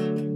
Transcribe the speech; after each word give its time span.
It's 0.00 0.27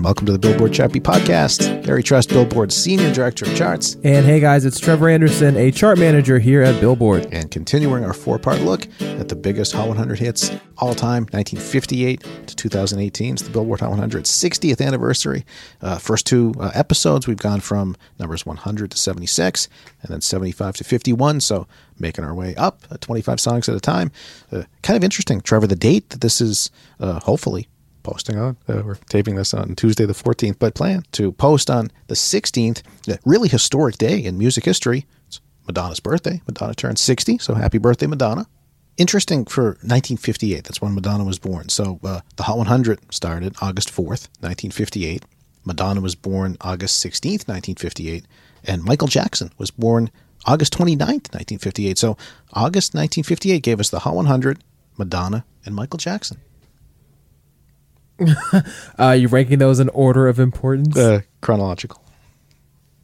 And 0.00 0.04
welcome 0.06 0.24
to 0.24 0.32
the 0.32 0.38
Billboard 0.38 0.72
Beat 0.92 1.02
Podcast. 1.02 1.84
Gary 1.84 2.02
Trust, 2.02 2.30
Billboard's 2.30 2.74
Senior 2.74 3.12
Director 3.12 3.44
of 3.44 3.54
Charts, 3.54 3.96
And 4.02 4.24
hey 4.24 4.40
guys, 4.40 4.64
it's 4.64 4.80
Trevor 4.80 5.10
Anderson, 5.10 5.58
a 5.58 5.70
chart 5.70 5.98
manager 5.98 6.38
here 6.38 6.62
at 6.62 6.80
Billboard. 6.80 7.26
and 7.32 7.50
continuing 7.50 8.02
our 8.02 8.14
four 8.14 8.38
part 8.38 8.62
look 8.62 8.88
at 9.02 9.28
the 9.28 9.36
biggest 9.36 9.74
Hot 9.74 9.88
100 9.88 10.18
hits 10.18 10.52
all 10.78 10.94
time, 10.94 11.24
1958 11.24 12.24
to 12.46 12.56
2018. 12.56 13.34
It's 13.34 13.42
the 13.42 13.50
Billboard 13.50 13.80
Hot 13.80 13.90
100 13.90 14.24
60th 14.24 14.80
anniversary. 14.80 15.44
Uh, 15.82 15.98
first 15.98 16.26
two 16.26 16.54
uh, 16.58 16.70
episodes, 16.74 17.28
we've 17.28 17.36
gone 17.36 17.60
from 17.60 17.94
numbers 18.18 18.46
100 18.46 18.92
to 18.92 18.96
76, 18.96 19.68
and 20.00 20.10
then 20.10 20.22
75 20.22 20.76
to 20.76 20.84
51. 20.84 21.40
So 21.40 21.66
making 21.98 22.24
our 22.24 22.34
way 22.34 22.54
up, 22.54 22.84
uh, 22.90 22.96
25 23.02 23.38
songs 23.38 23.68
at 23.68 23.76
a 23.76 23.80
time. 23.80 24.12
Uh, 24.50 24.62
kind 24.82 24.96
of 24.96 25.04
interesting, 25.04 25.42
Trevor, 25.42 25.66
the 25.66 25.76
date 25.76 26.08
that 26.08 26.22
this 26.22 26.40
is 26.40 26.70
uh, 27.00 27.20
hopefully 27.20 27.68
posting 28.02 28.38
on. 28.38 28.56
Uh, 28.68 28.82
we're 28.84 28.96
taping 29.08 29.36
this 29.36 29.54
on 29.54 29.74
Tuesday 29.76 30.06
the 30.06 30.12
14th, 30.12 30.58
but 30.58 30.74
plan 30.74 31.04
to 31.12 31.32
post 31.32 31.70
on 31.70 31.90
the 32.08 32.14
16th. 32.14 32.82
A 33.08 33.18
really 33.24 33.48
historic 33.48 33.98
day 33.98 34.18
in 34.18 34.38
music 34.38 34.64
history. 34.64 35.06
It's 35.26 35.40
Madonna's 35.66 36.00
birthday. 36.00 36.40
Madonna 36.46 36.74
turned 36.74 36.98
60, 36.98 37.38
so 37.38 37.54
happy 37.54 37.78
birthday, 37.78 38.06
Madonna. 38.06 38.46
Interesting 38.96 39.44
for 39.44 39.78
1958, 39.82 40.64
that's 40.64 40.82
when 40.82 40.94
Madonna 40.94 41.24
was 41.24 41.38
born. 41.38 41.68
So 41.68 41.98
uh, 42.04 42.20
the 42.36 42.42
Hot 42.42 42.58
100 42.58 43.12
started 43.12 43.54
August 43.62 43.88
4th, 43.88 44.28
1958. 44.40 45.24
Madonna 45.64 46.00
was 46.00 46.14
born 46.14 46.56
August 46.60 47.04
16th, 47.04 47.48
1958. 47.48 48.26
And 48.64 48.84
Michael 48.84 49.08
Jackson 49.08 49.52
was 49.58 49.70
born 49.70 50.10
August 50.44 50.74
29th, 50.74 51.32
1958. 51.32 51.98
So 51.98 52.16
August 52.52 52.94
1958 52.94 53.62
gave 53.62 53.80
us 53.80 53.90
the 53.90 54.00
Hot 54.00 54.14
100, 54.14 54.62
Madonna, 54.98 55.44
and 55.64 55.74
Michael 55.74 55.98
Jackson. 55.98 56.38
Uh, 58.98 59.12
you 59.12 59.28
ranking 59.28 59.58
those 59.58 59.80
in 59.80 59.88
order 59.90 60.28
of 60.28 60.38
importance? 60.38 60.96
Uh, 60.96 61.20
chronological. 61.40 62.02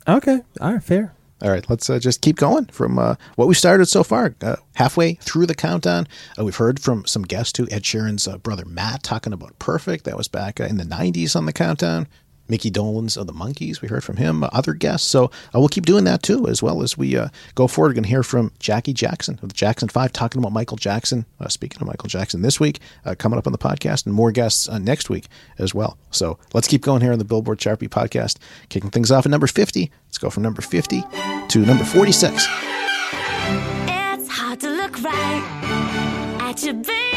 okay, 0.07 0.43
all 0.61 0.75
right, 0.75 0.83
fair. 0.83 1.13
All 1.43 1.51
right, 1.51 1.69
let's 1.69 1.91
uh, 1.91 1.99
just 1.99 2.23
keep 2.23 2.37
going 2.37 2.65
from 2.67 2.99
uh, 2.99 3.17
what 3.35 3.47
we 3.47 3.55
started 3.55 3.87
so 3.87 4.03
far. 4.03 4.35
Uh, 4.41 4.57
halfway 4.75 5.15
through 5.15 5.47
the 5.47 5.55
countdown, 5.55 6.09
uh, 6.39 6.45
we've 6.45 6.57
heard 6.57 6.81
from 6.81 7.05
some 7.05 7.23
guests 7.23 7.53
too. 7.53 7.69
Ed 7.71 7.83
Sheeran's 7.83 8.27
uh, 8.27 8.39
brother 8.39 8.65
Matt 8.65 9.03
talking 9.03 9.35
about 9.35 9.59
"Perfect." 9.59 10.05
That 10.05 10.17
was 10.17 10.29
back 10.29 10.61
uh, 10.61 10.65
in 10.65 10.79
the 10.79 10.85
'90s 10.85 11.37
on 11.37 11.45
the 11.45 11.53
countdown. 11.53 12.09
Micky 12.49 12.71
Dolenz 12.71 13.17
of 13.17 13.27
the 13.27 13.33
Monkees, 13.33 13.81
we 13.81 13.89
heard 13.89 14.05
from 14.05 14.17
him. 14.17 14.45
Uh, 14.45 14.49
other 14.53 14.75
guests, 14.75 15.07
so 15.09 15.27
uh, 15.27 15.59
we'll 15.59 15.69
keep 15.69 15.87
doing 15.87 16.05
that 16.05 16.23
too, 16.23 16.47
as 16.47 16.63
well 16.63 16.83
as 16.83 16.97
we 16.97 17.17
uh, 17.17 17.29
go 17.55 17.67
forward. 17.67 17.91
We're 17.91 17.95
going 17.95 18.05
to 18.05 18.09
hear 18.11 18.23
from 18.23 18.53
Jackie 18.59 18.93
Jackson 18.93 19.39
of 19.43 19.49
the 19.49 19.55
Jackson 19.55 19.89
Five, 19.89 20.13
talking 20.13 20.41
about 20.41 20.53
Michael 20.53 20.77
Jackson. 20.77 21.27
Uh, 21.41 21.49
speaking 21.49 21.81
of 21.81 21.87
Michael 21.87 22.09
Jackson 22.09 22.43
this 22.43 22.59
week, 22.61 22.81
uh, 23.05 23.15
coming 23.19 23.39
up 23.39 23.47
on 23.47 23.53
the 23.53 23.59
podcast, 23.59 24.07
and 24.07 24.15
more 24.15 24.33
guests 24.33 24.69
next 24.69 25.11
week 25.11 25.27
as 25.59 25.75
well. 25.75 25.99
So 26.11 26.39
let's 26.55 26.69
keep 26.69 26.83
going 26.83 27.03
here 27.03 27.13
on 27.13 27.19
the 27.19 27.25
Billboard 27.25 27.59
Beat 27.59 27.91
podcast, 27.91 28.39
kicking 28.69 28.91
things 28.91 29.11
off 29.11 29.27
at 29.27 29.31
number 29.31 29.47
50. 29.47 29.91
Let's 30.09 30.19
go 30.19 30.31
from 30.31 30.43
number 30.43 30.63
50 30.63 31.03
to 31.49 31.59
number 31.61 31.85
46. 31.85 32.35
It's 32.35 34.29
hard 34.29 34.61
to 34.61 34.71
look 34.71 35.03
right 35.03 36.39
at 36.41 36.63
you, 36.63 36.75
baby. 36.75 37.16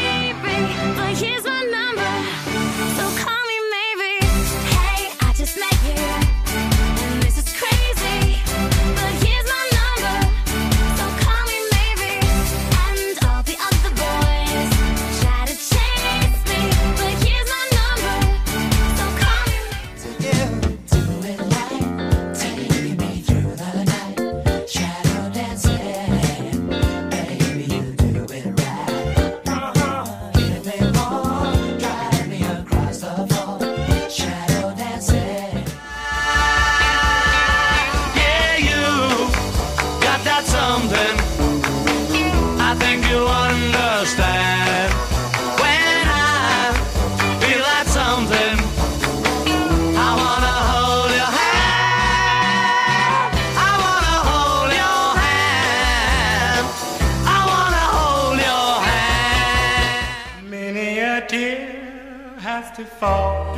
Fall, 63.00 63.56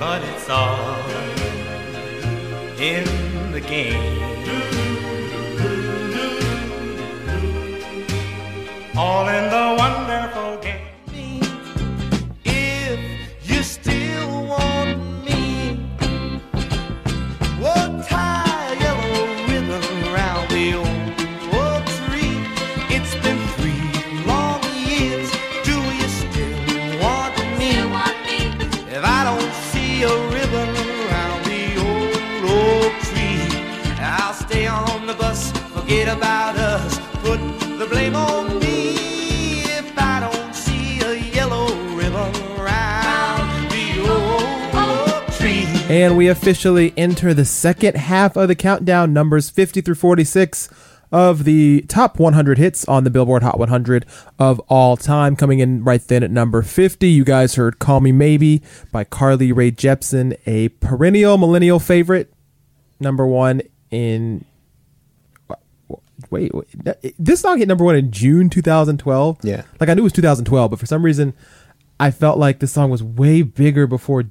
but 0.00 0.20
it's 0.24 0.50
all 0.50 0.96
in 2.80 3.04
the 3.52 3.60
game. 3.60 4.20
All 8.96 9.28
in 9.28 9.44
the 9.48 9.83
And 45.94 46.16
we 46.16 46.26
officially 46.26 46.92
enter 46.96 47.32
the 47.32 47.44
second 47.44 47.96
half 47.96 48.36
of 48.36 48.48
the 48.48 48.56
countdown, 48.56 49.12
numbers 49.12 49.48
50 49.48 49.80
through 49.80 49.94
46 49.94 50.68
of 51.12 51.44
the 51.44 51.82
top 51.82 52.18
100 52.18 52.58
hits 52.58 52.84
on 52.86 53.04
the 53.04 53.10
Billboard 53.10 53.44
Hot 53.44 53.60
100 53.60 54.04
of 54.36 54.58
all 54.68 54.96
time. 54.96 55.36
Coming 55.36 55.60
in 55.60 55.84
right 55.84 56.02
then 56.02 56.24
at 56.24 56.32
number 56.32 56.62
50, 56.62 57.08
you 57.08 57.22
guys 57.24 57.54
heard 57.54 57.78
Call 57.78 58.00
Me 58.00 58.10
Maybe 58.10 58.60
by 58.90 59.04
Carly 59.04 59.52
Rae 59.52 59.70
Jepsen, 59.70 60.36
a 60.46 60.70
perennial 60.70 61.38
millennial 61.38 61.78
favorite. 61.78 62.34
Number 62.98 63.24
one 63.24 63.62
in. 63.92 64.44
Wait, 66.28 66.52
wait, 66.52 67.14
this 67.20 67.38
song 67.38 67.58
hit 67.58 67.68
number 67.68 67.84
one 67.84 67.94
in 67.94 68.10
June 68.10 68.50
2012. 68.50 69.44
Yeah. 69.44 69.62
Like 69.78 69.88
I 69.88 69.94
knew 69.94 70.00
it 70.00 70.02
was 70.02 70.12
2012, 70.14 70.70
but 70.72 70.80
for 70.80 70.86
some 70.86 71.04
reason, 71.04 71.34
I 72.00 72.10
felt 72.10 72.36
like 72.36 72.58
this 72.58 72.72
song 72.72 72.90
was 72.90 73.04
way 73.04 73.42
bigger 73.42 73.86
before 73.86 74.24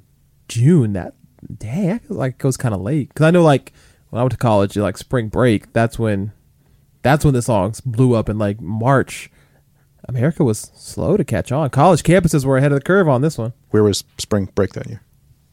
June. 0.46 0.92
That 0.92 1.14
dang, 1.58 1.88
that 1.88 2.10
like 2.10 2.34
it 2.34 2.38
goes 2.38 2.56
kind 2.56 2.74
of 2.74 2.80
late 2.80 3.08
because 3.08 3.26
I 3.26 3.30
know 3.30 3.42
like 3.42 3.72
when 4.10 4.20
I 4.20 4.22
went 4.22 4.32
to 4.32 4.38
college, 4.38 4.76
like 4.76 4.96
spring 4.96 5.28
break, 5.28 5.72
that's 5.72 5.98
when 5.98 6.32
that's 7.02 7.24
when 7.24 7.34
the 7.34 7.42
songs 7.42 7.80
blew 7.80 8.14
up 8.14 8.28
in 8.28 8.38
like 8.38 8.60
March. 8.60 9.30
America 10.06 10.44
was 10.44 10.70
slow 10.74 11.16
to 11.16 11.24
catch 11.24 11.50
on. 11.50 11.70
College 11.70 12.02
campuses 12.02 12.44
were 12.44 12.58
ahead 12.58 12.72
of 12.72 12.78
the 12.78 12.84
curve 12.84 13.08
on 13.08 13.22
this 13.22 13.38
one. 13.38 13.54
Where 13.70 13.82
was 13.82 14.04
spring 14.18 14.50
break 14.54 14.74
that 14.74 14.86
year? 14.86 15.02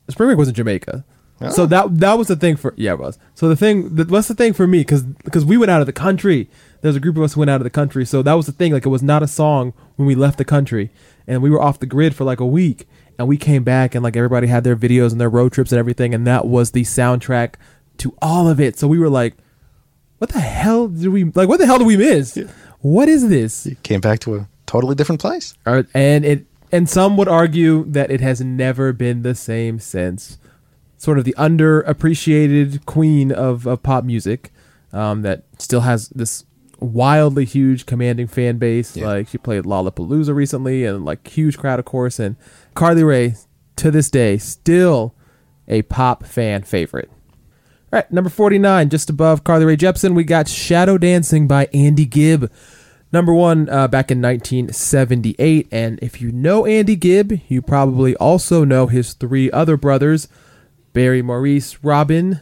Spring 0.09 0.27
break 0.27 0.37
was 0.37 0.49
in 0.49 0.55
Jamaica. 0.55 1.05
Ah. 1.41 1.49
So 1.49 1.65
that 1.65 1.99
that 1.99 2.17
was 2.17 2.27
the 2.27 2.35
thing 2.35 2.55
for 2.55 2.73
yeah 2.77 2.93
it 2.93 2.99
was. 2.99 3.17
So 3.33 3.49
the 3.49 3.55
thing 3.55 3.95
the, 3.95 4.05
what's 4.05 4.27
the 4.27 4.35
thing 4.35 4.53
for 4.53 4.67
me 4.67 4.79
because 4.79 5.03
because 5.03 5.45
we 5.45 5.57
went 5.57 5.71
out 5.71 5.81
of 5.81 5.87
the 5.87 5.93
country. 5.93 6.49
There's 6.81 6.95
a 6.95 6.99
group 6.99 7.17
of 7.17 7.23
us 7.23 7.33
who 7.33 7.41
went 7.41 7.51
out 7.51 7.61
of 7.61 7.63
the 7.63 7.69
country. 7.69 8.05
So 8.05 8.21
that 8.23 8.33
was 8.33 8.45
the 8.45 8.51
thing. 8.51 8.73
Like 8.73 8.85
it 8.85 8.89
was 8.89 9.03
not 9.03 9.23
a 9.23 9.27
song 9.27 9.73
when 9.95 10.07
we 10.07 10.15
left 10.15 10.37
the 10.37 10.45
country, 10.45 10.91
and 11.27 11.41
we 11.41 11.49
were 11.49 11.61
off 11.61 11.79
the 11.79 11.85
grid 11.85 12.15
for 12.15 12.23
like 12.23 12.39
a 12.39 12.45
week, 12.45 12.87
and 13.21 13.27
we 13.27 13.37
came 13.37 13.63
back 13.63 13.95
and 13.95 14.03
like 14.03 14.15
everybody 14.17 14.47
had 14.47 14.63
their 14.63 14.75
videos 14.75 15.11
and 15.11 15.21
their 15.21 15.29
road 15.29 15.51
trips 15.53 15.71
and 15.71 15.79
everything, 15.79 16.13
and 16.13 16.27
that 16.27 16.45
was 16.47 16.71
the 16.71 16.81
soundtrack 16.81 17.53
to 17.97 18.15
all 18.21 18.49
of 18.49 18.59
it. 18.59 18.77
So 18.77 18.87
we 18.87 18.99
were 18.99 19.09
like, 19.09 19.35
what 20.17 20.31
the 20.31 20.39
hell 20.39 20.87
did 20.87 21.07
we 21.09 21.23
like? 21.23 21.47
What 21.47 21.59
the 21.59 21.65
hell 21.65 21.79
do 21.79 21.85
we 21.85 21.97
miss? 21.97 22.37
What 22.79 23.07
is 23.07 23.29
this? 23.29 23.67
Came 23.83 24.01
back 24.01 24.19
to 24.21 24.35
a 24.35 24.49
totally 24.65 24.95
different 24.95 25.21
place. 25.21 25.53
Or- 25.65 25.87
and 25.93 26.25
it 26.25 26.45
and 26.71 26.89
some 26.89 27.17
would 27.17 27.27
argue 27.27 27.83
that 27.85 28.09
it 28.09 28.21
has 28.21 28.41
never 28.41 28.93
been 28.93 29.21
the 29.21 29.35
same 29.35 29.79
since. 29.79 30.37
Sort 30.97 31.17
of 31.17 31.23
the 31.25 31.35
underappreciated 31.37 32.85
queen 32.85 33.31
of, 33.31 33.65
of 33.65 33.81
pop 33.83 34.03
music, 34.03 34.51
um, 34.93 35.23
that 35.23 35.43
still 35.57 35.81
has 35.81 36.09
this 36.09 36.45
wildly 36.79 37.45
huge, 37.45 37.85
commanding 37.85 38.27
fan 38.27 38.57
base. 38.57 38.95
Yeah. 38.95 39.07
Like 39.07 39.27
she 39.27 39.37
played 39.37 39.63
Lollapalooza 39.63 40.33
recently, 40.33 40.85
and 40.85 41.03
like 41.03 41.27
huge 41.27 41.57
crowd, 41.57 41.79
of 41.79 41.85
course. 41.85 42.19
And 42.19 42.35
Carly 42.73 43.03
Rae, 43.03 43.35
to 43.77 43.91
this 43.91 44.09
day, 44.09 44.37
still 44.37 45.15
a 45.67 45.81
pop 45.83 46.25
fan 46.25 46.63
favorite. 46.63 47.09
All 47.93 47.99
right, 47.99 48.11
number 48.11 48.29
49, 48.29 48.89
just 48.89 49.09
above 49.09 49.43
Carly 49.43 49.65
Rae 49.65 49.77
Jepsen, 49.77 50.15
we 50.15 50.23
got 50.23 50.47
Shadow 50.47 50.97
Dancing 50.97 51.47
by 51.47 51.67
Andy 51.73 52.05
Gibb. 52.05 52.51
Number 53.13 53.33
one 53.33 53.67
uh, 53.69 53.87
back 53.89 54.09
in 54.09 54.21
1978. 54.21 55.67
And 55.71 55.99
if 56.01 56.21
you 56.21 56.31
know 56.31 56.65
Andy 56.65 56.95
Gibb, 56.95 57.41
you 57.49 57.61
probably 57.61 58.15
also 58.15 58.63
know 58.63 58.87
his 58.87 59.13
three 59.13 59.51
other 59.51 59.75
brothers, 59.75 60.29
Barry 60.93 61.21
Maurice 61.21 61.83
Robin, 61.83 62.39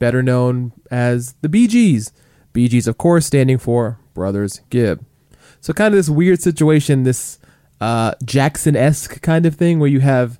better 0.00 0.22
known 0.22 0.72
as 0.90 1.34
the 1.40 1.48
Bee 1.48 1.68
Gees. 1.68 2.12
Bee 2.52 2.68
Gees, 2.68 2.88
of 2.88 2.98
course, 2.98 3.26
standing 3.26 3.58
for 3.58 4.00
Brothers 4.14 4.60
Gibb. 4.70 5.04
So, 5.60 5.72
kind 5.72 5.94
of 5.94 5.98
this 5.98 6.08
weird 6.08 6.40
situation, 6.42 7.04
this 7.04 7.38
uh, 7.80 8.14
Jackson 8.24 8.76
esque 8.76 9.20
kind 9.22 9.46
of 9.46 9.54
thing, 9.54 9.80
where 9.80 9.88
you 9.88 10.00
have 10.00 10.38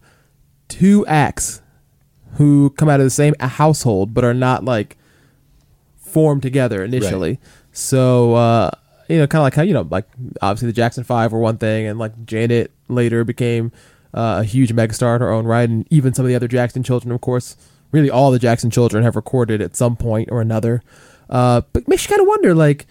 two 0.69 1.07
acts 1.07 1.63
who 2.35 2.71
come 2.71 2.89
out 2.89 3.01
of 3.01 3.07
the 3.07 3.11
same 3.11 3.35
household 3.41 4.15
but 4.15 4.25
are 4.25 4.35
not 4.35 4.65
like 4.65 4.97
formed 5.97 6.43
together 6.43 6.85
initially. 6.85 7.39
So 7.73 8.35
uh, 8.35 8.71
you 9.09 9.19
know, 9.19 9.27
kind 9.27 9.41
of 9.41 9.45
like 9.45 9.55
how 9.55 9.63
you 9.63 9.75
know, 9.75 9.87
like 9.91 10.07
obviously 10.41 10.67
the 10.67 10.73
Jackson 10.73 11.05
Five 11.05 11.33
were 11.33 11.41
one 11.41 11.59
thing, 11.59 11.87
and 11.87 11.99
like 11.99 12.25
Janet 12.25 12.71
later 12.89 13.25
became 13.25 13.73
uh, 14.15 14.39
a 14.41 14.45
huge 14.45 14.73
megastar 14.73 15.17
in 15.17 15.21
her 15.21 15.31
own 15.31 15.47
right, 15.47 15.69
and 15.69 15.87
even 15.91 16.15
some 16.15 16.25
of 16.25 16.29
the 16.29 16.37
other 16.37 16.49
Jackson 16.49 16.83
children, 16.83 17.13
of 17.13 17.21
course, 17.21 17.57
really 17.91 18.11
all 18.11 18.31
the 18.31 18.39
Jackson 18.39 18.71
children 18.71 19.03
have 19.03 19.17
recorded 19.17 19.61
at 19.61 19.75
some 19.75 19.97
point 19.97 20.29
or 20.31 20.41
another. 20.41 20.83
Uh, 21.29 21.63
but 21.73 21.87
makes 21.89 22.05
you 22.05 22.09
kind 22.09 22.21
of 22.21 22.27
wonder, 22.27 22.55
like, 22.55 22.87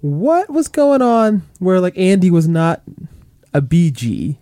what 0.00 0.50
was 0.50 0.68
going 0.68 1.02
on 1.02 1.42
where 1.58 1.80
like 1.80 1.96
Andy 1.98 2.30
was 2.30 2.46
not 2.46 2.82
a 3.54 3.62
BG, 3.62 4.38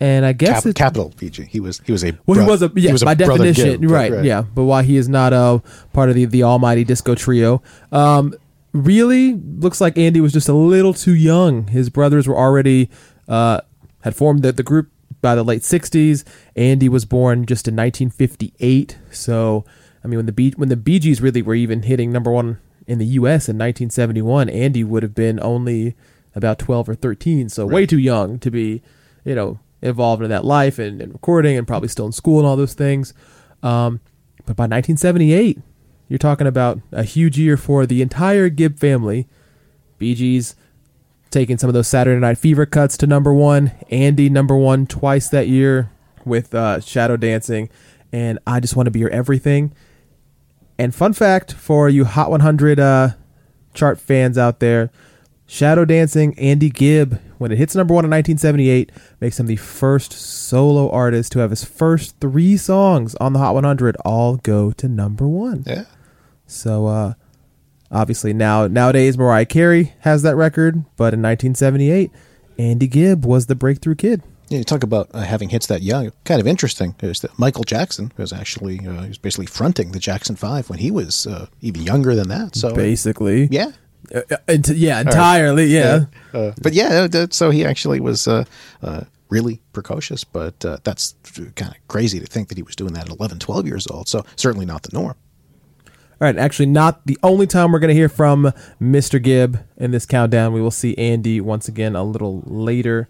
and 0.00 0.24
I 0.24 0.32
guess 0.32 0.64
Cap, 0.64 0.74
capital 0.74 1.12
PG. 1.16 1.46
He 1.46 1.60
was 1.60 1.80
he 1.84 1.92
was 1.92 2.04
a 2.04 2.12
well, 2.26 2.34
bro- 2.36 2.44
he 2.44 2.50
was 2.50 2.62
a 2.62 2.72
yeah, 2.76 2.92
by 3.04 3.14
brother 3.14 3.44
definition, 3.44 3.80
Gibb, 3.80 3.90
right, 3.90 4.24
Yeah, 4.24 4.42
but 4.42 4.64
why 4.64 4.82
he 4.82 4.96
is 4.96 5.08
not 5.08 5.32
a 5.32 5.62
part 5.92 6.08
of 6.08 6.14
the 6.14 6.24
the 6.24 6.42
almighty 6.44 6.84
disco 6.84 7.14
trio. 7.14 7.62
Um, 7.90 8.34
really 8.72 9.34
looks 9.34 9.80
like 9.80 9.98
Andy 9.98 10.20
was 10.20 10.32
just 10.32 10.48
a 10.48 10.52
little 10.52 10.94
too 10.94 11.14
young. 11.14 11.66
His 11.68 11.90
brothers 11.90 12.28
were 12.28 12.36
already 12.36 12.90
uh 13.26 13.60
had 14.02 14.14
formed 14.14 14.42
the, 14.42 14.52
the 14.52 14.62
group 14.62 14.90
by 15.20 15.34
the 15.34 15.42
late 15.42 15.62
'60s. 15.62 16.24
Andy 16.54 16.88
was 16.88 17.04
born 17.04 17.44
just 17.44 17.66
in 17.66 17.74
1958, 17.74 18.98
so 19.10 19.64
I 20.04 20.08
mean 20.08 20.18
when 20.18 20.26
the 20.26 20.32
Bee 20.32 20.52
when 20.56 20.68
the 20.68 20.76
Bee 20.76 21.00
Gees 21.00 21.20
really 21.20 21.42
were 21.42 21.56
even 21.56 21.82
hitting 21.82 22.12
number 22.12 22.30
one 22.30 22.58
in 22.86 22.98
the 22.98 23.06
U.S. 23.06 23.48
in 23.48 23.56
1971, 23.58 24.48
Andy 24.48 24.82
would 24.82 25.02
have 25.02 25.14
been 25.14 25.38
only 25.40 25.94
about 26.38 26.58
12 26.58 26.88
or 26.88 26.94
13, 26.94 27.48
so 27.48 27.66
way 27.66 27.84
too 27.86 27.98
young 27.98 28.38
to 28.38 28.50
be, 28.50 28.82
you 29.24 29.34
know, 29.34 29.58
involved 29.82 30.22
in 30.22 30.30
that 30.30 30.44
life 30.44 30.78
and, 30.78 31.00
and 31.00 31.12
recording 31.12 31.56
and 31.56 31.66
probably 31.66 31.88
still 31.88 32.06
in 32.06 32.12
school 32.12 32.38
and 32.38 32.46
all 32.46 32.56
those 32.56 32.74
things. 32.74 33.12
Um, 33.62 34.00
but 34.46 34.56
by 34.56 34.64
1978, 34.64 35.58
you're 36.08 36.18
talking 36.18 36.46
about 36.46 36.80
a 36.90 37.02
huge 37.02 37.38
year 37.38 37.56
for 37.56 37.84
the 37.84 38.00
entire 38.00 38.48
Gibb 38.48 38.78
family. 38.78 39.26
Bee 39.98 40.14
Gees 40.14 40.56
taking 41.30 41.58
some 41.58 41.68
of 41.68 41.74
those 41.74 41.88
Saturday 41.88 42.18
Night 42.18 42.38
Fever 42.38 42.64
cuts 42.66 42.96
to 42.98 43.06
number 43.06 43.32
one. 43.32 43.72
Andy 43.90 44.30
number 44.30 44.56
one 44.56 44.86
twice 44.86 45.28
that 45.28 45.48
year 45.48 45.90
with 46.24 46.54
uh, 46.54 46.80
Shadow 46.80 47.16
Dancing, 47.16 47.68
and 48.12 48.38
I 48.46 48.60
just 48.60 48.76
want 48.76 48.86
to 48.86 48.90
be 48.90 49.00
your 49.00 49.10
everything. 49.10 49.72
And 50.78 50.94
fun 50.94 51.12
fact 51.12 51.52
for 51.52 51.88
you 51.88 52.04
Hot 52.04 52.30
100 52.30 52.80
uh, 52.80 53.10
chart 53.74 54.00
fans 54.00 54.38
out 54.38 54.60
there, 54.60 54.90
Shadow 55.50 55.86
Dancing, 55.86 56.38
Andy 56.38 56.68
Gibb, 56.68 57.18
when 57.38 57.50
it 57.50 57.56
hits 57.56 57.74
number 57.74 57.94
one 57.94 58.04
in 58.04 58.10
1978, 58.10 58.92
makes 59.18 59.40
him 59.40 59.46
the 59.46 59.56
first 59.56 60.12
solo 60.12 60.90
artist 60.90 61.32
to 61.32 61.38
have 61.38 61.48
his 61.48 61.64
first 61.64 62.20
three 62.20 62.58
songs 62.58 63.14
on 63.14 63.32
the 63.32 63.38
Hot 63.38 63.54
100 63.54 63.96
all 64.04 64.36
go 64.36 64.72
to 64.72 64.88
number 64.88 65.26
one. 65.26 65.64
Yeah. 65.66 65.84
So 66.46 66.86
uh, 66.86 67.14
obviously 67.90 68.34
now 68.34 68.66
nowadays 68.66 69.16
Mariah 69.16 69.46
Carey 69.46 69.94
has 70.00 70.22
that 70.22 70.36
record, 70.36 70.84
but 70.96 71.14
in 71.14 71.22
1978, 71.22 72.10
Andy 72.58 72.86
Gibb 72.86 73.24
was 73.24 73.46
the 73.46 73.54
breakthrough 73.54 73.94
kid. 73.94 74.22
Yeah, 74.50 74.58
you 74.58 74.64
talk 74.64 74.82
about 74.82 75.08
uh, 75.14 75.20
having 75.20 75.48
hits 75.48 75.66
that 75.68 75.82
young. 75.82 76.12
Kind 76.24 76.42
of 76.42 76.46
interesting 76.46 76.94
is 77.00 77.20
that 77.20 77.38
Michael 77.38 77.64
Jackson 77.64 78.12
was 78.18 78.34
actually 78.34 78.86
uh, 78.86 79.02
he 79.02 79.08
was 79.08 79.18
basically 79.18 79.46
fronting 79.46 79.92
the 79.92 79.98
Jackson 79.98 80.36
Five 80.36 80.68
when 80.68 80.78
he 80.78 80.90
was 80.90 81.26
uh, 81.26 81.46
even 81.62 81.82
younger 81.82 82.14
than 82.14 82.28
that. 82.28 82.54
So 82.54 82.74
Basically, 82.74 83.48
yeah, 83.50 83.72
Uh, 84.14 84.20
uh, 84.30 84.36
ent- 84.48 84.68
yeah, 84.68 85.00
entirely, 85.00 85.66
yeah. 85.66 86.06
Uh, 86.32 86.52
but 86.62 86.72
yeah, 86.72 87.08
uh, 87.12 87.26
so 87.30 87.50
he 87.50 87.64
actually 87.64 88.00
was 88.00 88.26
uh, 88.28 88.44
uh, 88.82 89.02
really 89.28 89.60
precocious. 89.72 90.24
But 90.24 90.64
uh, 90.64 90.78
that's 90.84 91.14
kind 91.56 91.72
of 91.74 91.88
crazy 91.88 92.20
to 92.20 92.26
think 92.26 92.48
that 92.48 92.56
he 92.56 92.62
was 92.62 92.76
doing 92.76 92.92
that 92.94 93.06
at 93.06 93.10
11, 93.10 93.38
12 93.38 93.66
years 93.66 93.86
old. 93.86 94.08
So 94.08 94.24
certainly 94.36 94.66
not 94.66 94.82
the 94.82 94.90
norm. 94.92 95.14
All 96.20 96.26
right, 96.26 96.36
actually, 96.36 96.66
not 96.66 97.06
the 97.06 97.16
only 97.22 97.46
time 97.46 97.70
we're 97.70 97.78
going 97.78 97.88
to 97.88 97.94
hear 97.94 98.08
from 98.08 98.52
Mr. 98.82 99.22
Gibb 99.22 99.64
in 99.76 99.92
this 99.92 100.04
countdown. 100.04 100.52
We 100.52 100.60
will 100.60 100.72
see 100.72 100.98
Andy 100.98 101.40
once 101.40 101.68
again 101.68 101.94
a 101.94 102.02
little 102.02 102.42
later. 102.44 103.08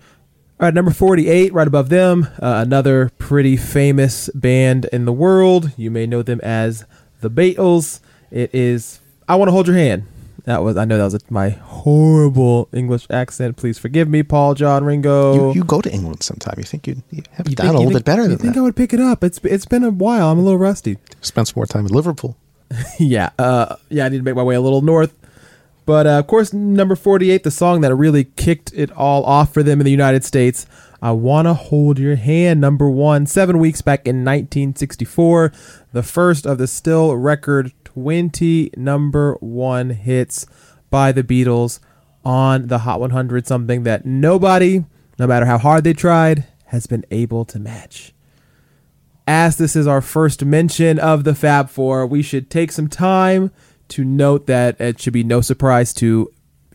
All 0.60 0.66
right, 0.66 0.74
number 0.74 0.90
48, 0.90 1.52
right 1.54 1.66
above 1.66 1.88
them, 1.88 2.24
uh, 2.42 2.62
another 2.66 3.10
pretty 3.16 3.56
famous 3.56 4.28
band 4.34 4.86
in 4.92 5.06
the 5.06 5.12
world. 5.12 5.72
You 5.76 5.90
may 5.90 6.04
know 6.04 6.22
them 6.22 6.40
as 6.42 6.84
the 7.20 7.30
Beatles. 7.30 8.00
It 8.30 8.54
is 8.54 9.00
I 9.26 9.36
Want 9.36 9.48
to 9.48 9.52
Hold 9.52 9.68
Your 9.68 9.76
Hand. 9.76 10.04
That 10.48 10.62
was, 10.62 10.78
I 10.78 10.86
know 10.86 10.96
that 10.96 11.12
was 11.12 11.30
my 11.30 11.50
horrible 11.50 12.70
English 12.72 13.06
accent. 13.10 13.58
Please 13.58 13.76
forgive 13.78 14.08
me, 14.08 14.22
Paul, 14.22 14.54
John, 14.54 14.82
Ringo. 14.82 15.34
You, 15.50 15.56
you 15.56 15.62
go 15.64 15.82
to 15.82 15.92
England 15.92 16.22
sometime. 16.22 16.54
You 16.56 16.64
think 16.64 16.86
you'd 16.86 17.02
you 17.10 17.22
have 17.32 17.46
You 17.46 17.54
down 17.54 17.66
think- 17.66 17.74
a 17.74 17.78
little 17.80 17.92
think- 17.92 17.92
bit 17.92 18.04
better 18.06 18.22
You 18.22 18.28
than 18.28 18.38
think 18.38 18.54
that. 18.54 18.60
I 18.60 18.62
would 18.62 18.74
pick 18.74 18.94
it 18.94 19.00
up? 19.00 19.22
It's 19.22 19.38
it's 19.44 19.66
been 19.66 19.84
a 19.84 19.90
while. 19.90 20.32
I'm 20.32 20.38
a 20.38 20.42
little 20.42 20.58
rusty. 20.58 20.96
Spend 21.20 21.48
some 21.48 21.52
more 21.56 21.66
time 21.66 21.84
in 21.84 21.92
Liverpool. 21.92 22.34
yeah, 22.98 23.28
uh, 23.38 23.76
yeah, 23.90 24.06
I 24.06 24.08
need 24.08 24.16
to 24.16 24.22
make 24.22 24.36
my 24.36 24.42
way 24.42 24.54
a 24.54 24.60
little 24.62 24.80
north. 24.80 25.14
But 25.84 26.06
uh, 26.06 26.18
of 26.18 26.26
course, 26.26 26.54
number 26.54 26.96
48, 26.96 27.44
the 27.44 27.50
song 27.50 27.82
that 27.82 27.94
really 27.94 28.24
kicked 28.24 28.72
it 28.74 28.90
all 28.92 29.24
off 29.24 29.52
for 29.52 29.62
them 29.62 29.80
in 29.80 29.84
the 29.84 29.90
United 29.90 30.24
States, 30.24 30.66
I 31.02 31.12
Wanna 31.12 31.52
Hold 31.54 31.98
Your 31.98 32.16
Hand, 32.16 32.58
number 32.60 32.88
one, 32.90 33.26
seven 33.26 33.58
weeks 33.58 33.82
back 33.82 34.06
in 34.06 34.24
1964. 34.24 35.52
The 35.92 36.02
first 36.02 36.46
of 36.46 36.58
the 36.58 36.66
still 36.66 37.16
record 37.16 37.72
20 37.94 38.70
number 38.76 39.34
one 39.40 39.90
hits 39.90 40.46
by 40.90 41.10
the 41.10 41.24
Beatles 41.24 41.80
on 42.22 42.66
the 42.66 42.80
Hot 42.80 43.00
100, 43.00 43.46
something 43.46 43.84
that 43.84 44.04
nobody, 44.04 44.84
no 45.18 45.26
matter 45.26 45.46
how 45.46 45.56
hard 45.56 45.84
they 45.84 45.94
tried, 45.94 46.46
has 46.66 46.86
been 46.86 47.04
able 47.10 47.46
to 47.46 47.58
match. 47.58 48.12
as 49.26 49.56
this 49.56 49.74
is 49.74 49.86
our 49.86 50.00
first 50.02 50.44
mention 50.44 50.98
of 50.98 51.24
the 51.24 51.34
Fab 51.34 51.70
Four, 51.70 52.06
we 52.06 52.22
should 52.22 52.50
take 52.50 52.72
some 52.72 52.88
time 52.88 53.50
to 53.88 54.04
note 54.04 54.46
that 54.46 54.78
it 54.80 55.00
should 55.00 55.12
be 55.14 55.24
no 55.24 55.40
surprise 55.40 55.94
to 55.94 56.30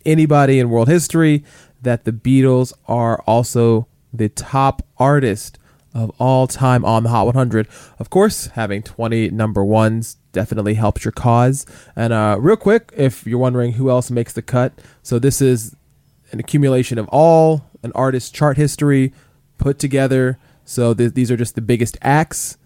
anybody 0.05 0.60
in 0.60 0.70
world 0.70 0.88
history 0.88 1.43
that 1.82 2.05
the 2.05 2.12
Beatles 2.12 2.74
are 2.88 3.22
also 3.27 3.88
the 4.12 4.29
top 4.29 4.82
artist 4.98 5.60
of 5.93 6.12
all 6.20 6.48
time 6.48 6.84
on 6.84 7.03
the 7.03 7.10
Hot 7.10 7.25
100. 7.25 7.67
Of 8.00 8.10
course, 8.10 8.48
having 8.48 8.82
20 8.82 9.29
number 9.29 9.63
ones 9.63 10.17
definitely 10.33 10.73
helps 10.73 11.05
your 11.05 11.13
cause. 11.13 11.65
And 11.95 12.11
uh, 12.11 12.37
real 12.39 12.57
quick, 12.57 12.91
if 12.97 13.25
you're 13.25 13.39
wondering 13.39 13.73
who 13.73 13.89
else 13.89 14.11
makes 14.11 14.33
the 14.33 14.41
cut, 14.41 14.73
so 15.01 15.19
this 15.19 15.41
is 15.41 15.75
an 16.31 16.39
accumulation 16.39 16.97
of 16.97 17.07
all 17.09 17.69
an 17.83 17.91
artist's 17.95 18.29
chart 18.29 18.57
history 18.57 19.13
put 19.57 19.79
together. 19.79 20.37
So 20.65 20.93
th- 20.93 21.13
these 21.13 21.31
are 21.31 21.37
just 21.37 21.55
the 21.55 21.61
biggest 21.61 21.97
acts 22.01 22.57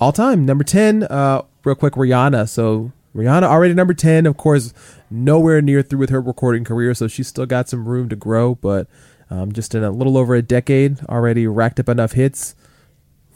all 0.00 0.12
time. 0.12 0.44
Number 0.44 0.64
10, 0.64 1.04
uh, 1.04 1.42
real 1.62 1.76
quick, 1.76 1.94
Rihanna. 1.94 2.48
So 2.48 2.92
Rihanna 3.14 3.42
already 3.44 3.74
number 3.74 3.94
10, 3.94 4.26
of 4.26 4.36
course, 4.36 4.72
nowhere 5.10 5.60
near 5.60 5.82
through 5.82 5.98
with 5.98 6.10
her 6.10 6.20
recording 6.20 6.64
career, 6.64 6.94
so 6.94 7.08
she's 7.08 7.28
still 7.28 7.46
got 7.46 7.68
some 7.68 7.88
room 7.88 8.08
to 8.08 8.16
grow, 8.16 8.54
but 8.54 8.86
um, 9.30 9.52
just 9.52 9.74
in 9.74 9.82
a 9.82 9.90
little 9.90 10.16
over 10.16 10.34
a 10.34 10.42
decade, 10.42 11.00
already 11.08 11.46
racked 11.46 11.80
up 11.80 11.88
enough 11.88 12.12
hits. 12.12 12.54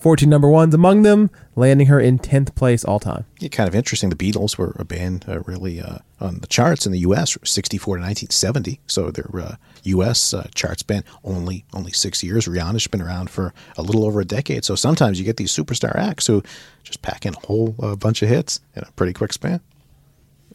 14 0.04 0.28
number 0.28 0.50
ones 0.50 0.74
among 0.74 1.00
them, 1.00 1.30
landing 1.56 1.86
her 1.86 1.98
in 1.98 2.18
10th 2.18 2.54
place 2.54 2.84
all 2.84 3.00
time. 3.00 3.24
Yeah, 3.38 3.48
kind 3.48 3.66
of 3.66 3.74
interesting. 3.74 4.10
The 4.10 4.16
Beatles 4.16 4.58
were 4.58 4.76
a 4.78 4.84
band 4.84 5.24
uh, 5.26 5.40
really 5.44 5.80
uh, 5.80 6.00
on 6.20 6.40
the 6.40 6.46
charts 6.46 6.84
in 6.84 6.92
the 6.92 6.98
U.S. 6.98 7.38
64 7.42 7.96
to 7.96 8.02
1970. 8.02 8.80
So 8.86 9.10
their 9.10 9.30
uh, 9.34 9.56
U.S. 9.84 10.34
Uh, 10.34 10.46
charts 10.54 10.82
band 10.82 11.04
only 11.24 11.64
only 11.72 11.90
six 11.92 12.22
years. 12.22 12.46
Rihanna's 12.46 12.86
been 12.86 13.00
around 13.00 13.30
for 13.30 13.54
a 13.78 13.82
little 13.82 14.04
over 14.04 14.20
a 14.20 14.26
decade. 14.26 14.66
So 14.66 14.74
sometimes 14.74 15.18
you 15.18 15.24
get 15.24 15.38
these 15.38 15.50
superstar 15.50 15.96
acts 15.96 16.26
who 16.26 16.42
just 16.82 17.00
pack 17.00 17.24
in 17.24 17.32
a 17.32 17.46
whole 17.46 17.74
uh, 17.80 17.96
bunch 17.96 18.20
of 18.20 18.28
hits 18.28 18.60
in 18.76 18.82
a 18.82 18.92
pretty 18.96 19.14
quick 19.14 19.32
span. 19.32 19.62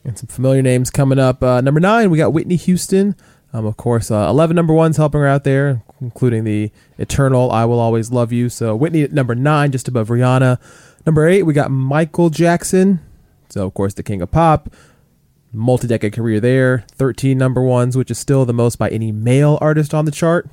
And 0.06 0.15
some 0.15 0.27
familiar 0.27 0.62
names 0.62 0.91
coming 0.91 1.18
up. 1.18 1.41
Uh, 1.41 1.60
number 1.62 1.79
nine, 1.79 2.12
we 2.12 2.20
got 2.20 2.34
Whitney 2.34 2.56
Houston. 2.56 3.15
Um, 3.51 3.65
of 3.65 3.77
course, 3.77 4.12
uh, 4.12 4.27
11 4.29 4.56
number 4.56 4.74
ones 4.74 4.98
helping 4.98 5.22
her 5.22 5.27
out 5.27 5.44
there, 5.44 5.82
including 6.00 6.44
the 6.44 6.72
eternal 6.98 7.51
I 7.51 7.65
Will 7.65 7.79
Always 7.79 8.12
Love 8.12 8.32
You. 8.32 8.48
So 8.50 8.75
Whitney 8.75 9.01
at 9.01 9.12
number 9.12 9.34
nine, 9.34 9.72
just 9.72 9.88
above 9.88 10.10
Rihanna. 10.10 10.60
Number 11.06 11.27
eight, 11.27 11.44
we 11.44 11.53
got 11.53 11.72
Michael 11.72 12.29
Jackson. 12.29 13.00
So, 13.50 13.65
of 13.65 13.74
course, 13.74 13.96
the 13.96 14.03
king 14.03 14.22
of 14.22 14.29
pop. 14.29 14.72
Multi 15.51 15.88
decade 15.88 16.13
career 16.13 16.39
there. 16.39 16.86
13 16.91 17.38
number 17.38 17.63
ones, 17.63 17.98
which 17.98 18.12
is 18.12 18.20
still 18.20 18.46
the 18.46 18.53
most 18.53 18.77
by 18.77 18.89
any 18.89 19.12
male 19.12 19.58
artist 19.62 19.96
on 19.96 20.06
the 20.06 20.12
chart. 20.12 20.48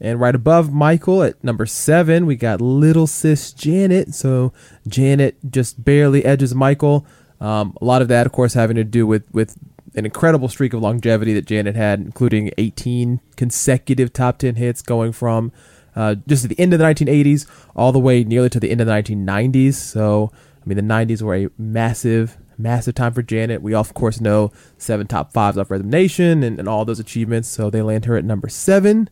And 0.00 0.20
right 0.20 0.34
above 0.34 0.72
Michael 0.72 1.22
at 1.22 1.42
number 1.42 1.66
seven, 1.66 2.26
we 2.26 2.36
got 2.36 2.60
little 2.60 3.06
sis 3.08 3.52
Janet. 3.52 4.14
So 4.14 4.52
Janet 4.86 5.36
just 5.50 5.84
barely 5.84 6.24
edges 6.24 6.54
Michael. 6.54 7.06
Um, 7.40 7.76
a 7.80 7.84
lot 7.84 8.02
of 8.02 8.08
that, 8.08 8.26
of 8.26 8.32
course, 8.32 8.54
having 8.54 8.76
to 8.76 8.84
do 8.84 9.06
with 9.06 9.24
with 9.32 9.56
an 9.94 10.04
incredible 10.04 10.48
streak 10.48 10.72
of 10.72 10.82
longevity 10.82 11.32
that 11.34 11.46
Janet 11.46 11.76
had, 11.76 12.00
including 12.00 12.50
18 12.58 13.20
consecutive 13.36 14.12
top 14.12 14.38
10 14.38 14.56
hits, 14.56 14.82
going 14.82 15.12
from 15.12 15.52
uh, 15.96 16.16
just 16.26 16.44
at 16.44 16.50
the 16.50 16.58
end 16.58 16.72
of 16.72 16.78
the 16.78 16.84
1980s 16.84 17.46
all 17.76 17.92
the 17.92 17.98
way 17.98 18.24
nearly 18.24 18.50
to 18.50 18.60
the 18.60 18.70
end 18.70 18.80
of 18.80 18.86
the 18.86 18.92
1990s. 18.92 19.74
So, 19.74 20.32
I 20.34 20.68
mean, 20.68 20.76
the 20.76 20.82
90s 20.82 21.22
were 21.22 21.36
a 21.36 21.48
massive, 21.56 22.36
massive 22.58 22.94
time 22.94 23.12
for 23.12 23.22
Janet. 23.22 23.62
We, 23.62 23.74
all, 23.74 23.80
of 23.80 23.94
course, 23.94 24.20
know 24.20 24.52
seven 24.78 25.06
top 25.06 25.32
fives 25.32 25.56
off 25.56 25.70
Rhythm 25.70 25.90
Nation 25.90 26.42
and, 26.42 26.58
and 26.58 26.68
all 26.68 26.84
those 26.84 27.00
achievements. 27.00 27.48
So 27.48 27.70
they 27.70 27.82
land 27.82 28.06
her 28.06 28.16
at 28.16 28.24
number 28.24 28.48
seven. 28.48 29.08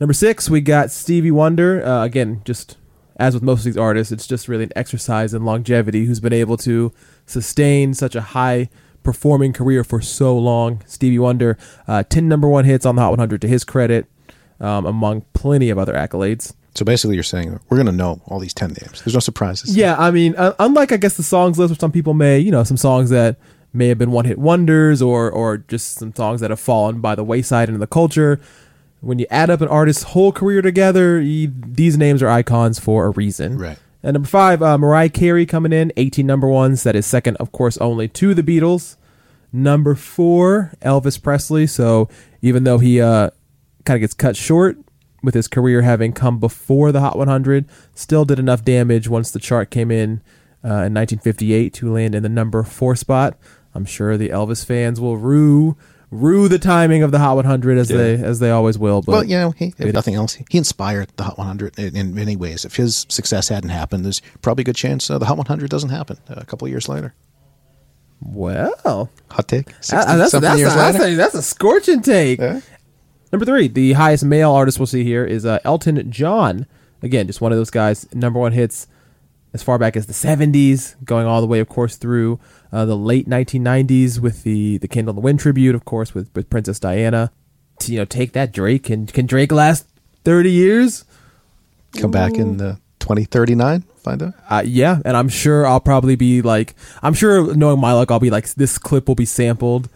Number 0.00 0.14
six, 0.14 0.48
we 0.48 0.60
got 0.60 0.90
Stevie 0.90 1.30
Wonder. 1.30 1.84
Uh, 1.84 2.04
again, 2.04 2.40
just 2.44 2.78
as 3.16 3.34
with 3.34 3.42
most 3.42 3.60
of 3.60 3.64
these 3.64 3.76
artists, 3.76 4.12
it's 4.12 4.28
just 4.28 4.48
really 4.48 4.64
an 4.64 4.72
exercise 4.76 5.34
in 5.34 5.44
longevity 5.44 6.06
who's 6.06 6.20
been 6.20 6.32
able 6.32 6.56
to 6.58 6.92
sustain 7.26 7.92
such 7.92 8.14
a 8.14 8.20
high 8.20 8.70
performing 9.02 9.52
career 9.52 9.84
for 9.84 10.00
so 10.00 10.36
long. 10.36 10.82
Stevie 10.86 11.18
Wonder, 11.18 11.56
uh, 11.86 12.02
10 12.02 12.28
number 12.28 12.48
one 12.48 12.64
hits 12.64 12.84
on 12.84 12.96
the 12.96 13.02
Hot 13.02 13.10
100 13.10 13.40
to 13.42 13.48
his 13.48 13.64
credit, 13.64 14.06
um, 14.60 14.86
among 14.86 15.22
plenty 15.32 15.70
of 15.70 15.78
other 15.78 15.94
accolades. 15.94 16.54
So 16.74 16.84
basically, 16.84 17.16
you're 17.16 17.24
saying 17.24 17.58
we're 17.68 17.76
going 17.76 17.86
to 17.86 17.92
know 17.92 18.20
all 18.26 18.38
these 18.38 18.54
10 18.54 18.68
names. 18.68 19.02
There's 19.02 19.14
no 19.14 19.20
surprises. 19.20 19.76
Yeah, 19.76 19.96
I 19.98 20.10
mean, 20.10 20.36
uh, 20.36 20.54
unlike 20.58 20.92
I 20.92 20.96
guess 20.96 21.16
the 21.16 21.22
songs 21.22 21.58
list, 21.58 21.70
which 21.70 21.80
some 21.80 21.90
people 21.90 22.14
may, 22.14 22.38
you 22.38 22.52
know, 22.52 22.62
some 22.62 22.76
songs 22.76 23.10
that 23.10 23.36
may 23.72 23.88
have 23.88 23.98
been 23.98 24.12
one 24.12 24.24
hit 24.24 24.38
wonders 24.38 25.02
or 25.02 25.30
or 25.30 25.58
just 25.58 25.94
some 25.94 26.14
songs 26.14 26.40
that 26.40 26.50
have 26.50 26.60
fallen 26.60 27.00
by 27.00 27.14
the 27.14 27.24
wayside 27.24 27.68
in 27.68 27.78
the 27.78 27.86
culture. 27.86 28.40
When 29.00 29.18
you 29.18 29.26
add 29.30 29.50
up 29.50 29.60
an 29.60 29.68
artist's 29.68 30.04
whole 30.04 30.32
career 30.32 30.60
together, 30.62 31.20
you, 31.20 31.52
these 31.54 31.96
names 31.96 32.22
are 32.22 32.28
icons 32.28 32.78
for 32.78 33.06
a 33.06 33.10
reason. 33.10 33.56
Right. 33.58 33.78
And 34.02 34.14
number 34.14 34.28
five, 34.28 34.62
uh, 34.62 34.78
Mariah 34.78 35.08
Carey 35.08 35.44
coming 35.44 35.72
in, 35.72 35.92
18 35.96 36.26
number 36.26 36.46
ones. 36.46 36.84
That 36.84 36.94
is 36.94 37.06
second, 37.06 37.36
of 37.38 37.52
course, 37.52 37.76
only 37.78 38.08
to 38.08 38.34
the 38.34 38.42
Beatles. 38.42 38.96
Number 39.52 39.94
four, 39.94 40.72
Elvis 40.82 41.20
Presley. 41.20 41.66
So 41.66 42.08
even 42.42 42.64
though 42.64 42.78
he 42.78 43.00
uh, 43.00 43.30
kind 43.84 43.96
of 43.96 44.00
gets 44.00 44.14
cut 44.14 44.36
short 44.36 44.78
with 45.22 45.34
his 45.34 45.48
career 45.48 45.82
having 45.82 46.12
come 46.12 46.38
before 46.38 46.92
the 46.92 47.00
Hot 47.00 47.18
100, 47.18 47.66
still 47.94 48.24
did 48.24 48.38
enough 48.38 48.64
damage 48.64 49.08
once 49.08 49.30
the 49.30 49.40
chart 49.40 49.70
came 49.70 49.90
in 49.90 50.22
uh, 50.64 50.86
in 50.86 50.94
1958 50.94 51.74
to 51.74 51.92
land 51.92 52.14
in 52.14 52.22
the 52.22 52.28
number 52.28 52.62
four 52.62 52.94
spot. 52.94 53.36
I'm 53.74 53.84
sure 53.84 54.16
the 54.16 54.28
Elvis 54.28 54.64
fans 54.64 55.00
will 55.00 55.16
rue 55.16 55.76
rue 56.10 56.48
the 56.48 56.58
timing 56.58 57.02
of 57.02 57.10
the 57.10 57.18
Hot 57.18 57.36
100 57.36 57.78
as 57.78 57.88
they 57.88 58.14
as 58.14 58.38
they 58.38 58.50
always 58.50 58.78
will. 58.78 59.02
But 59.02 59.12
Well, 59.12 59.24
you 59.24 59.36
know, 59.36 59.50
he, 59.52 59.74
if 59.78 59.92
nothing 59.92 60.14
else, 60.14 60.34
he 60.34 60.58
inspired 60.58 61.08
the 61.16 61.24
Hot 61.24 61.38
100 61.38 61.78
in, 61.78 61.96
in 61.96 62.14
many 62.14 62.36
ways. 62.36 62.64
If 62.64 62.76
his 62.76 63.06
success 63.08 63.48
hadn't 63.48 63.70
happened, 63.70 64.04
there's 64.04 64.22
probably 64.42 64.62
a 64.62 64.64
good 64.64 64.76
chance 64.76 65.10
uh, 65.10 65.18
the 65.18 65.26
Hot 65.26 65.36
100 65.36 65.70
doesn't 65.70 65.90
happen 65.90 66.18
uh, 66.28 66.34
a 66.36 66.44
couple 66.44 66.66
of 66.66 66.70
years 66.70 66.88
later. 66.88 67.14
well, 68.20 69.10
Hot 69.30 69.48
take. 69.48 69.70
60 69.80 69.96
Uh, 69.96 70.16
that's, 70.16 70.30
something 70.30 70.48
that's, 70.48 70.58
years 70.60 70.72
a, 70.72 70.76
that's, 70.76 70.98
later. 70.98 71.12
a, 71.12 71.16
that's 71.16 71.34
a 71.34 71.42
scorching 71.42 72.02
take. 72.02 72.40
Yeah. 72.40 72.60
Number 73.32 73.44
three, 73.44 73.68
the 73.68 73.92
highest 73.92 74.24
male 74.24 74.52
artist 74.52 74.78
we'll 74.78 74.86
see 74.86 75.04
here 75.04 75.24
is 75.24 75.44
uh, 75.44 75.58
Elton 75.64 76.10
John. 76.10 76.66
Again, 77.02 77.26
just 77.26 77.40
one 77.40 77.52
of 77.52 77.58
those 77.58 77.70
guys, 77.70 78.12
number 78.14 78.40
one 78.40 78.52
hits 78.52 78.88
as 79.52 79.62
far 79.62 79.78
back 79.78 79.96
as 79.96 80.06
the 80.06 80.12
70s, 80.12 80.96
going 81.04 81.26
all 81.26 81.40
the 81.40 81.46
way, 81.46 81.60
of 81.60 81.68
course, 81.68 81.96
through 81.96 82.38
uh, 82.72 82.84
the 82.84 82.96
late 82.96 83.28
1990s 83.28 84.18
with 84.20 84.42
the, 84.42 84.78
the 84.78 84.88
Candle 84.88 85.10
in 85.10 85.16
the 85.16 85.22
Wind 85.22 85.40
tribute, 85.40 85.74
of 85.74 85.84
course, 85.84 86.14
with, 86.14 86.30
with 86.34 86.50
Princess 86.50 86.78
Diana. 86.78 87.32
To, 87.80 87.92
you 87.92 87.98
know, 87.98 88.04
take 88.04 88.32
that, 88.32 88.52
Drake. 88.52 88.84
Can, 88.84 89.06
can 89.06 89.26
Drake 89.26 89.52
last 89.52 89.86
30 90.24 90.50
years? 90.50 91.04
Come 91.98 92.10
back 92.10 92.34
in 92.34 92.58
the 92.58 92.78
2039, 93.00 93.82
find 94.02 94.22
out. 94.22 94.34
Uh, 94.50 94.62
yeah, 94.64 95.00
and 95.04 95.16
I'm 95.16 95.28
sure 95.28 95.66
I'll 95.66 95.80
probably 95.80 96.16
be 96.16 96.42
like, 96.42 96.74
I'm 97.02 97.14
sure 97.14 97.54
knowing 97.54 97.80
my 97.80 97.92
luck, 97.94 98.10
I'll 98.10 98.20
be 98.20 98.30
like, 98.30 98.52
this 98.54 98.76
clip 98.76 99.08
will 99.08 99.14
be 99.14 99.24
sampled. 99.24 99.88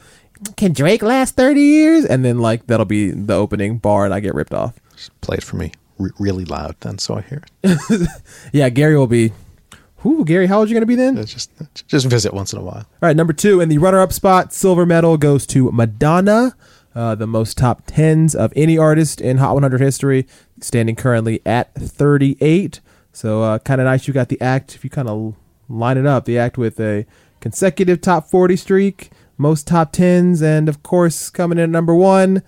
Can 0.56 0.72
Drake 0.72 1.02
last 1.02 1.36
30 1.36 1.60
years? 1.60 2.04
And 2.06 2.24
then, 2.24 2.38
like, 2.38 2.66
that'll 2.66 2.86
be 2.86 3.10
the 3.10 3.34
opening 3.34 3.78
bar 3.78 4.06
and 4.06 4.14
I 4.14 4.20
get 4.20 4.34
ripped 4.34 4.54
off. 4.54 4.74
Just 4.96 5.20
play 5.20 5.36
it 5.36 5.44
for 5.44 5.56
me 5.56 5.72
re- 5.98 6.10
really 6.18 6.44
loud 6.44 6.76
then 6.80 6.98
so 6.98 7.14
I 7.16 7.22
hear 7.22 7.42
it. 7.62 8.08
Yeah, 8.52 8.68
Gary 8.68 8.96
will 8.96 9.06
be. 9.06 9.32
Who, 9.98 10.24
Gary, 10.24 10.46
how 10.46 10.58
old 10.58 10.66
are 10.66 10.68
you 10.68 10.74
going 10.74 10.82
to 10.82 10.86
be 10.86 10.96
then? 10.96 11.14
Just, 11.24 11.50
just 11.86 12.06
visit 12.06 12.34
once 12.34 12.52
in 12.52 12.58
a 12.58 12.62
while. 12.62 12.78
All 12.78 12.86
right, 13.02 13.14
number 13.14 13.32
two, 13.32 13.60
in 13.60 13.68
the 13.68 13.78
runner 13.78 14.00
up 14.00 14.12
spot, 14.12 14.52
silver 14.52 14.84
medal 14.84 15.16
goes 15.16 15.46
to 15.48 15.70
Madonna, 15.70 16.56
uh, 16.92 17.14
the 17.14 17.28
most 17.28 17.56
top 17.56 17.82
tens 17.86 18.34
of 18.34 18.52
any 18.56 18.76
artist 18.76 19.20
in 19.20 19.38
Hot 19.38 19.54
100 19.54 19.80
history, 19.80 20.26
standing 20.60 20.96
currently 20.96 21.40
at 21.46 21.72
38. 21.74 22.80
So, 23.12 23.42
uh, 23.42 23.58
kind 23.60 23.80
of 23.80 23.84
nice 23.84 24.08
you 24.08 24.14
got 24.14 24.28
the 24.28 24.40
act, 24.40 24.74
if 24.74 24.82
you 24.82 24.90
kind 24.90 25.08
of 25.08 25.36
line 25.68 25.96
it 25.96 26.06
up, 26.06 26.24
the 26.24 26.36
act 26.36 26.58
with 26.58 26.80
a 26.80 27.06
consecutive 27.40 28.00
top 28.00 28.28
40 28.28 28.56
streak, 28.56 29.10
most 29.38 29.68
top 29.68 29.92
tens, 29.92 30.42
and 30.42 30.68
of 30.68 30.82
course, 30.82 31.30
coming 31.30 31.58
in 31.58 31.64
at 31.64 31.70
number 31.70 31.94
one, 31.94 32.42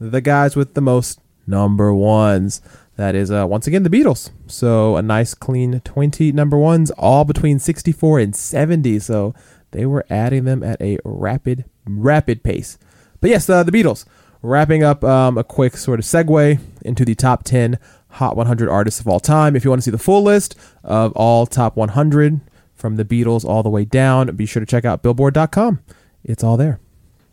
the 0.00 0.22
guys 0.22 0.56
with 0.56 0.72
the 0.72 0.80
most 0.80 1.20
number 1.46 1.92
ones. 1.92 2.62
That 2.96 3.14
is 3.14 3.30
uh, 3.30 3.46
once 3.46 3.66
again 3.66 3.82
the 3.82 3.90
Beatles. 3.90 4.30
So 4.46 4.96
a 4.96 5.02
nice 5.02 5.34
clean 5.34 5.80
20 5.80 6.32
number 6.32 6.56
ones, 6.56 6.90
all 6.92 7.24
between 7.24 7.58
64 7.58 8.20
and 8.20 8.36
70. 8.36 9.00
So 9.00 9.34
they 9.72 9.84
were 9.86 10.06
adding 10.08 10.44
them 10.44 10.62
at 10.62 10.80
a 10.80 10.98
rapid, 11.04 11.64
rapid 11.84 12.42
pace. 12.44 12.78
But 13.20 13.30
yes, 13.30 13.48
uh, 13.48 13.62
the 13.62 13.72
Beatles. 13.72 14.04
Wrapping 14.42 14.82
up 14.82 15.02
um, 15.02 15.38
a 15.38 15.44
quick 15.44 15.74
sort 15.76 15.98
of 15.98 16.04
segue 16.04 16.60
into 16.82 17.04
the 17.04 17.14
top 17.14 17.44
10 17.44 17.78
Hot 18.14 18.36
100 18.36 18.68
artists 18.68 19.00
of 19.00 19.08
all 19.08 19.18
time. 19.18 19.56
If 19.56 19.64
you 19.64 19.70
want 19.70 19.80
to 19.80 19.84
see 19.84 19.90
the 19.90 19.98
full 19.98 20.22
list 20.22 20.54
of 20.84 21.10
all 21.16 21.46
top 21.46 21.76
100 21.76 22.40
from 22.72 22.94
the 22.94 23.04
Beatles 23.04 23.44
all 23.44 23.64
the 23.64 23.70
way 23.70 23.84
down, 23.84 24.36
be 24.36 24.46
sure 24.46 24.60
to 24.60 24.66
check 24.66 24.84
out 24.84 25.02
billboard.com. 25.02 25.80
It's 26.22 26.44
all 26.44 26.56
there. 26.56 26.78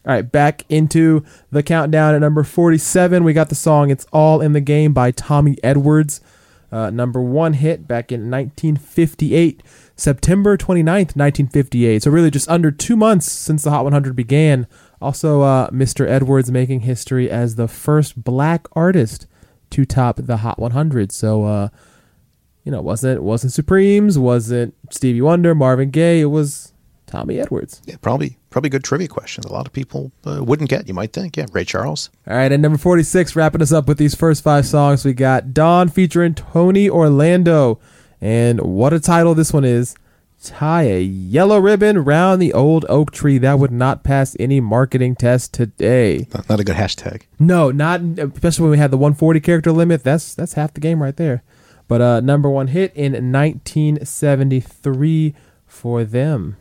All 0.06 0.14
right, 0.14 0.32
back 0.32 0.64
into 0.68 1.24
the 1.52 1.62
countdown 1.62 2.16
at 2.16 2.22
number 2.22 2.44
47. 2.44 3.24
We 3.24 3.34
got 3.34 3.50
the 3.50 3.56
song 3.56 3.92
It's 3.92 4.08
All 4.12 4.42
in 4.42 4.54
the 4.54 4.62
Game 4.62 4.94
by 4.94 5.12
Tommy 5.12 5.58
Edwards. 5.64 6.22
Uh, 6.72 6.90
number 6.90 7.22
one 7.22 7.54
hit 7.54 7.88
back 7.88 8.12
in 8.12 8.32
1958, 8.32 9.62
September 9.96 10.58
29th, 10.58 11.16
1958. 11.16 12.02
So, 12.02 12.10
really, 12.10 12.32
just 12.32 12.50
under 12.50 12.72
two 12.72 12.96
months 12.96 13.32
since 13.32 13.64
the 13.64 13.70
Hot 13.70 13.84
100 13.84 14.16
began. 14.16 14.66
Also, 15.02 15.42
uh, 15.42 15.70
Mr. 15.70 16.08
Edwards 16.08 16.50
making 16.50 16.82
history 16.82 17.30
as 17.30 17.56
the 17.56 17.68
first 17.68 18.24
black 18.24 18.68
artist 18.72 19.28
to 19.72 19.86
top 19.86 20.16
the 20.18 20.38
Hot 20.38 20.58
100. 20.58 21.12
So, 21.12 21.44
uh, 21.44 21.70
you 22.64 22.72
know, 22.72 22.82
wasn't 22.82 23.22
wasn't 23.22 23.54
Supremes, 23.54 24.18
wasn't 24.18 24.74
Stevie 24.90 25.22
Wonder, 25.22 25.54
Marvin 25.54 25.92
Gaye. 25.92 26.22
It 26.22 26.26
was 26.26 26.74
Tommy 27.06 27.40
Edwards. 27.40 27.82
Yeah, 27.86 27.98
probably 28.02 28.38
probably 28.52 28.70
good 28.70 28.84
trivia 28.84 29.08
questions. 29.08 29.46
A 29.46 29.52
lot 29.52 29.66
of 29.66 29.74
people 29.74 30.12
uh, 30.26 30.44
wouldn't 30.44 30.70
get. 30.70 30.88
You 30.88 30.94
might 30.94 31.12
think, 31.14 31.38
yeah, 31.38 31.48
Ray 31.52 31.66
Charles. 31.66 32.12
All 32.28 32.36
right, 32.36 32.52
and 32.52 32.62
number 32.62 32.78
46, 32.78 33.36
wrapping 33.36 33.64
us 33.64 33.72
up 33.72 33.88
with 33.88 33.98
these 33.98 34.14
first 34.14 34.44
five 34.44 34.68
songs, 34.68 35.04
we 35.04 35.14
got 35.14 35.56
Dawn 35.56 35.90
featuring 35.90 36.36
Tony 36.36 36.88
Orlando. 36.88 37.80
And 38.20 38.62
what 38.62 38.94
a 38.94 39.00
title 39.00 39.34
this 39.34 39.52
one 39.52 39.66
is. 39.66 39.96
Tie 40.44 40.84
a 40.84 41.02
yellow 41.02 41.58
ribbon 41.60 42.04
round 42.04 42.40
the 42.42 42.54
old 42.54 42.84
oak 42.90 43.12
tree. 43.12 43.38
That 43.38 43.60
would 43.60 43.72
not 43.72 44.04
pass 44.04 44.36
any 44.40 44.60
marketing 44.60 45.16
test 45.16 45.54
today. 45.54 46.26
Not, 46.34 46.50
not 46.50 46.60
a 46.60 46.64
good 46.64 46.78
hashtag. 46.78 47.26
No, 47.40 47.70
not 47.70 48.02
especially 48.18 48.64
when 48.64 48.72
we 48.72 48.80
had 48.80 48.90
the 48.90 48.98
140 48.98 49.40
character 49.40 49.72
limit. 49.72 50.04
That's 50.04 50.34
that's 50.34 50.54
half 50.54 50.74
the 50.74 50.82
game 50.82 51.04
right 51.04 51.16
there. 51.16 51.44
But 51.88 52.02
uh, 52.02 52.22
number 52.22 52.50
one 52.50 52.70
hit 52.70 52.92
in 52.96 53.12
1973 53.12 55.36
for 55.68 56.04
them. 56.04 56.58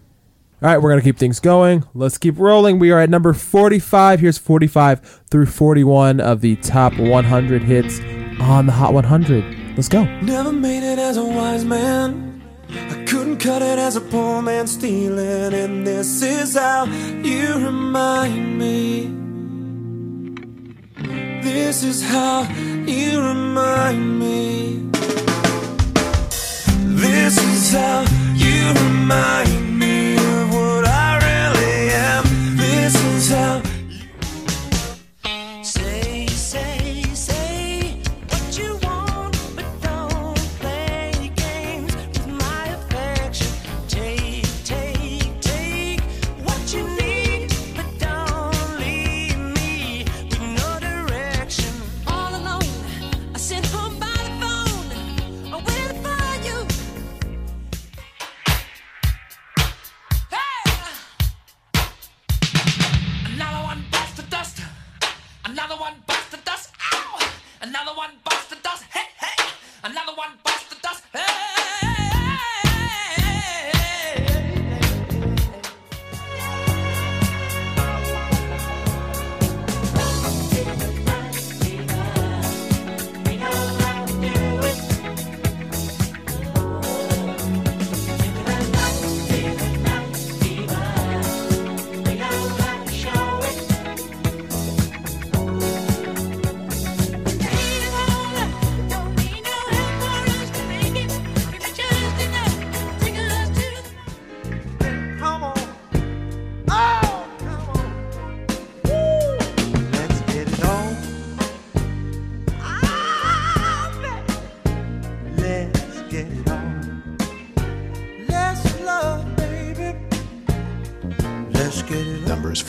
All 0.62 0.69
right, 0.69 0.76
we're 0.76 0.90
gonna 0.90 1.00
keep 1.00 1.17
things 1.17 1.40
going. 1.40 1.85
Let's 1.95 2.19
keep 2.19 2.38
rolling. 2.38 2.79
We 2.79 2.90
are 2.90 3.00
at 3.00 3.09
number 3.09 3.33
45. 3.33 4.21
Here's 4.21 4.37
45 4.37 5.23
through 5.31 5.47
41 5.47 6.21
of 6.21 6.43
the 6.43 6.57
top 6.57 6.99
100 6.99 7.62
hits 7.62 7.99
on 8.38 8.67
the 8.67 8.73
Hot 8.73 8.93
100. 8.93 9.43
Let's 9.75 9.88
go. 9.88 10.05
Never 10.21 10.52
made 10.52 10.83
it 10.83 10.99
as 10.99 11.17
a 11.17 11.25
wise 11.25 11.64
man. 11.64 12.43
I 12.69 13.05
couldn't 13.07 13.38
cut 13.38 13.62
it 13.62 13.79
as 13.79 13.97
a 13.97 14.02
poor 14.02 14.43
man 14.43 14.67
stealing. 14.67 15.55
And 15.55 15.87
this 15.87 16.23
is 16.23 16.55
how 16.55 16.85
you 16.85 17.55
remind 17.55 18.59
me. 18.59 19.07
This 21.40 21.83
is 21.83 22.07
how 22.07 22.43
you 22.87 23.23
remind 23.23 24.21
me. 24.21 24.90
This 27.00 27.38
is 27.38 27.73
how 27.73 28.05
you 28.35 28.75
remind 28.75 29.64
me 29.64 29.69
This 33.30 33.69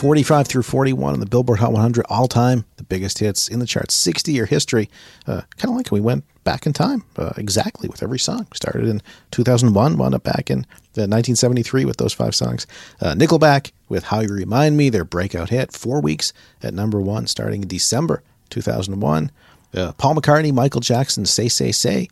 45 0.01 0.47
through 0.47 0.63
41 0.63 1.13
on 1.13 1.19
the 1.19 1.27
Billboard 1.27 1.59
Hot 1.59 1.71
100 1.71 2.07
all 2.09 2.27
time, 2.27 2.65
the 2.77 2.83
biggest 2.83 3.19
hits 3.19 3.47
in 3.47 3.59
the 3.59 3.67
charts, 3.67 3.93
60 3.93 4.31
year 4.31 4.47
history. 4.47 4.89
Uh, 5.27 5.41
kind 5.57 5.69
of 5.69 5.75
like 5.75 5.91
we 5.91 6.01
went 6.01 6.23
back 6.43 6.65
in 6.65 6.73
time 6.73 7.03
uh, 7.17 7.33
exactly 7.37 7.87
with 7.87 8.01
every 8.01 8.17
song. 8.17 8.47
Started 8.51 8.87
in 8.87 9.03
2001, 9.29 9.97
wound 9.99 10.15
up 10.15 10.23
back 10.23 10.49
in 10.49 10.61
uh, 10.97 11.05
1973 11.05 11.85
with 11.85 11.97
those 11.97 12.13
five 12.13 12.33
songs. 12.33 12.65
Uh, 12.99 13.13
Nickelback 13.13 13.73
with 13.89 14.05
How 14.05 14.21
You 14.21 14.29
Remind 14.29 14.75
Me, 14.75 14.89
their 14.89 15.05
breakout 15.05 15.49
hit, 15.49 15.71
four 15.71 16.01
weeks 16.01 16.33
at 16.63 16.73
number 16.73 16.99
one 16.99 17.27
starting 17.27 17.61
in 17.61 17.67
December 17.67 18.23
2001. 18.49 19.29
Uh, 19.75 19.91
Paul 19.99 20.15
McCartney, 20.15 20.51
Michael 20.51 20.81
Jackson, 20.81 21.27
Say, 21.27 21.47
Say, 21.47 21.71
Say 21.71 22.07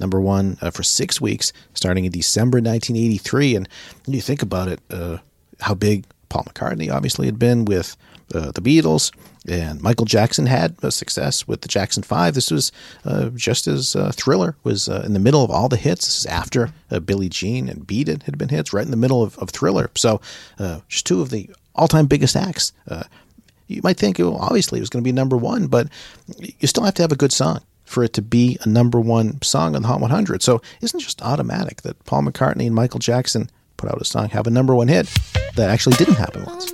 number 0.00 0.18
one 0.18 0.56
uh, 0.62 0.70
for 0.70 0.82
six 0.82 1.20
weeks, 1.20 1.52
starting 1.74 2.06
in 2.06 2.10
December 2.12 2.56
1983. 2.56 3.56
And 3.56 3.68
you 4.06 4.22
think 4.22 4.40
about 4.40 4.68
it, 4.68 4.80
uh, 4.90 5.18
how 5.60 5.74
big 5.74 6.06
Paul 6.34 6.44
McCartney 6.52 6.92
obviously 6.92 7.26
had 7.26 7.38
been 7.38 7.64
with 7.64 7.96
uh, 8.34 8.50
the 8.50 8.60
Beatles, 8.60 9.12
and 9.46 9.80
Michael 9.80 10.04
Jackson 10.04 10.46
had 10.46 10.74
a 10.82 10.90
success 10.90 11.46
with 11.46 11.60
the 11.60 11.68
Jackson 11.68 12.02
Five. 12.02 12.34
This 12.34 12.50
was 12.50 12.72
uh, 13.04 13.28
just 13.36 13.68
as 13.68 13.94
uh, 13.94 14.10
Thriller 14.10 14.56
was 14.64 14.88
uh, 14.88 15.04
in 15.06 15.12
the 15.12 15.20
middle 15.20 15.44
of 15.44 15.50
all 15.52 15.68
the 15.68 15.76
hits. 15.76 16.06
This 16.06 16.18
is 16.18 16.26
after 16.26 16.72
uh, 16.90 16.98
Billie 16.98 17.28
Jean 17.28 17.68
and 17.68 17.86
Beat 17.86 18.08
It 18.08 18.24
had 18.24 18.36
been 18.36 18.48
hits, 18.48 18.72
right 18.72 18.84
in 18.84 18.90
the 18.90 18.96
middle 18.96 19.22
of, 19.22 19.38
of 19.38 19.50
Thriller. 19.50 19.92
So, 19.94 20.20
uh, 20.58 20.80
just 20.88 21.06
two 21.06 21.22
of 21.22 21.30
the 21.30 21.48
all-time 21.76 22.06
biggest 22.06 22.34
acts. 22.34 22.72
You 23.68 23.80
might 23.84 23.96
think, 23.96 24.18
well, 24.18 24.36
obviously, 24.36 24.80
it 24.80 24.82
was 24.82 24.90
going 24.90 25.04
to 25.04 25.08
be 25.08 25.12
number 25.12 25.36
one, 25.36 25.68
but 25.68 25.86
you 26.36 26.66
still 26.66 26.82
have 26.82 26.94
to 26.94 27.02
have 27.02 27.12
a 27.12 27.16
good 27.16 27.32
song 27.32 27.60
for 27.84 28.02
it 28.02 28.12
to 28.14 28.22
be 28.22 28.58
a 28.62 28.68
number 28.68 28.98
one 28.98 29.40
song 29.40 29.76
on 29.76 29.82
the 29.82 29.88
Hot 29.88 30.00
100. 30.00 30.42
So, 30.42 30.56
it 30.56 30.62
isn't 30.82 30.98
just 30.98 31.22
automatic 31.22 31.82
that 31.82 32.04
Paul 32.06 32.22
McCartney 32.22 32.66
and 32.66 32.74
Michael 32.74 32.98
Jackson 32.98 33.50
put 33.84 33.94
out 33.94 34.00
a 34.00 34.04
song, 34.04 34.30
have 34.30 34.46
a 34.46 34.50
number 34.50 34.74
one 34.74 34.88
hit. 34.88 35.06
That 35.56 35.70
actually 35.70 35.96
didn't 35.96 36.14
happen 36.14 36.44
once. 36.44 36.72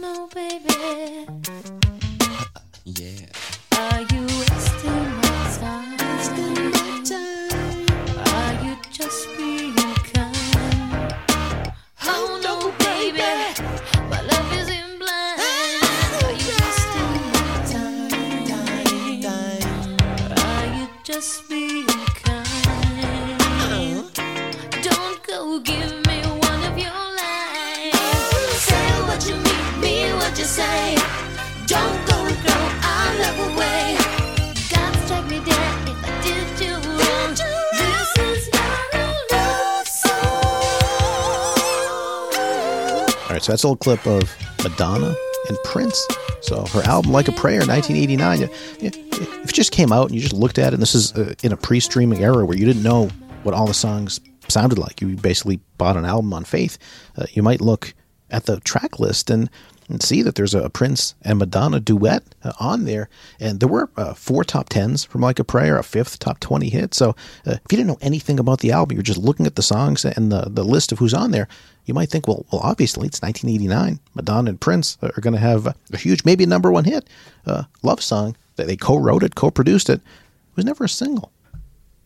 That's 43.51 43.65
a 43.65 43.69
little 43.69 43.77
clip 43.77 44.07
of 44.07 44.23
Madonna 44.63 45.15
and 45.49 45.59
Prince. 45.65 46.07
So 46.41 46.65
her 46.67 46.83
album, 46.83 47.13
Like 47.13 47.29
a 47.29 47.33
Prayer, 47.33 47.61
1989. 47.67 48.43
If 48.81 49.51
it 49.51 49.53
just 49.53 49.73
came 49.73 49.93
out 49.93 50.07
and 50.07 50.15
you 50.15 50.21
just 50.21 50.33
looked 50.33 50.59
at 50.59 50.69
it, 50.69 50.75
and 50.75 50.83
this 50.83 50.95
is 50.95 51.13
uh, 51.15 51.35
in 51.43 51.53
a 51.53 51.57
pre-streaming 51.57 52.23
era 52.23 52.45
where 52.45 52.57
you 52.57 52.65
didn't 52.65 52.83
know 52.83 53.11
what 53.43 53.55
all 53.55 53.67
the 53.67 53.75
songs 53.75 54.21
sounded 54.49 54.79
like. 54.79 55.01
You 55.01 55.17
basically 55.17 55.61
bought 55.79 55.97
an 55.97 56.05
album 56.05 56.33
on 56.33 56.45
faith. 56.45 56.79
Uh, 57.17 57.27
you 57.33 57.43
might 57.43 57.61
look 57.61 57.95
at 58.31 58.47
the 58.47 58.61
track 58.61 59.01
list 59.01 59.31
and, 59.31 59.51
and 59.91 60.03
see 60.03 60.23
that 60.23 60.35
there's 60.35 60.55
a 60.55 60.71
Prince 60.71 61.15
and 61.23 61.39
Madonna 61.39 61.81
duet 61.81 62.23
uh, 62.45 62.53
on 62.61 62.85
there. 62.85 63.09
And 63.39 63.61
there 63.61 63.69
were 63.69 63.91
uh, 63.97 64.15
four 64.15 64.45
top 64.45 64.69
tens 64.69 65.05
from 65.05 65.21
Like 65.21 65.39
a 65.39 65.45
Prayer, 65.45 65.79
a 65.79 65.83
fifth 65.83 66.19
top 66.19 66.41
20 66.41 66.69
hit. 66.69 66.95
So 66.95 67.11
uh, 67.47 67.53
if 67.53 67.61
you 67.71 67.77
didn't 67.77 67.89
know 67.89 67.99
anything 68.01 68.39
about 68.39 68.61
the 68.61 68.73
album, 68.73 68.97
you're 68.97 69.03
just 69.03 69.19
looking 69.19 69.47
at 69.47 69.57
the 69.57 69.63
songs 69.63 70.05
and 70.05 70.31
the, 70.31 70.49
the 70.49 70.65
list 70.65 70.93
of 70.93 70.99
who's 70.99 71.15
on 71.15 71.31
there, 71.31 71.49
you 71.87 71.95
might 71.95 72.09
think, 72.09 72.29
well, 72.29 72.47
well, 72.53 72.61
obviously 72.63 73.07
it's 73.07 73.21
1989. 73.21 73.99
Madonna 74.15 74.51
and 74.51 74.61
Prince 74.61 74.97
are 75.03 75.21
going 75.21 75.35
to 75.35 75.41
have 75.41 75.67
a 75.67 75.97
huge, 75.97 76.25
maybe 76.25 76.45
a 76.45 76.47
number 76.47 76.71
one 76.71 76.85
hit 76.85 77.09
uh, 77.47 77.65
love 77.83 78.03
song 78.03 78.37
that 78.57 78.67
they 78.67 78.77
co-wrote 78.77 79.23
it, 79.23 79.35
co-produced 79.35 79.91
it. 79.91 80.01
It 80.01 80.57
was 80.57 80.65
never 80.65 80.85
a 80.85 80.89
single. 80.89 81.33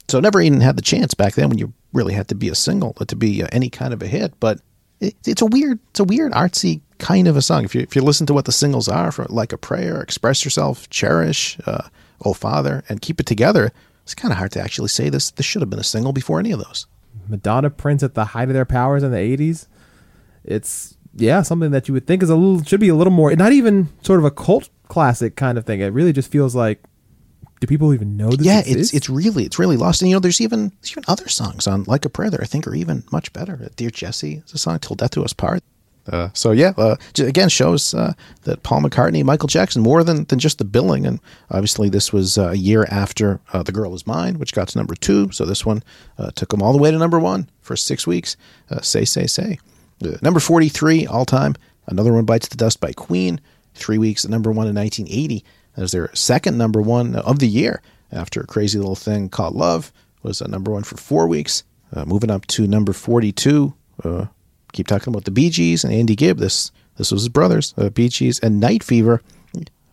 So 0.09 0.21
never 0.21 0.41
even 0.41 0.61
had 0.61 0.77
the 0.77 0.83
chance 0.83 1.15
back 1.15 1.35
then 1.35 1.49
when 1.49 1.59
you 1.59 1.73
really 1.93 2.15
had 2.15 2.29
to 2.29 2.35
be 2.35 2.49
a 2.49 2.55
single 2.55 2.93
to 2.95 3.17
be 3.17 3.43
uh, 3.43 3.49
any 3.53 3.71
kind 3.71 3.95
of 3.95 4.03
a 4.03 4.07
hit. 4.07 4.39
But 4.41 4.61
it, 5.01 5.15
it's 5.27 5.43
a 5.43 5.47
weird, 5.47 5.79
it's 5.91 6.01
a 6.01 6.05
weird 6.05 6.33
artsy 6.33 6.81
kind 6.99 7.29
of 7.29 7.37
a 7.37 7.43
song. 7.43 7.65
If 7.65 7.75
you 7.75 7.83
if 7.83 7.95
you 7.95 8.03
listen 8.03 8.27
to 8.27 8.35
what 8.35 8.45
the 8.45 8.53
singles 8.53 8.89
are, 8.89 9.13
for 9.13 9.27
like 9.29 9.53
a 9.53 9.59
prayer, 9.59 10.01
express 10.01 10.45
yourself, 10.45 10.89
cherish, 10.91 11.59
uh, 11.67 11.89
oh 12.25 12.33
Father, 12.33 12.85
and 12.89 13.01
keep 13.01 13.21
it 13.21 13.27
together, 13.27 13.73
it's 14.03 14.15
kind 14.15 14.33
of 14.33 14.39
hard 14.39 14.53
to 14.53 14.61
actually 14.61 14.89
say 14.89 15.09
this. 15.09 15.31
This 15.31 15.47
should 15.47 15.63
have 15.63 15.71
been 15.71 15.79
a 15.79 15.85
single 15.85 16.13
before 16.13 16.39
any 16.39 16.53
of 16.53 16.59
those. 16.59 16.87
Madonna 17.29 17.71
Prince 17.71 18.03
at 18.03 18.15
the 18.15 18.27
height 18.27 18.49
of 18.49 18.55
their 18.55 18.65
powers 18.65 19.03
in 19.03 19.11
the 19.11 19.19
80s. 19.19 19.67
It's 20.45 20.97
yeah, 21.17 21.43
something 21.43 21.71
that 21.71 21.89
you 21.89 21.95
would 21.95 22.07
think 22.07 22.23
is 22.23 22.31
a 22.31 22.37
little 22.37 22.65
should 22.65 22.81
be 22.81 22.89
a 22.89 22.95
little 22.95 23.13
more 23.13 23.35
not 23.35 23.53
even 23.53 23.89
sort 24.03 24.19
of 24.19 24.25
a 24.25 24.31
cult 24.31 24.69
classic 24.89 25.37
kind 25.37 25.59
of 25.59 25.65
thing. 25.65 25.81
It 25.81 25.93
really 25.93 26.13
just 26.13 26.31
feels 26.31 26.55
like 26.55 26.83
do 27.65 27.69
people 27.69 27.95
even 27.95 28.17
know 28.17 28.31
this 28.31 28.47
yeah, 28.47 28.61
exists? 28.61 28.95
it's 28.95 28.95
it's 28.95 29.11
really 29.11 29.45
it's 29.45 29.59
really 29.59 29.77
lost. 29.77 30.03
And 30.03 30.11
you 30.11 30.17
know, 30.17 30.21
there's 30.21 30.41
even 30.41 30.71
there's 30.81 30.93
even 30.93 31.05
other 31.09 31.29
songs 31.29 31.67
on 31.67 31.85
like 31.85 32.05
a 32.05 32.11
prayer 32.11 32.31
that 32.31 32.41
I 32.41 32.45
think 32.45 32.67
are 32.67 32.75
even 32.75 33.05
much 33.11 33.33
better. 33.33 33.71
Dear 33.77 33.91
Jessie 33.91 34.43
is 34.45 34.53
a 34.53 34.59
song 34.59 34.79
till 34.79 34.97
death 34.97 35.13
do 35.13 35.25
us 35.25 35.33
part. 35.33 35.63
Uh, 36.07 36.29
so 36.35 36.51
yeah, 36.53 36.75
uh, 36.77 36.97
again 37.19 37.49
shows 37.49 37.95
uh, 37.95 38.13
that 38.43 38.63
Paul 38.63 38.83
McCartney, 38.83 39.25
Michael 39.25 39.47
Jackson, 39.47 39.83
more 39.83 40.05
than 40.05 40.25
than 40.25 40.39
just 40.39 40.59
the 40.59 40.65
billing, 40.65 41.07
and 41.07 41.19
obviously 41.51 41.89
this 41.89 42.13
was 42.13 42.37
uh, 42.37 42.51
a 42.51 42.55
year 42.55 42.87
after 42.91 43.41
uh, 43.55 43.63
"The 43.63 43.73
Girl 43.73 43.95
Is 43.95 44.07
Mine," 44.07 44.39
which 44.39 44.53
got 44.53 44.69
to 44.69 44.79
number 44.79 44.95
two. 44.95 45.31
So 45.33 45.47
this 45.47 45.65
one 45.65 45.83
uh, 46.19 46.31
took 46.33 46.51
them 46.51 46.61
all 46.61 46.73
the 46.73 46.79
way 46.79 46.91
to 46.91 46.99
number 46.99 47.19
one 47.19 47.49
for 47.63 47.77
six 47.77 48.07
weeks. 48.07 48.37
Uh, 48.71 48.83
say, 48.83 49.05
say, 49.07 49.27
say. 49.27 49.59
Number 50.21 50.41
forty-three 50.41 51.07
all 51.07 51.25
time. 51.25 51.55
Another 51.87 52.13
one 52.13 52.27
bites 52.27 52.49
the 52.49 52.57
dust 52.57 52.81
by 52.81 52.93
Queen. 52.93 53.41
Three 53.75 53.99
weeks 53.99 54.25
at 54.25 54.31
number 54.31 54.53
one 54.53 54.69
in 54.69 54.75
1980 54.75 55.45
as 55.77 55.93
their 55.93 56.15
second 56.15 56.59
number 56.59 56.81
one 56.81 57.17
of 57.17 57.39
the 57.39 57.49
year 57.49 57.83
after 58.13 58.41
a 58.41 58.47
crazy 58.47 58.79
little 58.79 58.95
thing 58.95 59.29
called 59.29 59.55
Love 59.55 59.93
was 60.23 60.41
a 60.41 60.49
number 60.49 60.71
one 60.71 60.85
for 60.85 60.97
four 60.97 61.27
weeks. 61.27 61.65
Uh, 61.93 62.05
moving 62.05 62.31
up 62.31 62.47
to 62.47 62.67
number 62.67 62.93
42. 62.93 63.73
Uh, 64.03 64.27
keep 64.73 64.87
talking 64.87 65.13
about 65.13 65.25
the 65.25 65.31
Bee 65.31 65.51
Gees 65.51 65.85
and 65.85 65.93
Andy 65.93 66.17
Gibb. 66.17 66.39
This 66.39 66.73
this 66.97 67.11
was 67.11 67.23
his 67.23 67.29
brothers, 67.29 67.75
uh, 67.77 67.91
Bee 67.91 68.09
Gees 68.09 68.39
and 68.41 68.61
Night 68.61 68.83
Fever. 68.85 69.21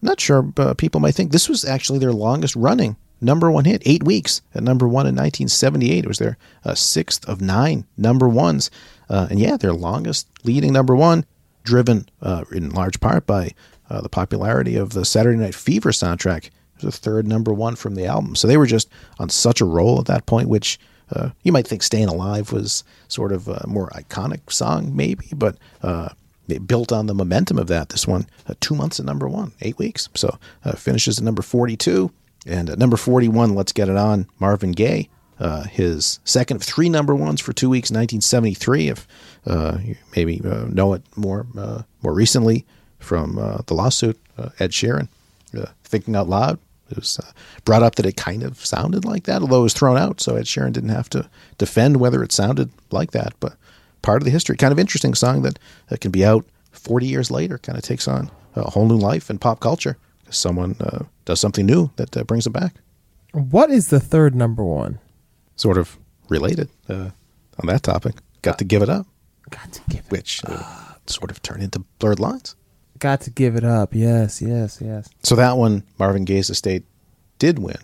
Not 0.03 0.19
sure, 0.19 0.51
uh, 0.57 0.73
people 0.73 0.99
might 0.99 1.13
think 1.13 1.31
this 1.31 1.49
was 1.49 1.63
actually 1.63 1.99
their 1.99 2.13
longest 2.13 2.55
running 2.55 2.95
number 3.21 3.51
one 3.51 3.65
hit, 3.65 3.83
eight 3.85 4.03
weeks 4.03 4.41
at 4.55 4.63
number 4.63 4.87
one 4.87 5.05
in 5.05 5.15
1978. 5.15 6.03
It 6.03 6.07
was 6.07 6.17
their 6.17 6.37
uh, 6.65 6.73
sixth 6.73 7.27
of 7.29 7.39
nine 7.39 7.85
number 7.97 8.27
ones. 8.27 8.71
Uh, 9.09 9.27
and 9.29 9.39
yeah, 9.39 9.57
their 9.57 9.73
longest 9.73 10.27
leading 10.43 10.73
number 10.73 10.95
one, 10.95 11.25
driven 11.63 12.07
uh, 12.21 12.43
in 12.51 12.71
large 12.71 12.99
part 12.99 13.27
by 13.27 13.51
uh, 13.91 14.01
the 14.01 14.09
popularity 14.09 14.77
of 14.77 14.91
the 14.91 15.03
Saturday 15.03 15.37
Night 15.37 15.53
Fever 15.53 15.91
soundtrack. 15.91 16.45
It 16.45 16.53
was 16.83 16.95
the 16.95 17.01
third 17.01 17.27
number 17.27 17.53
one 17.53 17.75
from 17.75 17.95
the 17.95 18.05
album. 18.05 18.35
So 18.35 18.47
they 18.47 18.57
were 18.57 18.65
just 18.65 18.89
on 19.19 19.29
such 19.29 19.59
a 19.59 19.65
roll 19.65 19.99
at 19.99 20.05
that 20.05 20.25
point, 20.25 20.47
which 20.47 20.79
uh, 21.13 21.31
you 21.43 21.51
might 21.51 21.67
think 21.67 21.83
Staying 21.83 22.07
Alive 22.07 22.53
was 22.53 22.85
sort 23.09 23.33
of 23.33 23.49
a 23.49 23.65
more 23.67 23.89
iconic 23.89 24.49
song, 24.51 24.95
maybe, 24.95 25.27
but 25.35 25.57
uh, 25.83 26.09
it 26.47 26.65
built 26.67 26.93
on 26.93 27.07
the 27.07 27.13
momentum 27.13 27.57
of 27.59 27.67
that. 27.67 27.89
This 27.89 28.07
one, 28.07 28.27
uh, 28.47 28.53
two 28.61 28.75
months 28.75 28.99
at 28.99 29.05
number 29.05 29.27
one, 29.27 29.51
eight 29.61 29.77
weeks. 29.77 30.07
So 30.15 30.39
uh, 30.63 30.73
finishes 30.73 31.17
at 31.17 31.25
number 31.25 31.41
42. 31.41 32.11
And 32.47 32.69
at 32.69 32.79
number 32.79 32.97
41, 32.97 33.53
Let's 33.53 33.73
Get 33.73 33.89
It 33.89 33.97
On, 33.97 34.25
Marvin 34.39 34.71
Gaye. 34.71 35.09
Uh, 35.37 35.63
his 35.63 36.19
second 36.23 36.57
of 36.57 36.63
three 36.63 36.87
number 36.87 37.13
ones 37.13 37.41
for 37.41 37.51
two 37.51 37.69
weeks, 37.69 37.89
1973. 37.91 38.89
If 38.89 39.07
uh, 39.45 39.79
you 39.83 39.95
maybe 40.15 40.39
know 40.43 40.93
it 40.93 41.01
more 41.15 41.47
more 41.53 42.13
recently 42.13 42.65
from 43.01 43.37
uh, 43.37 43.57
the 43.67 43.73
lawsuit, 43.73 44.17
uh, 44.37 44.49
Ed 44.59 44.71
Sheeran, 44.71 45.07
uh, 45.57 45.65
Thinking 45.83 46.15
Out 46.15 46.29
Loud. 46.29 46.59
It 46.89 46.97
was 46.97 47.19
uh, 47.19 47.31
brought 47.65 47.83
up 47.83 47.95
that 47.95 48.05
it 48.05 48.17
kind 48.17 48.43
of 48.43 48.63
sounded 48.65 49.05
like 49.05 49.23
that, 49.23 49.41
although 49.41 49.61
it 49.61 49.63
was 49.63 49.73
thrown 49.73 49.97
out, 49.97 50.19
so 50.19 50.35
Ed 50.35 50.43
Sheeran 50.45 50.73
didn't 50.73 50.89
have 50.89 51.09
to 51.11 51.29
defend 51.57 51.97
whether 51.97 52.21
it 52.23 52.31
sounded 52.33 52.69
like 52.91 53.11
that. 53.11 53.33
But 53.39 53.55
part 54.01 54.21
of 54.21 54.25
the 54.25 54.31
history, 54.31 54.57
kind 54.57 54.73
of 54.73 54.79
interesting 54.79 55.13
song 55.13 55.41
that 55.43 55.57
uh, 55.89 55.95
can 56.01 56.11
be 56.11 56.25
out 56.25 56.45
40 56.71 57.05
years 57.07 57.31
later, 57.31 57.57
kind 57.57 57.77
of 57.77 57.83
takes 57.83 58.07
on 58.07 58.29
a 58.55 58.69
whole 58.71 58.87
new 58.87 58.97
life 58.97 59.29
in 59.29 59.37
pop 59.39 59.59
culture. 59.61 59.97
Because 60.19 60.37
someone 60.37 60.75
uh, 60.81 61.05
does 61.25 61.39
something 61.39 61.65
new 61.65 61.91
that 61.95 62.15
uh, 62.17 62.23
brings 62.25 62.45
it 62.45 62.51
back. 62.51 62.75
what 63.31 63.69
is 63.71 63.87
the 63.87 63.99
third 63.99 64.35
number 64.35 64.63
one? 64.63 64.99
Sort 65.55 65.77
of 65.77 65.97
related 66.27 66.69
uh, 66.89 67.11
on 67.59 67.67
that 67.67 67.83
topic. 67.83 68.15
Got 68.41 68.57
to 68.59 68.65
give 68.65 68.81
it 68.81 68.89
up, 68.89 69.05
Got 69.49 69.71
to 69.73 69.81
give 69.89 69.99
it. 70.05 70.11
which 70.11 70.41
uh, 70.45 70.93
sort 71.05 71.31
of 71.31 71.41
turned 71.41 71.63
into 71.63 71.79
blurred 71.99 72.19
lines. 72.19 72.55
Got 73.01 73.21
to 73.21 73.31
give 73.31 73.55
it 73.55 73.63
up. 73.63 73.93
Yes, 73.95 74.41
yes, 74.41 74.79
yes. 74.79 75.09
So 75.23 75.35
that 75.35 75.57
one, 75.57 75.83
Marvin 75.97 76.23
Gaye's 76.23 76.49
estate 76.51 76.85
did 77.39 77.57
win. 77.57 77.75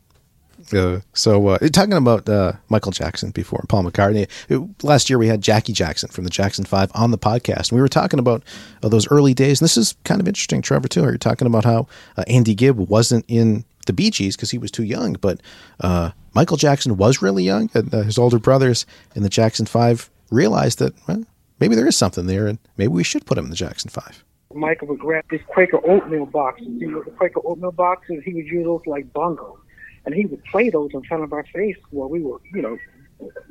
Uh, 0.71 0.99
so 1.13 1.47
uh, 1.47 1.57
talking 1.69 1.93
about 1.93 2.29
uh, 2.29 2.51
Michael 2.69 2.91
Jackson 2.91 3.31
before 3.31 3.63
Paul 3.67 3.83
McCartney. 3.85 4.29
It- 4.47 4.83
last 4.83 5.09
year 5.09 5.17
we 5.17 5.27
had 5.27 5.41
Jackie 5.41 5.73
Jackson 5.73 6.09
from 6.09 6.23
the 6.23 6.29
Jackson 6.29 6.65
Five 6.65 6.91
on 6.93 7.09
the 7.09 7.17
podcast, 7.17 7.69
and 7.71 7.77
we 7.77 7.81
were 7.81 7.87
talking 7.87 8.19
about 8.19 8.43
uh, 8.83 8.89
those 8.89 9.09
early 9.09 9.33
days. 9.33 9.59
And 9.59 9.65
this 9.65 9.75
is 9.75 9.95
kind 10.03 10.21
of 10.21 10.27
interesting, 10.27 10.61
Trevor. 10.61 10.87
Too, 10.87 11.01
you're 11.01 11.17
talking 11.17 11.47
about 11.47 11.65
how 11.65 11.87
uh, 12.15 12.23
Andy 12.27 12.53
Gibb 12.53 12.77
wasn't 12.77 13.25
in 13.27 13.65
the 13.87 13.93
Bee 13.93 14.11
Gees 14.11 14.35
because 14.35 14.51
he 14.51 14.59
was 14.59 14.69
too 14.69 14.83
young, 14.83 15.13
but 15.13 15.41
uh, 15.79 16.11
Michael 16.35 16.57
Jackson 16.57 16.95
was 16.97 17.23
really 17.23 17.43
young, 17.43 17.71
and 17.73 17.91
his 17.91 18.19
older 18.19 18.37
brothers 18.37 18.85
in 19.15 19.23
the 19.23 19.29
Jackson 19.29 19.65
Five 19.65 20.11
realized 20.29 20.77
that 20.77 20.93
well, 21.07 21.23
maybe 21.59 21.73
there 21.75 21.87
is 21.87 21.95
something 21.97 22.27
there, 22.27 22.45
and 22.45 22.59
maybe 22.77 22.89
we 22.89 23.03
should 23.03 23.25
put 23.25 23.37
him 23.39 23.45
in 23.45 23.49
the 23.49 23.55
Jackson 23.55 23.89
Five. 23.89 24.23
Michael 24.53 24.87
would 24.89 24.99
grab 24.99 25.25
this 25.29 25.41
Quaker 25.47 25.79
oatmeal 25.85 26.25
boxes. 26.25 26.67
You 26.67 26.91
know, 26.91 27.03
the 27.03 27.11
Quaker 27.11 27.41
oatmeal 27.43 27.71
boxes, 27.71 28.23
he 28.23 28.33
would 28.33 28.47
use 28.47 28.65
those 28.65 28.81
like 28.85 29.11
bongos. 29.13 29.57
And 30.05 30.15
he 30.15 30.25
would 30.25 30.43
play 30.45 30.69
those 30.69 30.91
in 30.93 31.03
front 31.03 31.23
of 31.23 31.33
our 31.33 31.43
face 31.53 31.77
while 31.89 32.09
we 32.09 32.21
were, 32.21 32.39
you 32.53 32.61
know, 32.61 32.77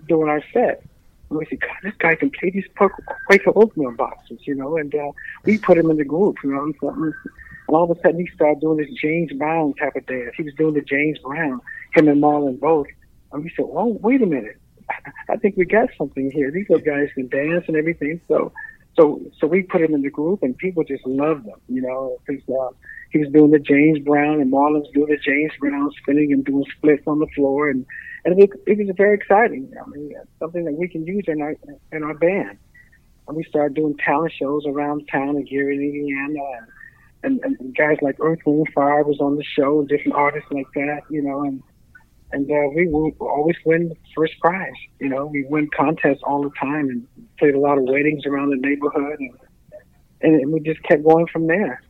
doing 0.08 0.28
our 0.28 0.42
set. 0.52 0.82
And 1.28 1.38
we 1.38 1.46
said, 1.46 1.60
God, 1.60 1.76
this 1.82 1.94
guy 1.98 2.14
can 2.14 2.30
play 2.30 2.50
these 2.50 2.66
Quaker 2.76 3.52
oatmeal 3.54 3.92
boxes, 3.92 4.38
you 4.46 4.54
know, 4.54 4.76
and 4.76 4.94
uh, 4.94 5.12
we 5.44 5.58
put 5.58 5.76
him 5.76 5.90
in 5.90 5.96
the 5.96 6.04
group, 6.04 6.36
you 6.42 6.52
know. 6.52 6.72
And. 6.88 7.14
And 7.68 7.74
all 7.74 7.90
of 7.90 7.96
a 7.96 8.00
sudden 8.00 8.20
he 8.20 8.28
started 8.32 8.60
doing 8.60 8.78
this 8.78 8.92
James 8.92 9.32
Brown 9.32 9.74
type 9.74 9.96
of 9.96 10.06
dance. 10.06 10.34
He 10.36 10.44
was 10.44 10.54
doing 10.54 10.74
the 10.74 10.82
James 10.82 11.18
Brown, 11.18 11.60
him 11.94 12.08
and 12.08 12.22
Marlon 12.22 12.60
both. 12.60 12.86
And 13.32 13.42
we 13.42 13.50
said, 13.56 13.64
oh, 13.68 13.98
wait 14.02 14.22
a 14.22 14.26
minute. 14.26 14.56
I 15.28 15.36
think 15.36 15.56
we 15.56 15.64
got 15.64 15.88
something 15.98 16.30
here. 16.30 16.52
These 16.52 16.70
little 16.70 16.84
guys 16.84 17.08
can 17.14 17.26
dance 17.26 17.64
and 17.66 17.76
everything. 17.76 18.20
So 18.28 18.52
so 18.96 19.20
so 19.38 19.46
we 19.46 19.62
put 19.62 19.82
him 19.82 19.94
in 19.94 20.02
the 20.02 20.10
group, 20.10 20.42
and 20.42 20.56
people 20.56 20.84
just 20.84 21.06
loved 21.06 21.46
him, 21.46 21.60
you 21.68 21.82
know, 21.82 22.18
because 22.26 22.42
uh, 22.48 22.74
he 23.10 23.18
was 23.18 23.28
doing 23.28 23.50
the 23.50 23.58
James 23.58 23.98
Brown, 24.00 24.40
and 24.40 24.52
Marlon 24.52 24.80
was 24.80 24.90
doing 24.94 25.08
the 25.08 25.18
James 25.18 25.52
Brown, 25.60 25.90
spinning 26.02 26.32
and 26.32 26.44
doing 26.44 26.64
splits 26.76 27.02
on 27.06 27.18
the 27.18 27.26
floor, 27.34 27.68
and 27.68 27.86
and 28.24 28.40
it, 28.40 28.50
it 28.66 28.78
was 28.78 28.94
very 28.96 29.14
exciting. 29.14 29.72
I 29.80 29.88
mean, 29.90 30.14
something 30.38 30.64
that 30.64 30.74
we 30.74 30.88
can 30.88 31.06
use 31.06 31.24
in 31.28 31.42
our 31.42 31.54
in 31.92 32.02
our 32.02 32.14
band. 32.14 32.58
And 33.28 33.36
we 33.36 33.42
started 33.44 33.74
doing 33.74 33.96
talent 33.96 34.32
shows 34.38 34.64
around 34.66 35.08
town 35.10 35.36
in 35.36 35.44
Gary, 35.44 35.74
Indiana, 35.76 36.40
and, 37.24 37.40
and, 37.42 37.56
and 37.58 37.76
guys 37.76 37.96
like 38.00 38.16
Earth, 38.20 38.38
Wind, 38.46 38.68
Fire 38.72 39.02
was 39.02 39.18
on 39.20 39.34
the 39.36 39.42
show, 39.42 39.80
and 39.80 39.88
different 39.88 40.14
artists 40.14 40.48
like 40.52 40.68
that, 40.74 41.00
you 41.10 41.22
know, 41.22 41.42
and 41.42 41.60
and 42.32 42.50
uh, 42.50 42.68
we 42.74 42.86
would 42.88 43.14
always 43.20 43.56
win 43.64 43.88
the 43.88 43.96
first 44.14 44.38
prize. 44.40 44.72
You 45.00 45.08
know, 45.08 45.26
we 45.26 45.44
win 45.48 45.68
contests 45.76 46.20
all 46.24 46.42
the 46.42 46.50
time 46.58 46.88
and 46.88 47.06
played 47.38 47.54
a 47.54 47.58
lot 47.60 47.78
of 47.78 47.84
weddings 47.84 48.26
around 48.26 48.50
the 48.50 48.56
neighborhood, 48.56 49.18
and, 50.20 50.34
and 50.40 50.52
we 50.52 50.60
just 50.60 50.82
kept 50.82 51.04
going 51.04 51.26
from 51.28 51.46
there. 51.46 51.82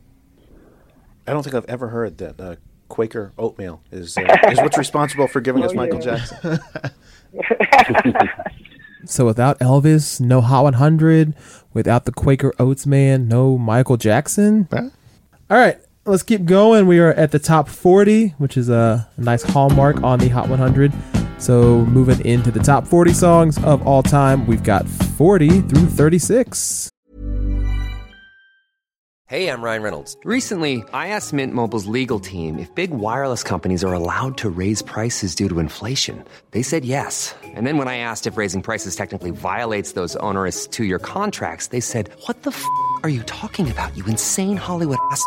I 1.26 1.32
don't 1.32 1.42
think 1.42 1.54
I've 1.56 1.64
ever 1.66 1.88
heard 1.88 2.18
that 2.18 2.40
uh, 2.40 2.56
Quaker 2.88 3.32
oatmeal 3.38 3.82
is 3.90 4.16
uh, 4.16 4.22
is 4.50 4.58
what's 4.58 4.78
responsible 4.78 5.26
for 5.26 5.40
giving 5.40 5.64
us 5.64 5.72
Oh, 5.72 5.74
Michael 5.74 6.00
yeah. 6.04 6.16
Jackson. 6.16 6.58
So 9.08 9.24
without 9.24 9.60
Elvis, 9.60 10.20
no 10.20 10.40
Hot 10.40 10.64
100. 10.64 11.34
Without 11.72 12.06
the 12.06 12.12
Quaker 12.12 12.52
Oats 12.58 12.86
man, 12.86 13.28
no 13.28 13.56
Michael 13.56 13.96
Jackson. 13.96 14.66
Huh? 14.72 14.90
All 15.48 15.56
right, 15.56 15.78
let's 16.06 16.22
keep 16.22 16.44
going. 16.44 16.86
We 16.86 16.98
are 16.98 17.12
at 17.12 17.32
the 17.32 17.38
top 17.38 17.68
40, 17.68 18.28
which 18.38 18.56
is 18.56 18.68
a 18.68 19.08
nice 19.18 19.42
hallmark 19.42 20.02
on 20.02 20.18
the 20.18 20.28
Hot 20.28 20.48
100. 20.48 20.92
So 21.38 21.84
moving 21.86 22.24
into 22.24 22.50
the 22.50 22.60
top 22.60 22.86
40 22.86 23.12
songs 23.12 23.62
of 23.64 23.86
all 23.86 24.02
time, 24.02 24.46
we've 24.46 24.62
got 24.62 24.88
40 24.88 25.60
through 25.62 25.86
36. 25.86 26.90
Hey, 29.28 29.50
I'm 29.50 29.60
Ryan 29.60 29.82
Reynolds. 29.82 30.16
Recently, 30.22 30.84
I 30.92 31.08
asked 31.08 31.32
Mint 31.32 31.52
Mobile's 31.52 31.86
legal 31.86 32.20
team 32.20 32.60
if 32.60 32.72
big 32.76 32.92
wireless 32.92 33.42
companies 33.42 33.82
are 33.82 33.92
allowed 33.92 34.38
to 34.38 34.48
raise 34.48 34.82
prices 34.82 35.34
due 35.34 35.48
to 35.48 35.58
inflation. 35.58 36.22
They 36.52 36.62
said 36.62 36.84
yes. 36.84 37.34
And 37.42 37.66
then 37.66 37.76
when 37.76 37.88
I 37.88 37.98
asked 37.98 38.28
if 38.28 38.36
raising 38.36 38.62
prices 38.62 38.94
technically 38.94 39.32
violates 39.32 39.94
those 39.94 40.14
onerous 40.22 40.68
two 40.68 40.84
year 40.84 41.00
contracts, 41.00 41.68
they 41.68 41.80
said, 41.80 42.08
What 42.26 42.44
the 42.44 42.52
f 42.52 42.64
are 43.02 43.08
you 43.08 43.24
talking 43.24 43.68
about, 43.68 43.96
you 43.96 44.04
insane 44.06 44.56
Hollywood 44.56 44.98
ass? 45.10 45.26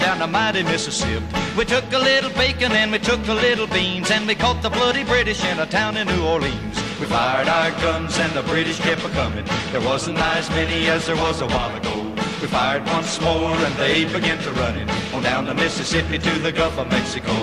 Down 0.00 0.18
the 0.18 0.26
mighty 0.26 0.62
Mississippi. 0.62 1.24
We 1.56 1.64
took 1.64 1.84
a 1.92 1.98
little 1.98 2.30
bacon 2.30 2.72
and 2.72 2.90
we 2.90 2.98
took 2.98 3.26
a 3.28 3.34
little 3.34 3.66
beans 3.66 4.10
and 4.10 4.26
we 4.26 4.34
caught 4.34 4.62
the 4.62 4.70
bloody 4.70 5.04
British 5.04 5.44
in 5.44 5.58
a 5.58 5.66
town 5.66 5.96
in 5.96 6.08
New 6.08 6.24
Orleans. 6.24 6.76
We 6.98 7.06
fired 7.06 7.48
our 7.48 7.70
guns 7.82 8.18
and 8.18 8.32
the 8.32 8.42
British 8.42 8.78
kept 8.80 9.04
a 9.04 9.08
coming. 9.10 9.44
There 9.72 9.80
wasn't 9.80 10.18
as 10.18 10.48
many 10.50 10.88
as 10.88 11.06
there 11.06 11.16
was 11.16 11.40
a 11.40 11.46
while 11.46 11.76
ago. 11.76 11.96
We 12.40 12.46
fired 12.46 12.86
once 12.86 13.20
more 13.20 13.52
and 13.52 13.74
they 13.76 14.04
began 14.04 14.38
to 14.42 14.50
running 14.52 14.88
on 15.14 15.22
down 15.22 15.44
the 15.44 15.54
Mississippi 15.54 16.18
to 16.18 16.38
the 16.38 16.52
Gulf 16.52 16.78
of 16.78 16.88
Mexico. 16.90 17.34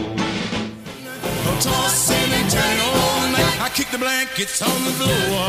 Tossing 1.62 2.32
and 2.34 2.52
turning 2.52 2.82
all 2.82 3.32
night. 3.32 3.62
I 3.62 3.70
kick 3.74 3.90
the 3.90 3.98
blankets 3.98 4.62
on 4.62 4.84
the 4.84 4.92
floor. 4.92 5.48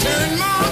Turn 0.00 0.38
my 0.38 0.71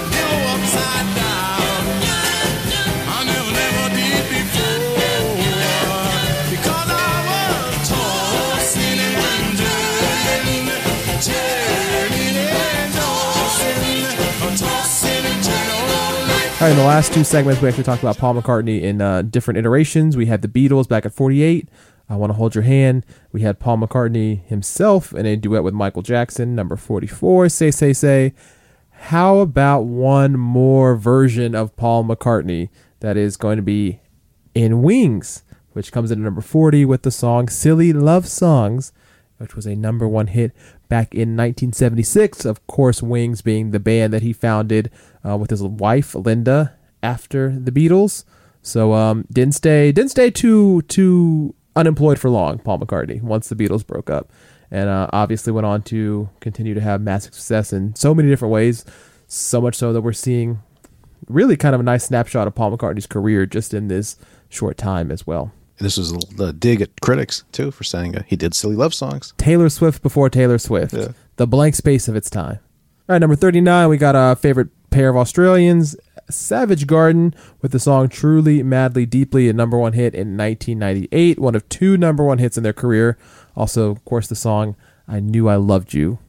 all 16.61 16.67
right, 16.67 16.73
in 16.73 16.77
the 16.77 16.85
last 16.85 17.11
two 17.11 17.23
segments, 17.23 17.59
we 17.59 17.67
actually 17.67 17.83
talked 17.83 18.03
about 18.03 18.19
Paul 18.19 18.35
McCartney 18.35 18.83
in 18.83 19.01
uh, 19.01 19.23
different 19.23 19.57
iterations. 19.57 20.15
We 20.15 20.27
had 20.27 20.43
the 20.43 20.47
Beatles 20.47 20.87
back 20.87 21.07
at 21.07 21.11
48. 21.11 21.67
I 22.07 22.15
Want 22.15 22.29
to 22.29 22.35
Hold 22.35 22.53
Your 22.53 22.63
Hand. 22.63 23.03
We 23.31 23.41
had 23.41 23.59
Paul 23.59 23.79
McCartney 23.79 24.45
himself 24.45 25.11
in 25.11 25.25
a 25.25 25.35
duet 25.35 25.63
with 25.63 25.73
Michael 25.73 26.03
Jackson, 26.03 26.53
number 26.53 26.75
44, 26.75 27.49
Say, 27.49 27.71
Say, 27.71 27.93
Say. 27.93 28.35
How 28.91 29.39
about 29.39 29.85
one 29.85 30.33
more 30.33 30.95
version 30.95 31.55
of 31.55 31.75
Paul 31.77 32.03
McCartney 32.03 32.69
that 32.99 33.17
is 33.17 33.37
going 33.37 33.55
to 33.55 33.63
be 33.63 33.99
in 34.53 34.83
Wings, 34.83 35.41
which 35.71 35.91
comes 35.91 36.11
in 36.11 36.19
at 36.19 36.23
number 36.23 36.41
40 36.41 36.85
with 36.85 37.01
the 37.01 37.09
song 37.09 37.49
Silly 37.49 37.91
Love 37.91 38.27
Songs, 38.27 38.93
which 39.39 39.55
was 39.55 39.65
a 39.65 39.75
number 39.75 40.07
one 40.07 40.27
hit 40.27 40.51
back 40.89 41.15
in 41.15 41.35
1976. 41.35 42.45
Of 42.45 42.67
course, 42.67 43.01
Wings 43.01 43.41
being 43.41 43.71
the 43.71 43.79
band 43.79 44.13
that 44.13 44.21
he 44.21 44.31
founded 44.31 44.91
uh, 45.25 45.37
with 45.37 45.49
his 45.49 45.63
wife 45.63 46.15
Linda 46.15 46.75
after 47.03 47.57
the 47.57 47.71
Beatles. 47.71 48.23
So 48.61 48.93
um, 48.93 49.25
didn't 49.31 49.55
stay 49.55 49.91
didn't 49.91 50.11
stay 50.11 50.29
too 50.29 50.81
too 50.83 51.55
unemployed 51.75 52.19
for 52.19 52.29
long. 52.29 52.59
Paul 52.59 52.79
McCartney 52.79 53.21
once 53.21 53.49
the 53.49 53.55
Beatles 53.55 53.85
broke 53.85 54.09
up, 54.09 54.31
and 54.69 54.89
uh, 54.89 55.07
obviously 55.11 55.51
went 55.51 55.65
on 55.65 55.81
to 55.83 56.29
continue 56.39 56.73
to 56.73 56.81
have 56.81 57.01
massive 57.01 57.33
success 57.33 57.73
in 57.73 57.95
so 57.95 58.13
many 58.13 58.29
different 58.29 58.51
ways. 58.51 58.85
So 59.27 59.61
much 59.61 59.75
so 59.75 59.93
that 59.93 60.01
we're 60.01 60.13
seeing 60.13 60.59
really 61.27 61.55
kind 61.55 61.73
of 61.73 61.81
a 61.81 61.83
nice 61.83 62.05
snapshot 62.05 62.47
of 62.47 62.55
Paul 62.55 62.75
McCartney's 62.75 63.07
career 63.07 63.45
just 63.45 63.73
in 63.73 63.87
this 63.87 64.17
short 64.49 64.77
time 64.77 65.11
as 65.11 65.25
well. 65.25 65.51
This 65.77 65.97
was 65.97 66.11
the 66.11 66.53
dig 66.53 66.81
at 66.81 67.01
critics 67.01 67.43
too 67.51 67.71
for 67.71 67.83
saying 67.83 68.15
uh, 68.15 68.23
he 68.27 68.35
did 68.35 68.53
silly 68.53 68.75
love 68.75 68.93
songs. 68.93 69.33
Taylor 69.37 69.69
Swift 69.69 70.03
before 70.03 70.29
Taylor 70.29 70.57
Swift. 70.59 70.93
Yeah. 70.93 71.09
The 71.37 71.47
blank 71.47 71.75
space 71.75 72.07
of 72.07 72.15
its 72.15 72.29
time. 72.29 72.59
All 73.09 73.15
right, 73.15 73.19
number 73.19 73.35
39, 73.35 73.89
we 73.89 73.97
got 73.97 74.15
a 74.15 74.35
favorite 74.35 74.69
pair 74.91 75.09
of 75.09 75.17
Australians, 75.17 75.95
Savage 76.29 76.85
Garden, 76.85 77.33
with 77.61 77.71
the 77.71 77.79
song 77.79 78.09
Truly, 78.09 78.61
Madly, 78.61 79.05
Deeply, 79.05 79.49
a 79.49 79.53
number 79.53 79.77
one 79.77 79.93
hit 79.93 80.13
in 80.13 80.37
1998, 80.37 81.39
one 81.39 81.55
of 81.55 81.67
two 81.69 81.97
number 81.97 82.23
one 82.23 82.37
hits 82.37 82.57
in 82.57 82.63
their 82.63 82.73
career. 82.73 83.17
Also, 83.55 83.89
of 83.89 84.05
course, 84.05 84.27
the 84.27 84.35
song 84.35 84.75
I 85.07 85.19
Knew 85.19 85.49
I 85.49 85.55
Loved 85.55 85.93
You. 85.93 86.19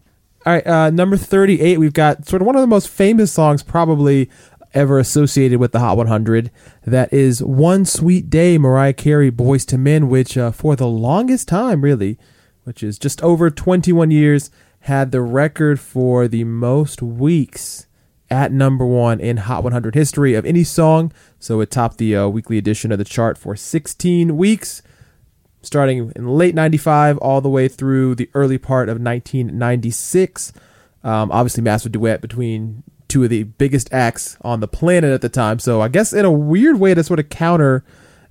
All 0.45 0.55
right, 0.55 0.67
uh, 0.67 0.91
number 0.91 1.17
38, 1.17 1.79
we've 1.79 1.93
got 1.93 2.27
sort 2.27 2.43
of 2.43 2.47
one 2.47 2.57
of 2.57 2.63
the 2.63 2.67
most 2.67 2.89
famous 2.89 3.31
songs 3.31 3.63
probably 3.63 4.29
ever 4.75 4.99
associated 4.99 5.61
with 5.61 5.73
the 5.73 5.79
Hot 5.79 5.97
100. 5.97 6.51
That 6.85 7.13
is 7.13 7.43
One 7.43 7.85
Sweet 7.85 8.31
Day, 8.31 8.59
Mariah 8.59 8.95
Carey, 8.95 9.31
Boyz 9.31 9.71
II 9.71 9.79
Men, 9.79 10.09
which 10.09 10.37
uh, 10.37 10.51
for 10.51 10.75
the 10.75 10.89
longest 10.89 11.47
time, 11.47 11.83
really, 11.83 12.19
which 12.65 12.83
is 12.83 12.99
just 12.99 13.23
over 13.23 13.51
21 13.51 14.11
years, 14.11 14.51
had 14.81 15.13
the 15.13 15.21
record 15.21 15.79
for 15.79 16.27
the 16.27 16.45
most 16.45 17.03
weeks 17.03 17.87
at 18.33 18.51
number 18.51 18.87
one 18.87 19.21
in 19.21 19.37
Hot 19.37 19.63
100 19.63 19.95
history 19.95 20.35
of 20.35 20.47
any 20.47 20.65
song. 20.65 21.13
So 21.39 21.61
it 21.61 21.71
topped 21.71 21.99
the 21.99 22.17
uh, 22.17 22.29
weekly 22.29 22.57
edition 22.57 22.91
of 22.91 22.97
the 22.97 23.05
chart 23.05 23.37
for 23.37 23.55
16 23.55 24.39
weeks, 24.39 24.81
starting 25.61 26.11
in 26.17 26.27
late 26.27 26.55
95 26.55 27.19
all 27.19 27.43
the 27.43 27.51
way 27.51 27.69
through 27.69 28.15
the 28.15 28.31
early 28.33 28.57
part 28.57 28.89
of 28.89 28.95
1996. 28.95 30.55
Um, 31.05 31.31
obviously, 31.31 31.63
massive 31.63 31.93
duet 31.93 32.23
between 32.23 32.83
two 33.07 33.23
of 33.23 33.29
the 33.29 33.43
biggest 33.43 33.93
acts 33.93 34.39
on 34.41 34.61
the 34.61 34.69
planet 34.69 35.13
at 35.13 35.21
the 35.21 35.29
time. 35.29 35.59
So 35.59 35.83
I 35.83 35.89
guess 35.89 36.15
in 36.15 36.25
a 36.25 36.33
weird 36.33 36.81
way 36.81 36.95
to 36.95 37.05
sort 37.05 37.21
of 37.21 37.29
counter 37.29 37.85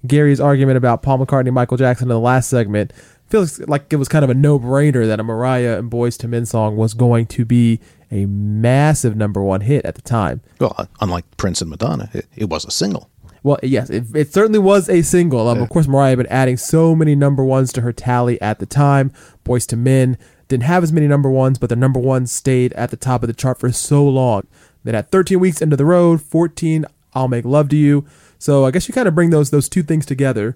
Gary's 0.07 0.39
argument 0.39 0.77
about 0.77 1.03
Paul 1.03 1.19
McCartney 1.19 1.47
and 1.47 1.53
Michael 1.53 1.77
Jackson 1.77 2.05
in 2.05 2.09
the 2.09 2.19
last 2.19 2.49
segment, 2.49 2.91
feels 3.29 3.59
like 3.59 3.93
it 3.93 3.97
was 3.97 4.07
kind 4.07 4.23
of 4.23 4.31
a 4.31 4.33
no-brainer 4.33 5.05
that 5.05 5.19
a 5.19 5.23
Mariah 5.23 5.77
and 5.77 5.91
Boyz 5.91 6.21
II 6.23 6.31
Men 6.31 6.47
song 6.47 6.75
was 6.75 6.95
going 6.95 7.27
to 7.27 7.45
be 7.45 7.79
a 8.11 8.25
massive 8.25 9.15
number 9.15 9.41
one 9.41 9.61
hit 9.61 9.85
at 9.85 9.95
the 9.95 10.01
time. 10.01 10.41
Well, 10.59 10.87
unlike 10.99 11.25
Prince 11.37 11.61
and 11.61 11.69
Madonna, 11.69 12.09
it, 12.13 12.27
it 12.35 12.49
was 12.49 12.65
a 12.65 12.71
single. 12.71 13.09
Well, 13.43 13.59
yes, 13.63 13.89
it, 13.89 14.05
it 14.13 14.31
certainly 14.33 14.59
was 14.59 14.87
a 14.89 15.01
single. 15.01 15.47
Um, 15.47 15.61
Of 15.61 15.69
course, 15.69 15.87
Mariah 15.87 16.09
had 16.09 16.17
been 16.19 16.27
adding 16.27 16.57
so 16.57 16.93
many 16.95 17.15
number 17.15 17.43
ones 17.43 17.73
to 17.73 17.81
her 17.81 17.91
tally 17.91 18.39
at 18.41 18.59
the 18.59 18.65
time. 18.67 19.11
Boyz 19.43 19.71
II 19.71 19.79
Men 19.79 20.17
didn't 20.47 20.63
have 20.63 20.83
as 20.83 20.93
many 20.93 21.07
number 21.07 21.29
ones, 21.29 21.57
but 21.57 21.69
their 21.69 21.77
number 21.77 21.99
ones 21.99 22.31
stayed 22.31 22.73
at 22.73 22.91
the 22.91 22.97
top 22.97 23.23
of 23.23 23.27
the 23.27 23.33
chart 23.33 23.59
for 23.59 23.71
so 23.71 24.07
long. 24.07 24.45
Then 24.83 24.93
at 24.95 25.09
13 25.09 25.39
weeks 25.39 25.61
into 25.61 25.75
the 25.75 25.85
road, 25.85 26.21
14, 26.21 26.85
I'll 27.13 27.27
Make 27.27 27.45
Love 27.45 27.69
to 27.69 27.75
You. 27.77 28.05
So 28.37 28.65
I 28.65 28.71
guess 28.71 28.87
you 28.87 28.93
kind 28.93 29.07
of 29.07 29.15
bring 29.15 29.29
those 29.29 29.49
those 29.49 29.69
two 29.69 29.83
things 29.83 30.05
together. 30.05 30.55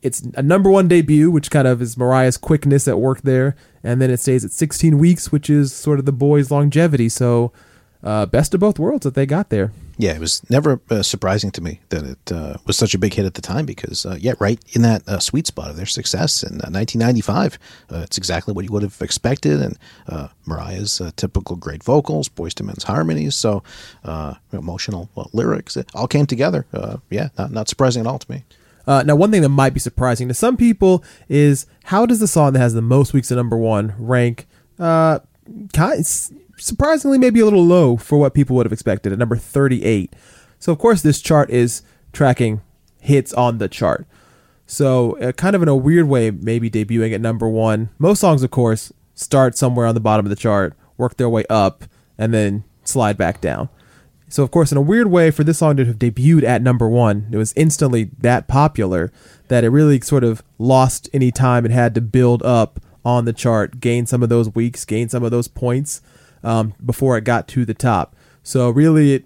It's 0.00 0.20
a 0.34 0.42
number 0.42 0.70
one 0.70 0.86
debut, 0.86 1.30
which 1.30 1.50
kind 1.50 1.66
of 1.66 1.82
is 1.82 1.96
Mariah's 1.96 2.36
quickness 2.36 2.86
at 2.86 2.98
work 2.98 3.22
there, 3.22 3.56
and 3.82 4.00
then 4.00 4.10
it 4.10 4.20
stays 4.20 4.44
at 4.44 4.52
16 4.52 4.98
weeks, 4.98 5.32
which 5.32 5.50
is 5.50 5.72
sort 5.72 5.98
of 5.98 6.04
the 6.04 6.12
boys' 6.12 6.50
longevity. 6.50 7.08
So 7.08 7.52
uh, 8.02 8.26
best 8.26 8.54
of 8.54 8.60
both 8.60 8.78
worlds 8.78 9.04
that 9.04 9.14
they 9.14 9.26
got 9.26 9.50
there. 9.50 9.72
Yeah, 10.00 10.12
it 10.12 10.20
was 10.20 10.48
never 10.48 10.80
uh, 10.90 11.02
surprising 11.02 11.50
to 11.50 11.60
me 11.60 11.80
that 11.88 12.04
it 12.04 12.32
uh, 12.32 12.58
was 12.64 12.76
such 12.76 12.94
a 12.94 12.98
big 12.98 13.14
hit 13.14 13.26
at 13.26 13.34
the 13.34 13.42
time 13.42 13.66
because, 13.66 14.06
uh, 14.06 14.16
yeah, 14.20 14.34
right 14.38 14.60
in 14.70 14.82
that 14.82 15.02
uh, 15.08 15.18
sweet 15.18 15.48
spot 15.48 15.70
of 15.70 15.76
their 15.76 15.86
success 15.86 16.44
in 16.44 16.60
uh, 16.60 16.70
1995. 16.70 17.58
Uh, 17.90 17.96
it's 18.04 18.16
exactly 18.16 18.54
what 18.54 18.64
you 18.64 18.70
would 18.70 18.84
have 18.84 19.02
expected, 19.02 19.60
and 19.60 19.76
Mariah's 20.46 21.02
typical 21.16 21.56
great 21.56 21.82
vocals, 21.82 22.28
Boyz 22.28 22.60
II 22.60 22.68
Men's 22.68 22.84
harmonies, 22.84 23.34
so 23.34 23.64
emotional 24.52 25.10
lyrics, 25.32 25.76
it 25.76 25.90
all 25.94 26.06
came 26.06 26.26
together. 26.26 26.64
Yeah, 27.10 27.30
not, 27.36 27.50
not 27.50 27.68
surprising 27.68 28.00
at 28.00 28.06
all 28.06 28.20
to 28.20 28.30
me. 28.30 28.44
Uh, 28.88 29.02
now, 29.02 29.14
one 29.14 29.30
thing 29.30 29.42
that 29.42 29.50
might 29.50 29.74
be 29.74 29.80
surprising 29.80 30.28
to 30.28 30.34
some 30.34 30.56
people 30.56 31.04
is 31.28 31.66
how 31.84 32.06
does 32.06 32.20
the 32.20 32.26
song 32.26 32.54
that 32.54 32.58
has 32.58 32.72
the 32.72 32.80
most 32.80 33.12
weeks 33.12 33.30
at 33.30 33.36
number 33.36 33.58
one 33.58 33.94
rank? 33.98 34.48
Uh, 34.78 35.18
kind 35.74 36.06
surprisingly, 36.56 37.18
maybe 37.18 37.38
a 37.38 37.44
little 37.44 37.64
low 37.64 37.98
for 37.98 38.16
what 38.16 38.32
people 38.32 38.56
would 38.56 38.64
have 38.64 38.72
expected 38.72 39.12
at 39.12 39.18
number 39.18 39.36
38. 39.36 40.16
So, 40.58 40.72
of 40.72 40.78
course, 40.78 41.02
this 41.02 41.20
chart 41.20 41.50
is 41.50 41.82
tracking 42.14 42.62
hits 42.98 43.34
on 43.34 43.58
the 43.58 43.68
chart. 43.68 44.06
So, 44.66 45.18
uh, 45.18 45.32
kind 45.32 45.54
of 45.54 45.60
in 45.62 45.68
a 45.68 45.76
weird 45.76 46.08
way, 46.08 46.30
maybe 46.30 46.70
debuting 46.70 47.12
at 47.14 47.20
number 47.20 47.46
one. 47.46 47.90
Most 47.98 48.20
songs, 48.20 48.42
of 48.42 48.50
course, 48.50 48.90
start 49.14 49.54
somewhere 49.58 49.86
on 49.86 49.94
the 49.94 50.00
bottom 50.00 50.24
of 50.24 50.30
the 50.30 50.36
chart, 50.36 50.72
work 50.96 51.18
their 51.18 51.28
way 51.28 51.44
up, 51.50 51.84
and 52.16 52.32
then 52.32 52.64
slide 52.84 53.18
back 53.18 53.42
down. 53.42 53.68
So, 54.28 54.42
of 54.42 54.50
course, 54.50 54.70
in 54.72 54.78
a 54.78 54.82
weird 54.82 55.06
way, 55.10 55.30
for 55.30 55.42
this 55.44 55.58
song 55.58 55.76
to 55.78 55.84
have 55.86 55.96
debuted 55.96 56.44
at 56.44 56.60
number 56.62 56.88
one, 56.88 57.28
it 57.32 57.36
was 57.36 57.52
instantly 57.56 58.10
that 58.18 58.46
popular 58.46 59.10
that 59.48 59.64
it 59.64 59.70
really 59.70 60.00
sort 60.00 60.22
of 60.24 60.42
lost 60.58 61.08
any 61.14 61.30
time 61.30 61.64
it 61.64 61.70
had 61.70 61.94
to 61.94 62.00
build 62.00 62.42
up 62.42 62.78
on 63.04 63.24
the 63.24 63.32
chart, 63.32 63.80
gain 63.80 64.04
some 64.04 64.22
of 64.22 64.28
those 64.28 64.54
weeks, 64.54 64.84
gain 64.84 65.08
some 65.08 65.22
of 65.24 65.30
those 65.30 65.48
points 65.48 66.02
um, 66.44 66.74
before 66.84 67.16
it 67.16 67.24
got 67.24 67.48
to 67.48 67.64
the 67.64 67.72
top. 67.74 68.14
So, 68.42 68.68
really, 68.68 69.14
it, 69.14 69.24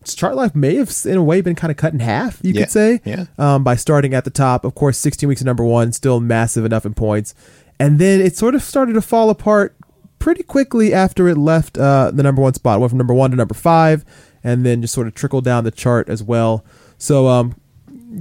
its 0.00 0.14
chart 0.14 0.34
life 0.36 0.54
may 0.54 0.76
have, 0.76 0.90
in 1.04 1.18
a 1.18 1.22
way, 1.22 1.42
been 1.42 1.54
kind 1.54 1.70
of 1.70 1.76
cut 1.76 1.92
in 1.92 2.00
half, 2.00 2.40
you 2.42 2.54
Yeah, 2.54 2.62
could 2.62 2.70
say, 2.70 3.00
yeah. 3.04 3.26
um, 3.36 3.62
by 3.62 3.74
starting 3.76 4.14
at 4.14 4.24
the 4.24 4.30
top. 4.30 4.64
Of 4.64 4.74
course, 4.74 4.96
16 4.96 5.28
weeks 5.28 5.42
at 5.42 5.46
number 5.46 5.64
one, 5.64 5.92
still 5.92 6.18
massive 6.20 6.64
enough 6.64 6.86
in 6.86 6.94
points. 6.94 7.34
And 7.78 7.98
then 7.98 8.20
it 8.22 8.36
sort 8.36 8.54
of 8.54 8.62
started 8.62 8.94
to 8.94 9.02
fall 9.02 9.28
apart 9.28 9.76
pretty 10.18 10.42
quickly 10.42 10.92
after 10.94 11.28
it 11.28 11.36
left 11.36 11.76
uh, 11.78 12.10
the 12.10 12.22
number 12.22 12.40
one 12.42 12.54
spot. 12.54 12.76
It 12.76 12.80
went 12.80 12.90
from 12.90 12.98
number 12.98 13.14
one 13.14 13.30
to 13.30 13.36
number 13.36 13.54
five, 13.54 14.04
and 14.42 14.64
then 14.64 14.82
just 14.82 14.94
sort 14.94 15.06
of 15.06 15.14
trickle 15.14 15.40
down 15.40 15.64
the 15.64 15.70
chart 15.70 16.08
as 16.08 16.22
well. 16.22 16.64
So, 16.98 17.28
um, 17.28 17.56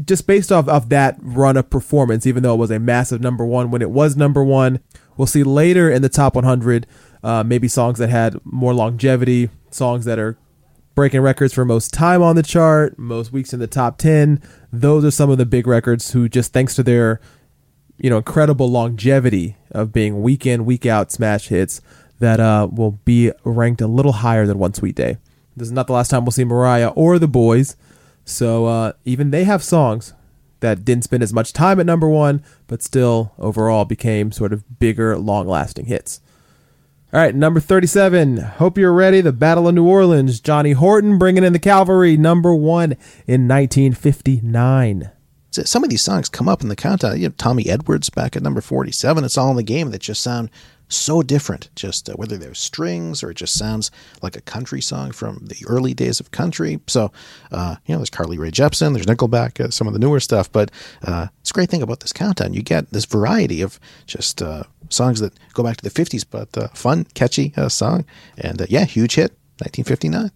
just 0.06 0.28
based 0.28 0.52
off 0.52 0.68
of 0.68 0.90
that 0.90 1.18
run 1.22 1.58
of 1.58 1.70
performance, 1.70 2.28
even 2.28 2.44
though 2.44 2.54
it 2.54 2.58
was 2.58 2.72
a 2.72 2.80
massive 2.80 3.22
number 3.22 3.46
one 3.46 3.72
when 3.72 3.82
it 3.82 3.90
was 3.90 4.16
number 4.16 4.44
one, 4.44 4.80
we'll 5.18 5.28
see 5.28 5.44
later 5.44 5.90
in 5.90 6.02
the 6.02 6.10
top 6.10 6.36
100 6.36 6.86
uh, 7.24 7.44
maybe 7.44 7.68
songs 7.68 7.98
that 8.00 8.10
had 8.10 8.40
more 8.46 8.74
longevity, 8.74 9.50
songs 9.72 10.06
that 10.06 10.20
are 10.20 10.38
breaking 10.96 11.22
records 11.22 11.54
for 11.54 11.66
most 11.66 11.94
time 11.94 12.22
on 12.22 12.36
the 12.36 12.44
chart, 12.44 12.98
most 13.00 13.32
weeks 13.32 13.54
in 13.54 13.60
the 13.60 13.68
top 13.68 13.98
10. 13.98 14.42
Those 14.72 15.04
are 15.04 15.12
some 15.12 15.30
of 15.30 15.38
the 15.38 15.46
big 15.46 15.66
records 15.66 16.12
who 16.12 16.30
just 16.30 16.54
thanks 16.54 16.76
to 16.76 16.84
their 16.84 17.20
you 18.00 18.10
know 18.10 18.18
incredible 18.18 18.70
longevity 18.70 19.58
of 19.72 19.92
being 19.92 20.22
week 20.22 20.46
in 20.46 20.66
week 20.66 20.86
out 20.86 21.12
smash 21.12 21.48
hits 21.50 21.82
that 22.20 22.40
uh, 22.40 22.68
will 22.72 22.92
be 22.92 23.32
ranked 23.44 23.82
a 23.82 23.88
little 23.88 24.14
higher 24.14 24.46
than 24.46 24.58
one 24.58 24.74
sweet 24.74 24.96
day 24.96 25.18
this 25.60 25.68
is 25.68 25.72
not 25.72 25.88
the 25.88 25.94
last 25.94 26.10
time 26.10 26.26
we'll 26.26 26.32
see 26.32 26.44
mariah 26.44 26.90
or 26.90 27.20
the 27.20 27.28
boys 27.28 27.76
so 28.26 28.66
uh, 28.66 28.94
even 29.06 29.32
they 29.32 29.44
have 29.44 29.64
songs 29.64 30.14
that 30.60 30.84
didn't 30.84 31.04
spend 31.04 31.24
as 31.24 31.34
much 31.34 31.54
time 31.54 31.80
at 31.80 31.86
number 31.86 32.10
one 32.10 32.44
but 32.68 32.82
still 32.82 33.34
overall 33.38 33.86
became 33.86 34.32
sort 34.32 34.54
of 34.54 34.80
bigger 34.80 35.18
long 35.18 35.48
lasting 35.48 35.86
hits 35.86 36.22
all 37.12 37.20
right, 37.20 37.34
number 37.34 37.60
37. 37.60 38.38
Hope 38.38 38.78
you're 38.78 38.94
ready. 38.94 39.20
The 39.20 39.32
Battle 39.32 39.68
of 39.68 39.74
New 39.74 39.88
Orleans. 39.88 40.40
Johnny 40.40 40.74
Horton 40.74 41.18
bringing 41.18 41.44
in 41.44 41.54
the 41.54 41.60
cavalry, 41.60 42.16
number 42.18 42.54
one 42.54 42.92
in 43.26 43.48
1959. 43.48 45.10
Some 45.50 45.84
of 45.84 45.90
these 45.90 46.04
songs 46.04 46.30
come 46.30 46.48
up 46.48 46.62
in 46.62 46.70
the 46.70 46.76
countdown. 46.76 47.20
You 47.20 47.30
know, 47.30 47.34
Tommy 47.36 47.68
Edwards 47.68 48.12
back 48.12 48.36
at 48.36 48.44
number 48.44 48.62
47. 48.62 49.24
It's 49.24 49.40
all 49.40 49.50
in 49.50 49.56
the 49.58 49.64
game 49.64 49.90
that 49.90 50.02
just 50.02 50.22
sound 50.22 50.52
so 50.90 51.22
different. 51.22 51.70
Just 51.76 52.10
uh, 52.10 52.14
whether 52.14 52.38
they're 52.38 52.54
strings 52.54 53.24
or 53.24 53.32
it 53.32 53.36
just 53.36 53.58
sounds 53.58 53.92
like 54.22 54.36
a 54.36 54.42
country 54.42 54.82
song 54.82 55.12
from 55.12 55.46
the 55.46 55.64
early 55.68 55.94
days 55.94 56.20
of 56.20 56.32
country. 56.32 56.80
So, 56.88 57.12
uh, 57.52 57.76
you 57.86 57.94
know, 57.94 58.00
there's 58.00 58.10
Carly 58.10 58.38
Rae 58.38 58.52
Jepsen, 58.52 58.94
there's 58.94 59.06
Nickelback, 59.06 59.64
uh, 59.64 59.70
some 59.70 59.88
of 59.88 59.94
the 59.94 60.00
newer 60.00 60.20
stuff. 60.20 60.52
But 60.52 60.72
uh, 61.04 61.28
it's 61.40 61.52
a 61.52 61.54
great 61.54 61.70
thing 61.70 61.82
about 61.82 62.02
this 62.02 62.14
countdown. 62.14 62.54
You 62.54 62.62
get 62.62 62.90
this 62.92 63.06
variety 63.06 63.62
of 63.62 63.80
just 64.08 64.42
uh, 64.42 64.64
songs 64.90 65.20
that 65.20 65.34
go 65.54 65.64
back 65.64 65.78
to 65.78 65.84
the 65.84 65.90
50s, 65.90 66.26
but 66.30 66.58
uh, 66.58 66.68
fun, 66.70 67.06
catchy 67.14 67.54
song. 67.70 68.06
And 68.38 68.66
yeah, 68.70 68.86
huge 68.86 69.16
hit, 69.16 69.32
1959. 69.60 70.32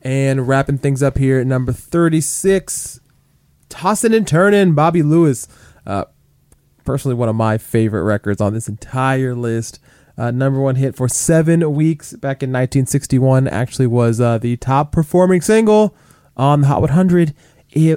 And 0.00 0.46
wrapping 0.46 0.78
things 0.78 1.02
up 1.02 1.18
here 1.18 1.40
at 1.40 1.46
number 1.46 1.72
36, 1.72 3.00
Tossing 3.68 4.14
and 4.14 4.26
Turning, 4.26 4.74
Bobby 4.74 5.02
Lewis. 5.02 5.48
Uh, 5.84 6.04
personally, 6.84 7.14
one 7.14 7.28
of 7.28 7.34
my 7.34 7.58
favorite 7.58 8.04
records 8.04 8.40
on 8.40 8.54
this 8.54 8.68
entire 8.68 9.34
list. 9.34 9.80
Uh, 10.18 10.32
number 10.32 10.60
one 10.60 10.74
hit 10.74 10.96
for 10.96 11.08
seven 11.08 11.72
weeks 11.72 12.12
back 12.14 12.42
in 12.42 12.50
1961. 12.50 13.46
Actually, 13.46 13.86
was 13.86 14.20
uh, 14.20 14.36
the 14.36 14.56
top 14.56 14.90
performing 14.90 15.40
single 15.40 15.94
on 16.36 16.62
the 16.62 16.66
Hot 16.66 16.80
100 16.80 17.34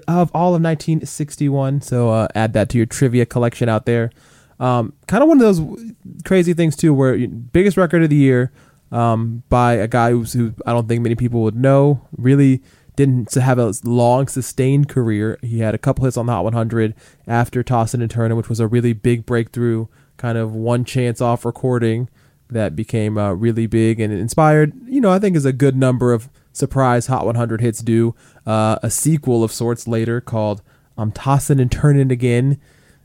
of 0.08 0.32
all 0.34 0.54
of 0.54 0.62
1961. 0.62 1.82
So 1.82 2.12
uh, 2.12 2.28
add 2.36 2.54
that 2.54 2.70
to 2.70 2.78
your 2.78 2.86
trivia 2.86 3.26
collection 3.26 3.68
out 3.68 3.86
there. 3.86 4.12
Um, 4.60 4.94
kind 5.08 5.24
of 5.24 5.30
one 5.30 5.42
of 5.42 5.56
those 5.56 5.94
crazy 6.24 6.54
things 6.54 6.76
too, 6.76 6.94
where 6.94 7.28
biggest 7.28 7.78
record 7.78 8.04
of 8.04 8.12
the 8.12 8.16
year 8.16 8.52
um, 8.92 9.42
by 9.50 9.74
a 9.74 9.88
guy 9.88 10.12
who 10.12 10.54
I 10.66 10.74
don't 10.74 10.88
think 10.88 11.02
many 11.02 11.16
people 11.16 11.42
would 11.42 11.56
know. 11.56 12.08
Really 12.16 12.62
didn't 12.96 13.34
have 13.34 13.58
a 13.58 13.74
long 13.84 14.28
sustained 14.28 14.90
career. 14.90 15.40
He 15.42 15.60
had 15.60 15.74
a 15.74 15.80
couple 15.80 16.06
hits 16.06 16.18
on 16.18 16.28
the 16.28 16.34
Hot 16.34 16.44
100 16.44 16.94
after 17.26 17.64
Tossin' 17.64 18.02
and 18.02 18.12
Turnin', 18.12 18.38
which 18.38 18.50
was 18.50 18.60
a 18.60 18.68
really 18.68 18.94
big 18.94 19.26
breakthrough, 19.26 19.88
kind 20.22 20.38
of 20.38 20.54
one 20.54 20.86
chance 20.86 21.20
off 21.20 21.44
recording 21.44 22.08
that 22.50 22.76
became 22.76 23.18
uh, 23.18 23.32
really 23.32 23.66
big 23.66 24.00
and 24.00 24.14
inspired. 24.14 24.72
You 24.86 25.02
know, 25.02 25.10
I 25.10 25.18
think 25.18 25.36
is 25.36 25.46
a 25.46 25.54
good 25.54 25.76
number 25.76 26.14
of 26.14 26.30
surprise 26.54 27.08
Hot 27.08 27.26
100 27.26 27.60
hits 27.60 27.80
do. 27.80 28.14
Uh, 28.46 28.78
a 28.84 28.92
sequel 28.92 29.44
of 29.44 29.52
sorts 29.52 29.88
later 29.88 30.22
called 30.22 30.62
"I'm 30.96 31.12
Tossin' 31.12 31.60
and 31.60 31.72
Turnin' 31.72 32.12
Again." 32.12 32.60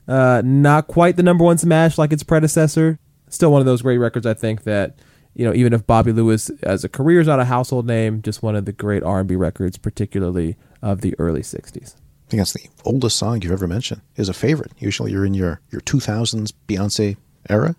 Uh, 0.06 0.42
not 0.44 0.88
quite 0.88 1.16
the 1.16 1.22
number 1.22 1.42
one 1.42 1.56
smash 1.58 1.96
like 1.96 2.12
its 2.12 2.22
predecessor. 2.22 2.98
Still 3.28 3.50
one 3.50 3.60
of 3.60 3.66
those 3.66 3.82
great 3.82 3.98
records. 3.98 4.26
I 4.26 4.34
think 4.34 4.64
that 4.64 4.98
you 5.34 5.44
know, 5.44 5.54
even 5.54 5.72
if 5.72 5.86
Bobby 5.86 6.12
Lewis 6.12 6.50
as 6.62 6.84
a 6.84 6.88
career 6.88 7.20
is 7.20 7.26
not 7.26 7.40
a 7.40 7.46
household 7.46 7.86
name, 7.86 8.20
just 8.20 8.42
one 8.42 8.56
of 8.56 8.66
the 8.66 8.72
great 8.72 9.02
R&B 9.02 9.36
records, 9.36 9.78
particularly 9.78 10.56
of 10.82 11.00
the 11.00 11.14
early 11.18 11.42
'60s. 11.42 11.94
I 12.26 12.30
think 12.30 12.40
that's 12.40 12.52
the 12.54 12.68
oldest 12.84 13.16
song 13.16 13.40
you've 13.42 13.52
ever 13.52 13.68
mentioned. 13.68 14.00
Is 14.16 14.28
a 14.28 14.34
favorite. 14.34 14.72
Usually 14.78 15.12
you're 15.12 15.24
in 15.24 15.34
your, 15.34 15.60
your 15.70 15.80
2000s 15.82 16.52
Beyonce 16.66 17.16
era. 17.48 17.76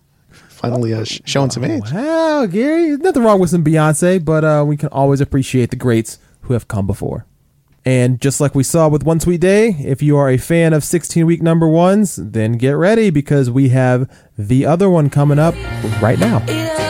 Finally 0.48 0.94
uh, 0.94 1.04
sh- 1.04 1.20
showing 1.24 1.50
some 1.50 1.64
age. 1.64 1.92
Wow, 1.92 2.46
Gary, 2.46 2.96
nothing 2.96 3.22
wrong 3.22 3.40
with 3.40 3.50
some 3.50 3.62
Beyonce, 3.62 4.24
but 4.24 4.44
uh, 4.44 4.64
we 4.66 4.76
can 4.76 4.88
always 4.88 5.20
appreciate 5.20 5.70
the 5.70 5.76
greats 5.76 6.18
who 6.42 6.54
have 6.54 6.66
come 6.66 6.86
before. 6.86 7.26
And 7.84 8.20
just 8.20 8.40
like 8.40 8.54
we 8.54 8.64
saw 8.64 8.88
with 8.88 9.04
One 9.04 9.20
Sweet 9.20 9.40
Day, 9.40 9.68
if 9.80 10.02
you 10.02 10.16
are 10.16 10.28
a 10.28 10.36
fan 10.36 10.72
of 10.72 10.82
16 10.82 11.24
week 11.26 11.42
number 11.42 11.68
ones, 11.68 12.16
then 12.16 12.52
get 12.52 12.72
ready 12.72 13.10
because 13.10 13.50
we 13.50 13.68
have 13.68 14.10
the 14.36 14.66
other 14.66 14.90
one 14.90 15.10
coming 15.10 15.38
up 15.38 15.54
right 16.02 16.18
now. 16.18 16.87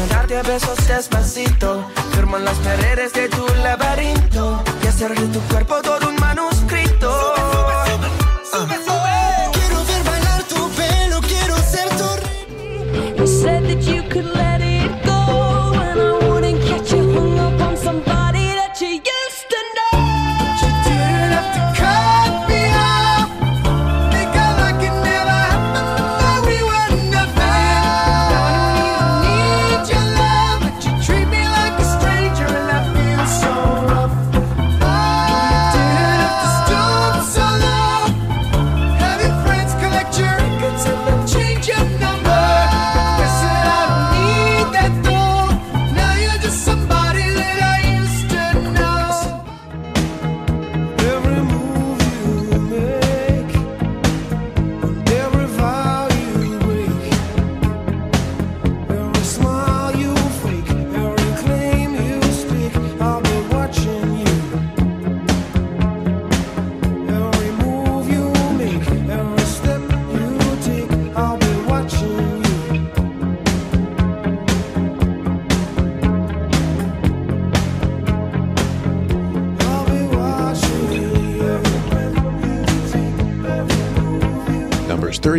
A 0.00 0.42
besos 0.42 0.88
despacito. 0.88 1.86
Firmo 2.14 2.38
en 2.38 2.46
las 2.46 2.56
paredes 2.58 3.12
de 3.12 3.28
tu 3.28 3.46
laberinto. 3.62 4.62
Y 4.82 4.86
hacer 4.86 5.14
de 5.14 5.26
tu 5.26 5.40
cuerpo 5.52 5.82
todo 5.82 6.09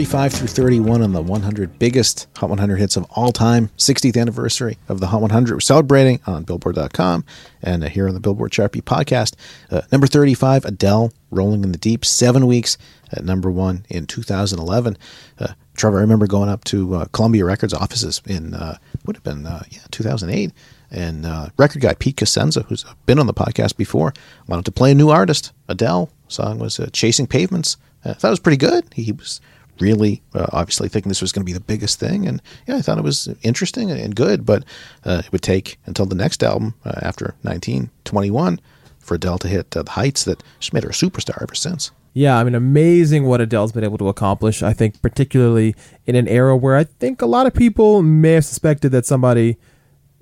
35 0.02 0.34
through 0.34 0.48
31 0.48 1.04
on 1.04 1.14
the 1.14 1.22
100 1.22 1.78
biggest 1.78 2.28
Hot 2.38 2.50
100 2.50 2.78
hits 2.78 2.98
of 2.98 3.06
all 3.12 3.32
time. 3.32 3.70
60th 3.78 4.20
anniversary 4.20 4.80
of 4.90 5.00
the 5.00 5.06
Hot 5.06 5.22
100. 5.22 5.54
We're 5.54 5.60
celebrating 5.60 6.20
on 6.26 6.44
Billboard.com 6.44 7.24
and 7.62 7.84
uh, 7.84 7.88
here 7.88 8.08
on 8.08 8.16
the 8.16 8.20
Billboard 8.20 8.52
Chart 8.52 8.72
Beat 8.72 8.86
podcast. 8.86 9.36
Uh, 9.70 9.82
number 9.92 10.08
35, 10.08 10.66
Adele, 10.66 11.14
Rolling 11.30 11.64
in 11.64 11.72
the 11.72 11.78
Deep, 11.78 12.04
seven 12.04 12.48
weeks 12.48 12.80
at 13.12 13.24
number 13.24 13.52
one 13.52 13.86
in 13.90 14.08
2011. 14.08 14.98
Uh, 15.38 15.50
Trevor, 15.76 16.00
I 16.00 16.02
remember 16.02 16.26
going 16.26 16.50
up 16.50 16.64
to 16.64 16.96
uh, 16.96 17.06
Columbia 17.12 17.46
Records 17.46 17.76
offices 17.76 18.24
in, 18.26 18.56
uh, 18.56 18.78
would 19.06 19.16
have 19.16 19.24
been, 19.24 19.46
uh, 19.46 19.62
yeah, 19.70 19.82
2008. 19.92 20.52
And 20.90 21.28
uh, 21.28 21.50
record 21.60 21.84
guy 21.84 21.94
Pete 21.94 22.16
Casenza, 22.16 22.66
who's 22.66 22.86
been 23.06 23.20
on 23.20 23.28
the 23.28 23.36
podcast 23.36 23.78
before, 23.78 24.14
wanted 24.48 24.66
to 24.66 24.72
play 24.72 24.94
a 24.94 24.96
new 24.96 25.12
artist, 25.12 25.52
Adele. 25.70 26.10
Song 26.28 26.58
was 26.58 26.80
uh, 26.80 26.90
Chasing 26.92 27.28
Pavements. 27.28 27.78
I 28.04 28.14
thought 28.14 28.30
it 28.30 28.32
was 28.32 28.40
pretty 28.40 28.58
good. 28.58 28.86
He 28.96 29.12
was 29.12 29.40
really 29.82 30.22
uh, 30.34 30.48
obviously 30.54 30.88
thinking 30.88 31.10
this 31.10 31.22
was 31.22 31.32
going 31.32 31.42
to 31.42 31.50
be 31.50 31.54
the 31.54 31.60
biggest 31.60 32.00
thing, 32.00 32.28
and 32.28 32.42
yeah, 32.68 32.78
I 32.78 32.82
thought 32.82 32.98
it 32.98 33.04
was 33.04 33.28
interesting 33.42 33.92
and 33.92 34.16
good. 34.16 34.46
But 34.46 34.64
uh, 35.04 35.24
it 35.26 35.32
would 35.32 35.42
take 35.42 35.80
until 35.86 36.06
the 36.06 36.16
next 36.16 36.44
album 36.44 36.76
uh, 36.86 37.00
after 37.02 37.36
1921 37.42 38.60
for 39.00 39.16
Adele 39.16 39.40
to 39.40 39.48
hit 39.48 39.76
uh, 39.76 39.84
the 39.84 39.92
heights 39.92 40.24
that 40.24 40.44
she 40.60 40.72
made 40.74 40.84
her 40.84 40.90
a 40.90 40.94
superstar 40.94 41.42
ever 41.42 41.56
since. 41.56 41.92
Yeah, 42.14 42.38
I 42.38 42.44
mean, 42.44 42.56
amazing 42.56 43.26
what 43.26 43.40
Adele's 43.40 43.72
been 43.72 43.86
able 43.86 43.98
to 43.98 44.10
accomplish. 44.10 44.62
I 44.62 44.74
think, 44.74 45.02
particularly 45.02 45.76
in 46.06 46.16
an 46.16 46.28
era 46.28 46.56
where 46.58 46.76
I 46.76 46.84
think 46.84 47.22
a 47.22 47.26
lot 47.26 47.48
of 47.48 47.54
people 47.54 48.02
may 48.02 48.34
have 48.34 48.46
suspected 48.46 48.92
that 48.92 49.06
somebody, 49.06 49.58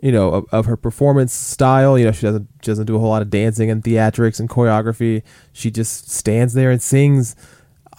you 0.01 0.12
know, 0.12 0.30
of, 0.30 0.45
of 0.51 0.66
her 0.68 0.78
performance 0.78 1.34
style, 1.34 1.97
you 1.97 2.05
know, 2.05 2.12
she 2.12 2.22
doesn't 2.22 2.47
she 2.62 2.68
doesn't 2.68 2.86
do 2.86 2.95
a 2.95 2.99
whole 2.99 3.10
lot 3.10 3.24
of 3.24 3.32
dancing 3.32 3.72
and 3.72 3.84
theatrics 3.84 4.39
and 4.39 4.49
choreography. 4.49 5.24
She 5.51 5.72
just 5.72 6.12
stands 6.12 6.53
there 6.53 6.70
and 6.70 6.82
sings. 6.82 7.36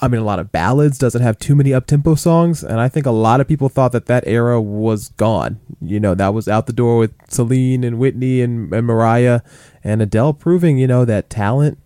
I 0.02 0.08
mean, 0.08 0.20
a 0.20 0.24
lot 0.24 0.38
of 0.38 0.50
ballads. 0.50 0.98
Doesn't 0.98 1.22
have 1.22 1.38
too 1.38 1.54
many 1.54 1.74
up 1.74 1.86
tempo 1.86 2.14
songs, 2.14 2.62
and 2.64 2.80
I 2.80 2.88
think 2.88 3.06
a 3.06 3.10
lot 3.10 3.40
of 3.40 3.48
people 3.48 3.68
thought 3.68 3.92
that 3.92 4.06
that 4.06 4.24
era 4.26 4.60
was 4.60 5.10
gone. 5.10 5.60
You 5.80 6.00
know, 6.00 6.14
that 6.14 6.32
was 6.32 6.48
out 6.48 6.66
the 6.66 6.72
door 6.72 6.98
with 6.98 7.12
Celine 7.28 7.84
and 7.84 7.98
Whitney 7.98 8.40
and, 8.40 8.72
and 8.72 8.86
Mariah, 8.86 9.40
and 9.84 10.00
Adele 10.00 10.34
proving, 10.34 10.78
you 10.78 10.86
know, 10.86 11.04
that 11.04 11.28
talent 11.28 11.78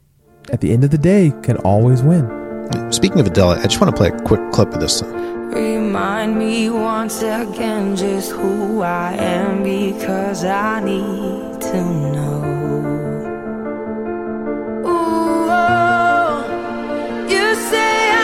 at 0.51 0.61
the 0.61 0.73
end 0.73 0.85
of 0.85 0.91
the 0.91 0.99
day 0.99 1.33
can 1.43 1.57
always 1.59 2.03
win. 2.03 2.29
Speaking 2.91 3.21
of 3.21 3.27
Adele, 3.27 3.51
I 3.51 3.65
just 3.65 3.81
want 3.81 3.95
to 3.95 3.97
play 3.97 4.09
a 4.09 4.19
quick 4.23 4.53
clip 4.53 4.73
of 4.73 4.81
this 4.81 4.99
song. 4.99 5.12
Remind 5.53 6.39
me 6.39 6.71
once 6.71 7.23
again 7.23 7.95
just 7.95 8.33
who 8.33 8.83
I 8.83 9.12
am 9.12 9.62
because 9.62 10.45
I 10.45 10.81
need 10.81 11.61
to 11.61 11.85
know. 11.85 12.64
You 17.35 17.55
say 17.57 18.11
I'm 18.11 18.24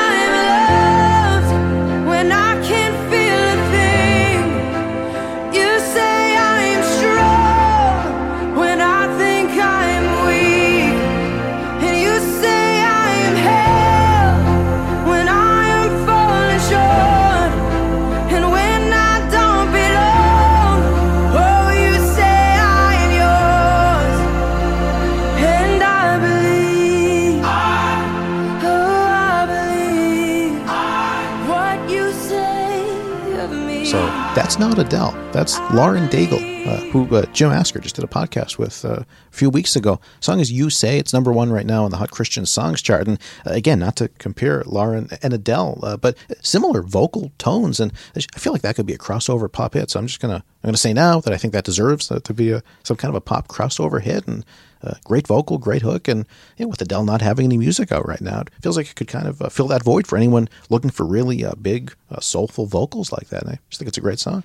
That's 35.33 35.61
Lauren 35.73 36.09
Daigle, 36.09 36.67
uh, 36.67 36.81
who 36.91 37.17
uh, 37.17 37.25
Jim 37.27 37.53
Asker 37.53 37.79
just 37.79 37.95
did 37.95 38.05
a 38.05 38.09
podcast 38.09 38.59
with 38.59 38.85
uh, 38.85 39.05
a 39.05 39.07
few 39.31 39.49
weeks 39.49 39.77
ago. 39.77 40.01
song 40.19 40.41
is 40.41 40.51
"You 40.51 40.71
Say." 40.71 40.99
It's 40.99 41.13
number 41.13 41.33
one 41.33 41.53
right 41.53 41.65
now 41.65 41.85
on 41.85 41.93
the 41.93 41.99
Hot 41.99 42.11
Christian 42.11 42.45
Songs 42.45 42.83
chart. 42.83 43.07
And 43.07 43.17
uh, 43.47 43.53
again, 43.53 43.79
not 43.79 43.95
to 43.97 44.09
compare 44.09 44.65
Lauren 44.67 45.09
and 45.23 45.33
Adele, 45.33 45.79
uh, 45.85 45.97
but 45.97 46.19
similar 46.43 46.83
vocal 46.83 47.31
tones. 47.39 47.79
And 47.79 47.93
I 48.17 48.21
feel 48.39 48.53
like 48.53 48.63
that 48.63 48.75
could 48.75 48.87
be 48.87 48.93
a 48.93 48.99
crossover 48.99 49.51
pop 49.51 49.75
hit. 49.75 49.91
So 49.91 50.01
I'm 50.01 50.09
just 50.09 50.19
gonna 50.19 50.43
I'm 50.65 50.69
gonna 50.69 50.77
say 50.77 50.93
now 50.93 51.21
that 51.21 51.33
I 51.33 51.37
think 51.37 51.53
that 51.53 51.65
deserves 51.65 52.11
uh, 52.11 52.19
to 52.19 52.35
be 52.35 52.51
a 52.51 52.63
some 52.83 52.97
kind 52.97 53.11
of 53.11 53.15
a 53.15 53.21
pop 53.21 53.47
crossover 53.47 54.03
hit. 54.03 54.27
And 54.27 54.45
great 55.05 55.29
vocal, 55.29 55.59
great 55.59 55.83
hook, 55.83 56.09
and 56.09 56.27
you 56.57 56.65
know, 56.65 56.71
with 56.71 56.83
Adele 56.83 57.05
not 57.05 57.23
having 57.23 57.45
any 57.45 57.57
music 57.57 57.93
out 57.93 58.09
right 58.09 58.21
now, 58.21 58.41
it 58.41 58.51
feels 58.63 58.77
like 58.77 58.91
it 58.91 58.97
could 58.97 59.09
kind 59.09 59.29
of 59.29 59.53
fill 59.53 59.69
that 59.69 59.85
void 59.85 60.09
for 60.09 60.17
anyone 60.17 60.49
looking 60.71 60.91
for 60.91 61.07
really 61.07 61.45
big, 61.63 61.95
soulful 62.21 62.67
vocals 62.67 63.13
like 63.13 63.29
that. 63.29 63.43
And 63.43 63.53
I 63.53 63.59
just 63.69 63.79
think 63.79 63.89
it's 63.89 63.99
a 63.99 64.03
great 64.03 64.19
song. 64.19 64.43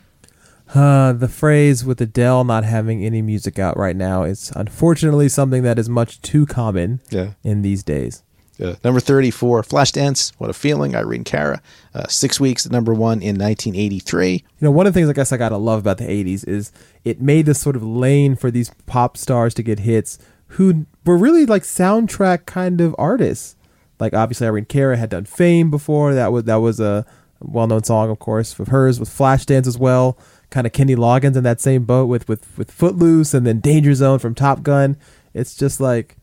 Uh, 0.73 1.13
the 1.13 1.27
phrase 1.27 1.85
with 1.85 2.01
Adele 2.01 2.43
not 2.43 2.63
having 2.63 3.03
any 3.05 3.21
music 3.21 3.59
out 3.59 3.77
right 3.77 3.95
now 3.95 4.23
is 4.23 4.51
unfortunately 4.55 5.29
something 5.29 5.63
that 5.63 5.77
is 5.77 5.87
much 5.87 6.21
too 6.21 6.45
common 6.45 7.01
Yeah. 7.11 7.31
in 7.43 7.61
these 7.61 7.83
days. 7.83 8.23
Uh, 8.61 8.73
number 8.83 8.99
34, 9.01 9.63
Flashdance, 9.63 10.31
What 10.37 10.49
a 10.49 10.53
Feeling, 10.53 10.95
Irene 10.95 11.25
Cara. 11.25 11.61
Uh, 11.93 12.07
six 12.07 12.39
weeks 12.39 12.65
at 12.65 12.71
number 12.71 12.93
one 12.93 13.21
in 13.21 13.37
1983. 13.37 14.31
You 14.33 14.41
know, 14.61 14.71
one 14.71 14.87
of 14.87 14.93
the 14.93 14.97
things 14.99 15.09
I 15.09 15.13
guess 15.13 15.31
I 15.33 15.37
gotta 15.37 15.57
love 15.57 15.79
about 15.79 15.97
the 15.97 16.09
'80s 16.09 16.47
is 16.47 16.71
it 17.03 17.21
made 17.21 17.45
this 17.45 17.59
sort 17.59 17.75
of 17.75 17.83
lane 17.83 18.35
for 18.35 18.49
these 18.49 18.71
pop 18.85 19.17
stars 19.17 19.53
to 19.55 19.63
get 19.63 19.79
hits 19.79 20.17
who 20.47 20.85
were 21.05 21.17
really 21.17 21.45
like 21.45 21.63
soundtrack 21.63 22.45
kind 22.45 22.79
of 22.79 22.95
artists. 22.97 23.55
Like 23.99 24.13
obviously 24.13 24.47
Irene 24.47 24.65
Cara 24.65 24.95
had 24.97 25.09
done 25.09 25.25
Fame 25.25 25.69
before. 25.69 26.13
That 26.13 26.31
was 26.31 26.45
that 26.45 26.55
was 26.55 26.79
a 26.79 27.05
well-known 27.41 27.83
song, 27.83 28.09
of 28.09 28.19
course, 28.19 28.57
of 28.57 28.69
hers 28.69 28.99
with 29.01 29.09
Flashdance 29.09 29.67
as 29.67 29.77
well. 29.77 30.17
Kind 30.55 30.65
of 30.65 30.71
Kenny 30.71 30.95
Loggins 30.95 31.35
in 31.35 31.43
that 31.43 31.59
same 31.59 31.83
boat 31.83 32.05
with 32.05 32.29
with 32.29 32.57
with 32.57 32.71
Footloose 32.71 33.33
and 33.33 33.45
then 33.45 33.59
Danger 33.59 33.93
Zone 33.93 34.19
from 34.19 34.33
Top 34.33 34.63
Gun. 34.63 34.95
It's 35.33 35.53
just 35.53 35.81
like 35.81 36.15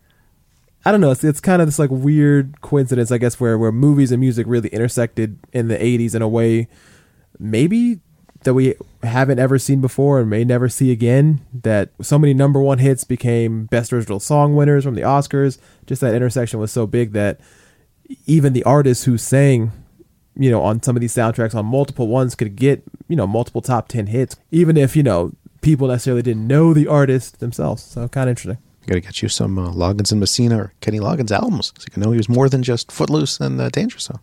I 0.87 0.91
don't 0.91 1.03
know. 1.03 1.11
It's, 1.11 1.23
it's 1.23 1.39
kind 1.39 1.61
of 1.61 1.69
this 1.69 1.79
like 1.79 1.91
weird 1.91 2.63
coincidence, 2.63 3.13
I 3.13 3.19
guess, 3.19 3.39
where 3.39 3.59
where 3.59 3.71
movies 3.71 4.11
and 4.11 4.21
music 4.21 4.47
really 4.49 4.71
intersected 4.71 5.39
in 5.53 5.69
the 5.69 5.77
'80s 5.77 6.15
in 6.15 6.23
a 6.23 6.29
way 6.29 6.69
maybe 7.39 8.01
that 8.45 8.55
we 8.55 8.75
haven't 9.03 9.39
ever 9.39 9.59
seen 9.59 9.83
before 9.83 10.19
and 10.19 10.31
may 10.31 10.45
never 10.45 10.71
see 10.71 10.91
again. 10.91 11.45
That 11.53 11.91
so 12.01 12.19
many 12.19 12.33
number 12.33 12.59
one 12.59 12.79
hits 12.79 13.05
became 13.05 13.67
best 13.67 13.93
original 13.93 14.19
song 14.19 14.57
winners 14.57 14.85
from 14.85 14.95
the 14.95 15.03
Oscars. 15.03 15.59
Just 15.85 16.01
that 16.01 16.15
intersection 16.15 16.59
was 16.59 16.73
so 16.73 16.87
big 16.87 17.13
that 17.13 17.39
even 18.25 18.55
the 18.55 18.65
artists 18.65 19.05
who 19.05 19.19
sang, 19.19 19.73
you 20.37 20.51
know, 20.51 20.63
on 20.63 20.83
some 20.83 20.97
of 20.97 21.01
these 21.01 21.15
soundtracks 21.15 21.55
on 21.55 21.67
multiple 21.67 22.09
ones 22.09 22.35
could 22.35 22.57
get, 22.57 22.83
you 23.09 23.17
know, 23.17 23.27
multiple 23.27 23.61
top 23.61 23.89
10 23.89 24.09
hits, 24.09 24.37
even 24.51 24.77
if, 24.77 24.97
you 24.97 25.03
know, 25.03 25.33
people 25.61 25.89
necessarily 25.89 26.23
didn't 26.23 26.47
know 26.47 26.73
the 26.73 26.87
artist 26.87 27.41
themselves. 27.41 27.83
So 27.83 28.09
kind 28.09 28.29
of 28.29 28.33
interesting. 28.33 28.59
Got 28.87 28.95
to 28.95 29.01
get 29.01 29.23
you 29.23 29.29
some 29.29 29.59
uh, 29.59 29.71
Loggins 29.71 30.11
and 30.11 30.21
Messina 30.21 30.59
or 30.59 30.73
Kenny 30.81 30.99
Loggins 30.99 31.31
albums 31.31 31.73
so 31.79 31.85
you 31.87 31.93
can 31.93 32.03
know 32.03 32.11
he 32.11 32.17
was 32.17 32.29
more 32.29 32.49
than 32.49 32.63
just 32.63 32.91
Footloose 32.91 33.39
and 33.39 33.61
uh, 33.61 33.69
Dangerous 33.69 34.05
Zone. 34.05 34.19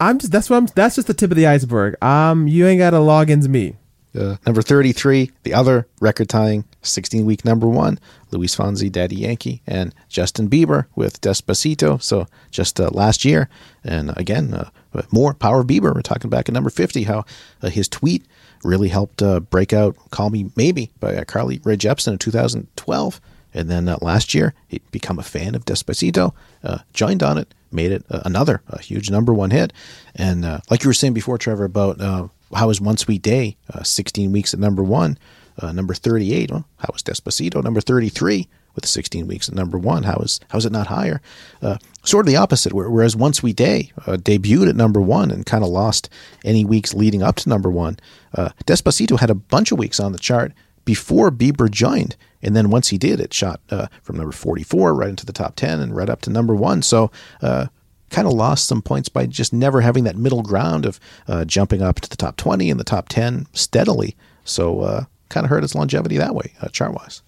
I'm 0.00 0.18
just, 0.18 0.32
that's 0.32 0.48
what 0.48 0.56
I'm, 0.56 0.66
that's 0.74 0.96
just 0.96 1.06
the 1.06 1.14
tip 1.14 1.30
of 1.30 1.36
the 1.36 1.46
iceberg. 1.46 2.02
Um, 2.02 2.48
you 2.48 2.66
ain't 2.66 2.78
got 2.78 2.90
to 2.90 3.00
log 3.00 3.28
into 3.28 3.50
me. 3.50 3.76
Uh, 4.18 4.36
number 4.46 4.62
33, 4.62 5.30
the 5.42 5.54
other 5.54 5.86
record 6.00 6.28
tying 6.28 6.64
16 6.82 7.24
week 7.26 7.44
number 7.44 7.66
one, 7.66 7.98
Luis 8.30 8.56
Fonsi, 8.56 8.90
Daddy 8.90 9.16
Yankee, 9.16 9.62
and 9.66 9.94
Justin 10.08 10.48
Bieber 10.48 10.86
with 10.94 11.20
Despacito. 11.20 12.02
So 12.02 12.26
just 12.50 12.80
uh, 12.80 12.90
last 12.92 13.24
year. 13.24 13.48
And 13.84 14.16
again, 14.16 14.54
uh, 14.54 14.70
more 15.10 15.34
Power 15.34 15.62
Bieber. 15.64 15.94
We're 15.94 16.02
talking 16.02 16.30
back 16.30 16.48
at 16.48 16.54
number 16.54 16.70
50, 16.70 17.04
how 17.04 17.24
uh, 17.62 17.68
his 17.70 17.88
tweet 17.88 18.24
really 18.62 18.88
helped 18.88 19.22
uh, 19.22 19.40
break 19.40 19.72
out 19.72 19.96
Call 20.10 20.30
Me 20.30 20.50
Maybe 20.56 20.90
by 21.00 21.16
uh, 21.16 21.24
Carly 21.24 21.60
Rae 21.64 21.76
Jepsen 21.76 22.12
in 22.12 22.18
2012. 22.18 23.20
And 23.52 23.68
then 23.68 23.88
uh, 23.88 23.98
last 24.00 24.32
year, 24.32 24.54
he'd 24.68 24.88
become 24.92 25.18
a 25.18 25.24
fan 25.24 25.54
of 25.54 25.64
Despacito, 25.64 26.32
joined 26.92 27.22
on 27.22 27.36
it, 27.36 27.52
made 27.72 27.90
it 27.90 28.04
another 28.08 28.62
a 28.68 28.80
huge 28.80 29.10
number 29.10 29.34
one 29.34 29.50
hit. 29.50 29.72
And 30.14 30.42
like 30.70 30.84
you 30.84 30.88
were 30.88 30.94
saying 30.94 31.14
before, 31.14 31.36
Trevor, 31.36 31.64
about 31.64 32.00
how 32.54 32.66
was 32.66 32.80
One 32.80 32.96
Sweet 32.96 33.22
Day, 33.22 33.56
uh, 33.72 33.82
16 33.82 34.32
weeks 34.32 34.54
at 34.54 34.60
number 34.60 34.82
one, 34.82 35.18
uh, 35.60 35.72
number 35.72 35.94
38. 35.94 36.50
Well, 36.50 36.66
how 36.78 36.90
was 36.92 37.02
Despacito, 37.02 37.62
number 37.62 37.80
33 37.80 38.48
with 38.74 38.86
16 38.86 39.26
weeks 39.26 39.48
at 39.48 39.54
number 39.54 39.78
one? 39.78 40.04
How 40.04 40.16
is 40.16 40.40
how 40.48 40.58
is 40.58 40.66
it 40.66 40.72
not 40.72 40.88
higher? 40.88 41.20
Uh, 41.60 41.78
sort 42.04 42.26
of 42.26 42.32
the 42.32 42.38
opposite. 42.38 42.72
Whereas 42.72 43.16
One 43.16 43.32
Sweet 43.32 43.56
Day 43.56 43.92
uh, 44.06 44.12
debuted 44.12 44.68
at 44.68 44.76
number 44.76 45.00
one 45.00 45.30
and 45.30 45.46
kind 45.46 45.64
of 45.64 45.70
lost 45.70 46.08
any 46.44 46.64
weeks 46.64 46.94
leading 46.94 47.22
up 47.22 47.36
to 47.36 47.48
number 47.48 47.70
one. 47.70 47.98
Uh, 48.34 48.50
Despacito 48.66 49.18
had 49.18 49.30
a 49.30 49.34
bunch 49.34 49.72
of 49.72 49.78
weeks 49.78 50.00
on 50.00 50.12
the 50.12 50.18
chart 50.18 50.52
before 50.84 51.30
Bieber 51.30 51.70
joined. 51.70 52.16
And 52.42 52.56
then 52.56 52.70
once 52.70 52.88
he 52.88 52.98
did, 52.98 53.20
it 53.20 53.34
shot 53.34 53.60
uh, 53.70 53.88
from 54.02 54.16
number 54.16 54.32
44 54.32 54.94
right 54.94 55.10
into 55.10 55.26
the 55.26 55.32
top 55.32 55.56
10 55.56 55.80
and 55.80 55.94
right 55.94 56.08
up 56.08 56.22
to 56.22 56.30
number 56.30 56.54
one. 56.54 56.82
So, 56.82 57.10
uh, 57.42 57.66
kind 58.08 58.26
of 58.26 58.32
lost 58.32 58.66
some 58.66 58.82
points 58.82 59.08
by 59.08 59.24
just 59.26 59.52
never 59.52 59.82
having 59.82 60.02
that 60.02 60.16
middle 60.16 60.42
ground 60.42 60.84
of 60.84 60.98
uh, 61.28 61.44
jumping 61.44 61.80
up 61.80 62.00
to 62.00 62.10
the 62.10 62.16
top 62.16 62.36
20 62.36 62.68
and 62.68 62.80
the 62.80 62.84
top 62.84 63.08
10 63.08 63.46
steadily. 63.52 64.16
So, 64.44 65.06
kind 65.30 65.44
of 65.44 65.50
hurt 65.50 65.64
its 65.64 65.74
longevity 65.74 66.18
that 66.18 66.34
way, 66.34 66.52
uh, 66.60 66.68
chart 66.68 66.92
wise. 66.92 67.22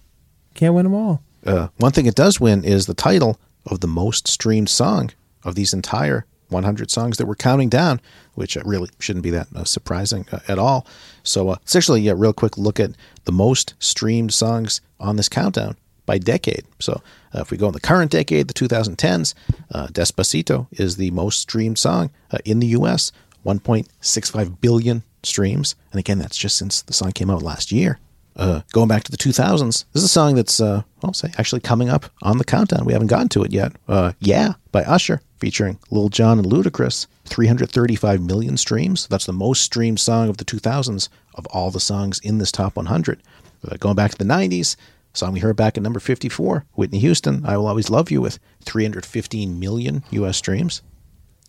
Can't 0.54 0.74
win 0.74 0.84
them 0.84 0.94
all. 0.94 1.22
Uh, 1.46 1.68
one 1.78 1.92
thing 1.92 2.06
it 2.06 2.14
does 2.14 2.38
win 2.38 2.64
is 2.64 2.86
the 2.86 2.94
title 2.94 3.40
of 3.66 3.80
the 3.80 3.88
most 3.88 4.28
streamed 4.28 4.68
song 4.68 5.10
of 5.44 5.54
these 5.54 5.72
entire 5.72 6.26
100 6.50 6.90
songs 6.90 7.16
that 7.16 7.26
we're 7.26 7.34
counting 7.34 7.68
down, 7.68 8.00
which 8.34 8.56
uh, 8.56 8.62
really 8.64 8.90
shouldn't 8.98 9.22
be 9.22 9.30
that 9.30 9.48
uh, 9.56 9.64
surprising 9.64 10.26
uh, 10.30 10.40
at 10.46 10.58
all. 10.58 10.86
So, 11.22 11.48
uh, 11.48 11.56
it's 11.62 11.74
actually 11.74 12.06
a 12.08 12.14
real 12.14 12.32
quick 12.32 12.58
look 12.58 12.78
at 12.78 12.90
the 13.24 13.32
most 13.32 13.74
streamed 13.78 14.34
songs 14.34 14.80
on 15.00 15.16
this 15.16 15.28
countdown 15.28 15.76
by 16.06 16.18
decade. 16.18 16.64
So, 16.78 17.02
uh, 17.34 17.40
if 17.40 17.50
we 17.50 17.56
go 17.56 17.68
in 17.68 17.72
the 17.72 17.80
current 17.80 18.10
decade, 18.10 18.48
the 18.48 18.54
2010s, 18.54 19.34
uh, 19.72 19.86
Despacito 19.88 20.66
is 20.72 20.96
the 20.96 21.10
most 21.12 21.40
streamed 21.40 21.78
song 21.78 22.10
uh, 22.30 22.38
in 22.44 22.60
the 22.60 22.68
U.S., 22.68 23.12
1.65 23.44 24.60
billion 24.60 25.02
streams. 25.24 25.74
And 25.90 25.98
again, 25.98 26.18
that's 26.18 26.36
just 26.36 26.56
since 26.56 26.82
the 26.82 26.92
song 26.92 27.12
came 27.12 27.30
out 27.30 27.42
last 27.42 27.72
year. 27.72 27.98
Uh, 28.34 28.62
going 28.72 28.88
back 28.88 29.04
to 29.04 29.10
the 29.10 29.16
2000s, 29.18 29.84
this 29.92 30.02
is 30.02 30.04
a 30.04 30.08
song 30.08 30.34
that's, 30.34 30.58
uh, 30.58 30.82
I'll 31.02 31.12
say, 31.12 31.30
actually 31.36 31.60
coming 31.60 31.90
up 31.90 32.06
on 32.22 32.38
the 32.38 32.44
countdown. 32.44 32.86
We 32.86 32.94
haven't 32.94 33.08
gotten 33.08 33.28
to 33.30 33.42
it 33.42 33.52
yet. 33.52 33.72
Uh, 33.86 34.12
yeah, 34.20 34.54
by 34.70 34.84
Usher, 34.84 35.20
featuring 35.38 35.78
Lil 35.90 36.08
Jon 36.08 36.38
and 36.38 36.46
Ludacris. 36.46 37.06
335 37.26 38.20
million 38.20 38.56
streams. 38.56 39.06
That's 39.06 39.26
the 39.26 39.32
most 39.32 39.62
streamed 39.62 40.00
song 40.00 40.28
of 40.28 40.38
the 40.38 40.44
2000s 40.44 41.08
of 41.34 41.46
all 41.46 41.70
the 41.70 41.80
songs 41.80 42.18
in 42.20 42.38
this 42.38 42.52
top 42.52 42.76
100. 42.76 43.22
Uh, 43.66 43.76
going 43.76 43.96
back 43.96 44.10
to 44.12 44.18
the 44.18 44.24
90s, 44.24 44.76
song 45.12 45.32
we 45.32 45.40
heard 45.40 45.56
back 45.56 45.76
at 45.76 45.82
number 45.82 46.00
54, 46.00 46.64
Whitney 46.74 46.98
Houston, 46.98 47.44
I 47.46 47.56
Will 47.56 47.66
Always 47.66 47.90
Love 47.90 48.10
You, 48.10 48.20
with 48.20 48.38
315 48.64 49.58
million 49.58 50.04
U.S. 50.10 50.36
streams. 50.36 50.82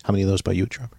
How 0.04 0.12
many 0.12 0.24
of 0.24 0.30
those 0.30 0.42
by 0.42 0.52
you, 0.52 0.66
Trevor? 0.66 0.98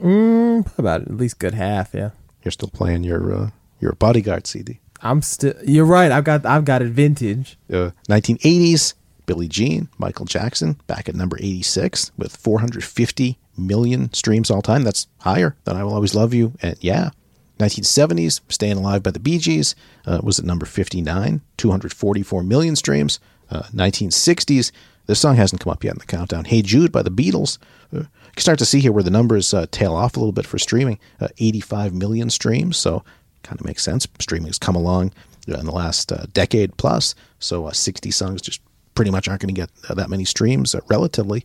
Mm, 0.00 0.78
about 0.78 1.02
at 1.02 1.16
least 1.16 1.38
good 1.38 1.54
half, 1.54 1.94
yeah. 1.94 2.10
You're 2.42 2.52
still 2.52 2.70
playing 2.70 3.04
your 3.04 3.34
uh, 3.34 3.50
your 3.80 3.92
bodyguard 3.92 4.46
CD. 4.46 4.80
I'm 5.02 5.22
still. 5.22 5.54
You're 5.64 5.84
right. 5.84 6.10
I've 6.10 6.24
got. 6.24 6.46
I've 6.46 6.64
got 6.64 6.82
it 6.82 6.88
vintage. 6.88 7.58
Uh, 7.72 7.90
1980s, 8.08 8.94
Billie 9.26 9.48
Jean, 9.48 9.88
Michael 9.98 10.26
Jackson, 10.26 10.76
back 10.86 11.08
at 11.08 11.14
number 11.14 11.36
86 11.38 12.12
with 12.16 12.36
450 12.36 13.38
million 13.56 14.12
streams 14.12 14.50
all 14.50 14.62
time. 14.62 14.82
That's 14.82 15.06
higher 15.18 15.56
than 15.64 15.76
I 15.76 15.84
Will 15.84 15.94
Always 15.94 16.14
Love 16.14 16.34
You. 16.34 16.52
And 16.62 16.76
yeah. 16.80 17.10
1970s, 17.58 18.40
Staying 18.48 18.78
Alive 18.78 19.02
by 19.02 19.10
the 19.10 19.20
Bee 19.20 19.36
Gees 19.36 19.74
uh, 20.06 20.18
was 20.22 20.38
at 20.38 20.46
number 20.46 20.64
59, 20.64 21.42
244 21.58 22.42
million 22.42 22.74
streams. 22.74 23.20
Uh, 23.50 23.64
1960s, 23.74 24.72
this 25.06 25.20
song 25.20 25.36
hasn't 25.36 25.60
come 25.60 25.70
up 25.70 25.84
yet 25.84 25.92
in 25.92 25.98
the 25.98 26.06
countdown. 26.06 26.46
Hey 26.46 26.62
Jude 26.62 26.90
by 26.90 27.02
the 27.02 27.10
Beatles. 27.10 27.58
Uh, 27.94 28.04
you 28.30 28.34
can 28.36 28.42
start 28.42 28.58
to 28.60 28.64
see 28.64 28.78
here 28.78 28.92
where 28.92 29.02
the 29.02 29.10
numbers 29.10 29.52
uh, 29.52 29.66
tail 29.72 29.94
off 29.94 30.16
a 30.16 30.20
little 30.20 30.32
bit 30.32 30.46
for 30.46 30.58
streaming. 30.58 30.98
Uh, 31.20 31.28
85 31.38 31.94
million 31.94 32.30
streams, 32.30 32.76
so 32.76 33.04
kind 33.42 33.60
of 33.60 33.66
makes 33.66 33.82
sense. 33.82 34.06
Streaming 34.20 34.46
has 34.46 34.58
come 34.58 34.76
along 34.76 35.12
uh, 35.48 35.58
in 35.58 35.66
the 35.66 35.72
last 35.72 36.12
uh, 36.12 36.26
decade 36.32 36.76
plus, 36.76 37.14
so 37.40 37.66
uh, 37.66 37.72
60 37.72 38.10
songs 38.12 38.40
just 38.40 38.60
pretty 38.94 39.10
much 39.10 39.28
aren't 39.28 39.42
going 39.42 39.54
to 39.54 39.60
get 39.60 39.70
that 39.96 40.10
many 40.10 40.24
streams 40.24 40.76
relatively. 40.88 41.44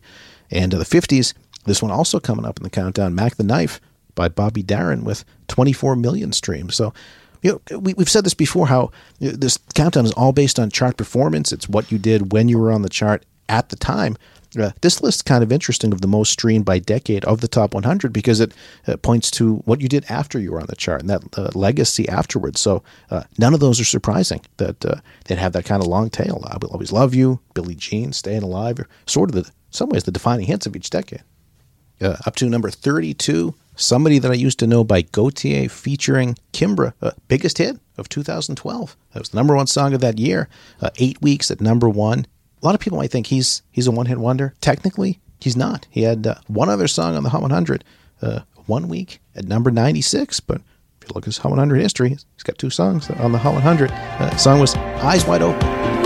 And 0.50 0.72
the 0.72 0.84
50s, 0.84 1.34
this 1.64 1.82
one 1.82 1.90
also 1.90 2.20
coming 2.20 2.44
up 2.44 2.58
in 2.58 2.62
the 2.62 2.70
countdown, 2.70 3.14
Mack 3.14 3.36
the 3.36 3.42
Knife 3.42 3.80
by 4.14 4.28
Bobby 4.28 4.62
Darin 4.62 5.04
with 5.04 5.24
24 5.48 5.96
million 5.96 6.32
streams. 6.32 6.76
So, 6.76 6.94
you 7.42 7.60
know, 7.70 7.78
we, 7.78 7.94
we've 7.94 8.08
said 8.08 8.24
this 8.24 8.34
before 8.34 8.68
how 8.68 8.90
this 9.18 9.58
countdown 9.74 10.04
is 10.04 10.12
all 10.12 10.32
based 10.32 10.58
on 10.58 10.70
chart 10.70 10.96
performance. 10.96 11.52
It's 11.52 11.68
what 11.68 11.90
you 11.90 11.98
did 11.98 12.32
when 12.32 12.48
you 12.48 12.58
were 12.58 12.72
on 12.72 12.82
the 12.82 12.88
chart 12.88 13.24
at 13.48 13.68
the 13.70 13.76
time. 13.76 14.16
Uh, 14.58 14.70
this 14.80 15.02
list's 15.02 15.22
kind 15.22 15.42
of 15.42 15.52
interesting 15.52 15.92
of 15.92 16.00
the 16.00 16.06
most 16.06 16.32
streamed 16.32 16.64
by 16.64 16.78
decade 16.78 17.24
of 17.24 17.40
the 17.40 17.48
top 17.48 17.74
100 17.74 18.12
because 18.12 18.40
it 18.40 18.54
uh, 18.86 18.96
points 18.96 19.30
to 19.30 19.56
what 19.64 19.80
you 19.80 19.88
did 19.88 20.04
after 20.08 20.38
you 20.38 20.52
were 20.52 20.60
on 20.60 20.66
the 20.66 20.76
chart 20.76 21.00
and 21.00 21.10
that 21.10 21.22
uh, 21.36 21.50
legacy 21.54 22.08
afterwards. 22.08 22.60
So 22.60 22.82
uh, 23.10 23.24
none 23.38 23.54
of 23.54 23.60
those 23.60 23.80
are 23.80 23.84
surprising 23.84 24.40
that 24.58 24.84
uh, 24.84 24.96
they'd 25.24 25.38
have 25.38 25.52
that 25.52 25.64
kind 25.64 25.82
of 25.82 25.88
long 25.88 26.10
tail. 26.10 26.42
I 26.46 26.56
will 26.60 26.70
always 26.70 26.92
love 26.92 27.14
you, 27.14 27.40
Billie 27.54 27.74
Jean, 27.74 28.12
Staying 28.12 28.42
Alive, 28.42 28.80
sort 29.06 29.30
of 29.30 29.34
the 29.34 29.50
some 29.70 29.90
ways 29.90 30.04
the 30.04 30.12
defining 30.12 30.46
hits 30.46 30.66
of 30.66 30.74
each 30.74 30.90
decade. 30.90 31.22
Uh, 32.00 32.16
up 32.26 32.36
to 32.36 32.48
number 32.48 32.70
32, 32.70 33.54
Somebody 33.74 34.18
That 34.18 34.30
I 34.30 34.34
Used 34.34 34.58
to 34.60 34.66
Know 34.66 34.84
by 34.84 35.02
Gotye 35.02 35.70
featuring 35.70 36.36
Kimbra, 36.52 36.92
uh, 37.02 37.12
biggest 37.28 37.58
hit 37.58 37.78
of 37.98 38.08
2012. 38.08 38.96
That 39.12 39.18
was 39.18 39.28
the 39.30 39.36
number 39.36 39.54
one 39.56 39.66
song 39.66 39.94
of 39.94 40.00
that 40.00 40.18
year. 40.18 40.48
Uh, 40.80 40.90
eight 40.96 41.20
weeks 41.22 41.50
at 41.50 41.60
number 41.60 41.88
one. 41.88 42.26
A 42.62 42.66
lot 42.66 42.74
of 42.74 42.80
people 42.80 42.98
might 42.98 43.10
think 43.10 43.26
he's 43.26 43.62
he's 43.70 43.86
a 43.86 43.90
one 43.90 44.06
hit 44.06 44.18
wonder. 44.18 44.54
Technically, 44.60 45.20
he's 45.40 45.56
not. 45.56 45.86
He 45.90 46.02
had 46.02 46.26
uh, 46.26 46.34
one 46.46 46.68
other 46.68 46.88
song 46.88 47.14
on 47.14 47.22
the 47.22 47.28
Hot 47.30 47.42
100, 47.42 47.84
uh, 48.22 48.40
one 48.66 48.88
week 48.88 49.20
at 49.34 49.44
number 49.44 49.70
96. 49.70 50.40
But 50.40 50.62
if 51.00 51.08
you 51.08 51.14
look 51.14 51.24
at 51.24 51.26
his 51.26 51.38
Hot 51.38 51.50
100 51.50 51.76
history, 51.76 52.10
he's 52.10 52.42
got 52.42 52.58
two 52.58 52.70
songs 52.70 53.10
on 53.10 53.32
the 53.32 53.38
Hot 53.38 53.54
100. 53.54 53.90
Uh, 53.90 54.36
song 54.36 54.58
was 54.60 54.74
Eyes 54.74 55.26
Wide 55.26 55.42
Open. 55.42 56.05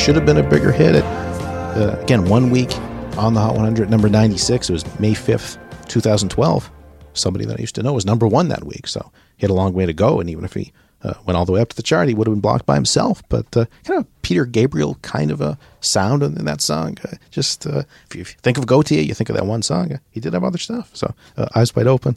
Should 0.00 0.14
have 0.14 0.24
been 0.24 0.38
a 0.38 0.42
bigger 0.42 0.72
hit. 0.72 0.94
It, 0.94 1.04
uh, 1.04 1.94
again, 2.00 2.24
one 2.24 2.48
week 2.48 2.74
on 3.18 3.34
the 3.34 3.40
Hot 3.40 3.54
100, 3.54 3.90
number 3.90 4.08
96. 4.08 4.70
It 4.70 4.72
was 4.72 4.98
May 4.98 5.12
5th, 5.12 5.58
2012. 5.88 6.70
Somebody 7.12 7.44
that 7.44 7.58
I 7.58 7.60
used 7.60 7.74
to 7.74 7.82
know 7.82 7.92
was 7.92 8.06
number 8.06 8.26
one 8.26 8.48
that 8.48 8.64
week. 8.64 8.86
So 8.86 9.12
he 9.36 9.42
had 9.42 9.50
a 9.50 9.54
long 9.54 9.74
way 9.74 9.84
to 9.84 9.92
go. 9.92 10.18
And 10.18 10.30
even 10.30 10.46
if 10.46 10.54
he 10.54 10.72
uh, 11.02 11.12
went 11.26 11.36
all 11.36 11.44
the 11.44 11.52
way 11.52 11.60
up 11.60 11.68
to 11.68 11.76
the 11.76 11.82
chart, 11.82 12.08
he 12.08 12.14
would 12.14 12.26
have 12.26 12.34
been 12.34 12.40
blocked 12.40 12.64
by 12.64 12.76
himself. 12.76 13.22
But 13.28 13.54
uh, 13.54 13.66
kind 13.84 14.00
of 14.00 14.22
Peter 14.22 14.46
Gabriel 14.46 14.94
kind 15.02 15.30
of 15.30 15.42
a 15.42 15.58
sound 15.80 16.22
in, 16.22 16.46
that 16.46 16.62
song. 16.62 16.96
Uh, 17.04 17.16
just 17.30 17.66
uh, 17.66 17.82
if, 18.08 18.16
you, 18.16 18.22
if 18.22 18.32
you 18.32 18.38
think 18.40 18.56
of 18.56 18.64
Gotye, 18.64 19.04
you 19.04 19.12
think 19.12 19.28
of 19.28 19.36
that 19.36 19.44
one 19.44 19.60
song. 19.60 19.92
Uh, 19.92 19.98
he 20.10 20.18
did 20.18 20.32
have 20.32 20.44
other 20.44 20.56
stuff. 20.56 20.96
So 20.96 21.14
uh, 21.36 21.48
Eyes 21.54 21.76
Wide 21.76 21.86
Open. 21.86 22.16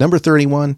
Number 0.00 0.18
31, 0.18 0.76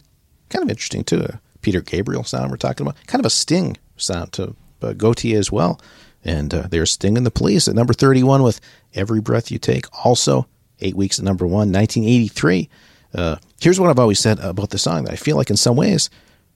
kind 0.51 0.62
of 0.62 0.68
interesting 0.68 1.05
too. 1.05 1.26
Peter 1.62 1.81
Gabriel 1.81 2.22
sound 2.22 2.51
we're 2.51 2.59
talking 2.59 2.87
about. 2.87 2.99
Kind 3.07 3.20
of 3.20 3.26
a 3.26 3.31
Sting 3.31 3.79
sound 3.97 4.33
to 4.35 4.55
Gotye 4.83 5.35
as 5.35 5.51
well. 5.51 5.81
And 6.24 6.52
uh, 6.52 6.66
there's 6.68 6.92
Sting 6.92 7.16
and 7.16 7.24
the 7.24 7.30
Police 7.30 7.68
at 7.68 7.74
number 7.74 7.92
31 7.92 8.42
with 8.42 8.60
Every 8.94 9.20
Breath 9.20 9.50
You 9.50 9.58
Take. 9.58 9.86
Also, 10.04 10.46
eight 10.80 10.96
weeks 10.96 11.18
at 11.18 11.24
number 11.24 11.46
one, 11.46 11.72
1983. 11.72 12.68
Uh, 13.14 13.36
here's 13.60 13.80
what 13.80 13.88
I've 13.88 13.98
always 13.98 14.18
said 14.18 14.38
about 14.40 14.70
the 14.70 14.78
song 14.78 15.04
that 15.04 15.12
I 15.12 15.16
feel 15.16 15.36
like 15.36 15.50
in 15.50 15.56
some 15.56 15.76
ways 15.76 16.10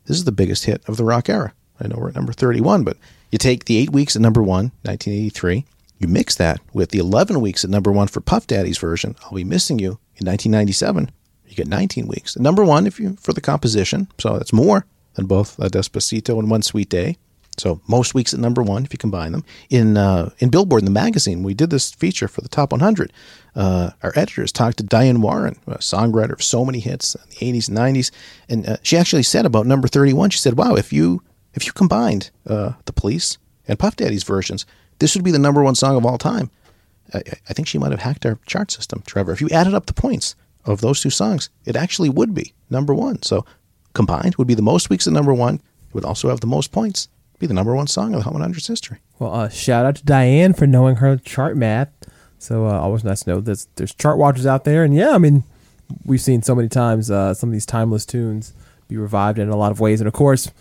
this 0.07 0.17
is 0.17 0.25
the 0.25 0.33
biggest 0.33 0.65
hit 0.65 0.83
of 0.89 0.97
the 0.97 1.05
rock 1.05 1.29
era. 1.29 1.55
I 1.81 1.89
know 1.89 1.97
we're 1.99 2.09
at 2.09 2.15
number 2.15 2.33
31, 2.33 2.85
but 2.85 2.97
you 3.31 3.39
take 3.39 3.65
the 3.65 3.79
eight 3.79 3.91
weeks 3.91 4.15
at 4.15 4.23
number 4.23 4.43
one, 4.43 4.73
1983, 4.83 5.65
you 5.99 6.09
mix 6.09 6.35
that 6.35 6.61
with 6.73 6.91
the 6.91 6.99
11 6.99 7.41
weeks 7.41 7.65
at 7.65 7.71
number 7.71 7.93
one 7.93 8.09
for 8.09 8.21
Puff 8.21 8.47
Daddy's 8.47 8.79
version, 8.79 9.17
I'll 9.25 9.35
Be 9.35 9.45
Missing 9.45 9.79
You, 9.79 9.99
in 10.17 10.27
1997. 10.27 11.11
You 11.47 11.55
get 11.55 11.69
19 11.69 12.09
weeks. 12.09 12.35
At 12.35 12.43
number 12.43 12.65
one 12.65 12.87
if 12.87 12.99
you 12.99 13.17
for 13.21 13.33
the 13.33 13.41
composition, 13.41 14.09
so 14.19 14.37
that's 14.39 14.53
more 14.53 14.87
than 15.15 15.27
both 15.27 15.61
uh, 15.61 15.69
Despacito 15.69 16.39
and 16.39 16.51
One 16.51 16.63
Sweet 16.63 16.89
Day. 16.89 17.19
So 17.59 17.81
most 17.87 18.15
weeks 18.15 18.33
at 18.33 18.41
number 18.41 18.63
one 18.63 18.85
if 18.85 18.93
you 18.93 18.99
combine 18.99 19.33
them. 19.33 19.45
In 19.69 19.97
uh, 19.97 20.31
in 20.39 20.49
Billboard, 20.49 20.83
in 20.83 20.87
the 20.87 20.91
magazine, 20.91 21.43
we 21.43 21.55
did 21.55 21.71
this 21.71 21.93
feature 21.93 22.29
for 22.29 22.41
the 22.41 22.49
top 22.49 22.73
100. 22.73 23.13
Uh, 23.55 23.91
our 24.03 24.13
editors 24.17 24.53
talked 24.53 24.79
to 24.79 24.83
Diane 24.83 25.21
Warren, 25.21 25.59
a 25.67 25.79
songwriter 25.79 26.33
of 26.33 26.43
so 26.43 26.65
many 26.65 26.81
hits 26.81 27.15
in 27.15 27.21
the 27.29 27.59
80s 27.59 27.69
and 27.69 27.77
90s, 27.77 28.11
and 28.49 28.67
uh, 28.67 28.77
she 28.83 28.97
actually 28.97 29.23
said 29.23 29.45
about 29.45 29.67
number 29.67 29.87
31. 29.87 30.31
She 30.31 30.39
said, 30.39 30.57
"Wow, 30.57 30.75
if 30.75 30.93
you 30.93 31.23
if 31.55 31.67
you 31.67 31.73
combined 31.73 32.31
uh, 32.47 32.73
the 32.87 32.93
Police 32.93 33.37
and 33.69 33.79
Puff 33.79 33.97
Daddy's 33.97 34.25
versions, 34.25 34.65
this 34.99 35.15
would 35.15 35.25
be 35.25 35.31
the 35.31 35.39
number 35.39 35.63
one 35.63 35.75
song 35.75 35.97
of 35.97 36.07
all 36.07 36.19
time." 36.19 36.51
I, 37.13 37.23
I 37.49 37.53
think 37.53 37.69
she 37.69 37.79
might 37.79 37.91
have 37.91 38.01
hacked 38.01 38.25
our 38.25 38.39
chart 38.47 38.71
system, 38.71 39.03
Trevor. 39.07 39.33
If 39.33 39.41
you 39.41 39.51
added 39.51 39.75
up 39.75 39.87
the 39.87 39.93
points 39.93 40.35
of 40.65 40.81
those 40.81 41.01
two 41.01 41.11
songs, 41.11 41.51
it 41.65 41.77
actually 41.77 42.09
would 42.09 42.35
be 42.35 42.55
number 42.71 42.95
one. 42.95 43.23
So 43.23 43.45
combined 43.93 44.37
would 44.37 44.49
be 44.49 44.55
the 44.55 44.63
most 44.63 44.89
weeks 44.91 45.07
at 45.07 45.13
number 45.13 45.35
one. 45.35 45.57
It 45.57 45.95
would 45.95 46.05
also 46.05 46.29
have 46.29 46.41
the 46.41 46.47
most 46.47 46.73
points. 46.73 47.09
Be 47.43 47.49
the 47.49 47.55
number 47.55 47.75
one 47.75 47.89
song 47.89 48.15
of 48.15 48.21
the 48.21 48.31
Hot 48.31 48.35
100's 48.35 48.69
history. 48.69 48.99
Well, 49.19 49.35
uh, 49.35 49.49
shout 49.49 49.85
out 49.85 49.97
to 49.97 50.05
Diane 50.05 50.53
for 50.53 50.65
knowing 50.65 50.97
her 50.97 51.17
chart 51.17 51.57
math. 51.57 51.89
So 52.39 52.69
uh, 52.69 52.79
always 52.79 53.03
nice 53.03 53.25
to 53.25 53.31
know 53.31 53.41
that 53.41 53.67
there's 53.75 53.93
chart 53.93 54.17
watchers 54.17 54.47
out 54.47 54.63
there, 54.63 54.85
and 54.85 54.95
yeah, 54.95 55.11
I 55.11 55.19
mean 55.19 55.43
we've 56.05 56.21
seen 56.21 56.43
so 56.43 56.55
many 56.55 56.69
times 56.69 57.11
uh, 57.11 57.35
some 57.35 57.49
of 57.49 57.53
these 57.53 57.67
timeless 57.67 58.07
tunes 58.07 58.53
be 58.87 58.97
revived 58.97 59.41
in 59.41 59.49
a 59.49 59.57
lot 59.57 59.73
of 59.73 59.81
ways, 59.81 60.01
and 60.01 60.07
of 60.07 60.15
course 60.15 60.53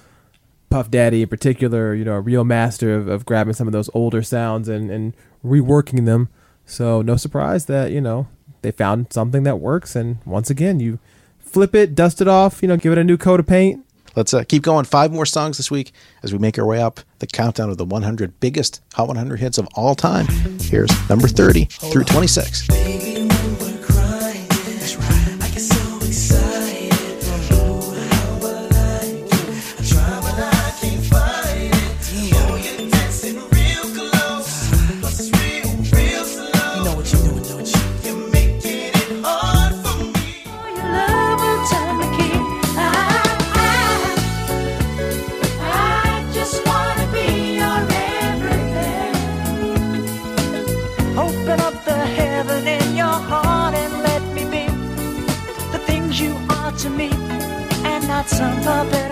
Puff 0.71 0.89
Daddy 0.89 1.21
in 1.21 1.27
particular, 1.27 1.93
you 1.93 2.03
know, 2.03 2.13
a 2.13 2.19
real 2.19 2.43
master 2.43 2.95
of, 2.95 3.07
of 3.07 3.27
grabbing 3.27 3.53
some 3.53 3.67
of 3.67 3.73
those 3.73 3.91
older 3.93 4.23
sounds 4.23 4.67
and 4.67 4.89
and 4.89 5.13
reworking 5.45 6.07
them. 6.07 6.29
So 6.65 7.03
no 7.03 7.15
surprise 7.15 7.67
that 7.67 7.91
you 7.91 8.01
know 8.01 8.27
they 8.63 8.71
found 8.71 9.13
something 9.13 9.43
that 9.43 9.59
works, 9.59 9.95
and 9.95 10.17
once 10.25 10.49
again 10.49 10.79
you 10.79 10.97
flip 11.37 11.75
it, 11.75 11.93
dust 11.93 12.21
it 12.21 12.27
off, 12.27 12.63
you 12.63 12.67
know, 12.67 12.75
give 12.75 12.91
it 12.91 12.97
a 12.97 13.03
new 13.03 13.17
coat 13.17 13.39
of 13.39 13.45
paint, 13.45 13.85
Let's 14.15 14.33
uh, 14.33 14.43
keep 14.43 14.63
going. 14.63 14.85
Five 14.85 15.11
more 15.11 15.25
songs 15.25 15.57
this 15.57 15.71
week 15.71 15.91
as 16.23 16.33
we 16.33 16.39
make 16.39 16.57
our 16.59 16.65
way 16.65 16.81
up 16.81 16.99
the 17.19 17.27
countdown 17.27 17.69
of 17.69 17.77
the 17.77 17.85
100 17.85 18.39
biggest 18.39 18.81
Hot 18.93 19.07
100 19.07 19.39
hits 19.39 19.57
of 19.57 19.67
all 19.75 19.95
time. 19.95 20.27
Here's 20.59 20.91
number 21.09 21.27
30 21.27 21.65
through 21.65 22.03
26. 22.03 23.20
And 58.39 58.65
not 58.65 59.10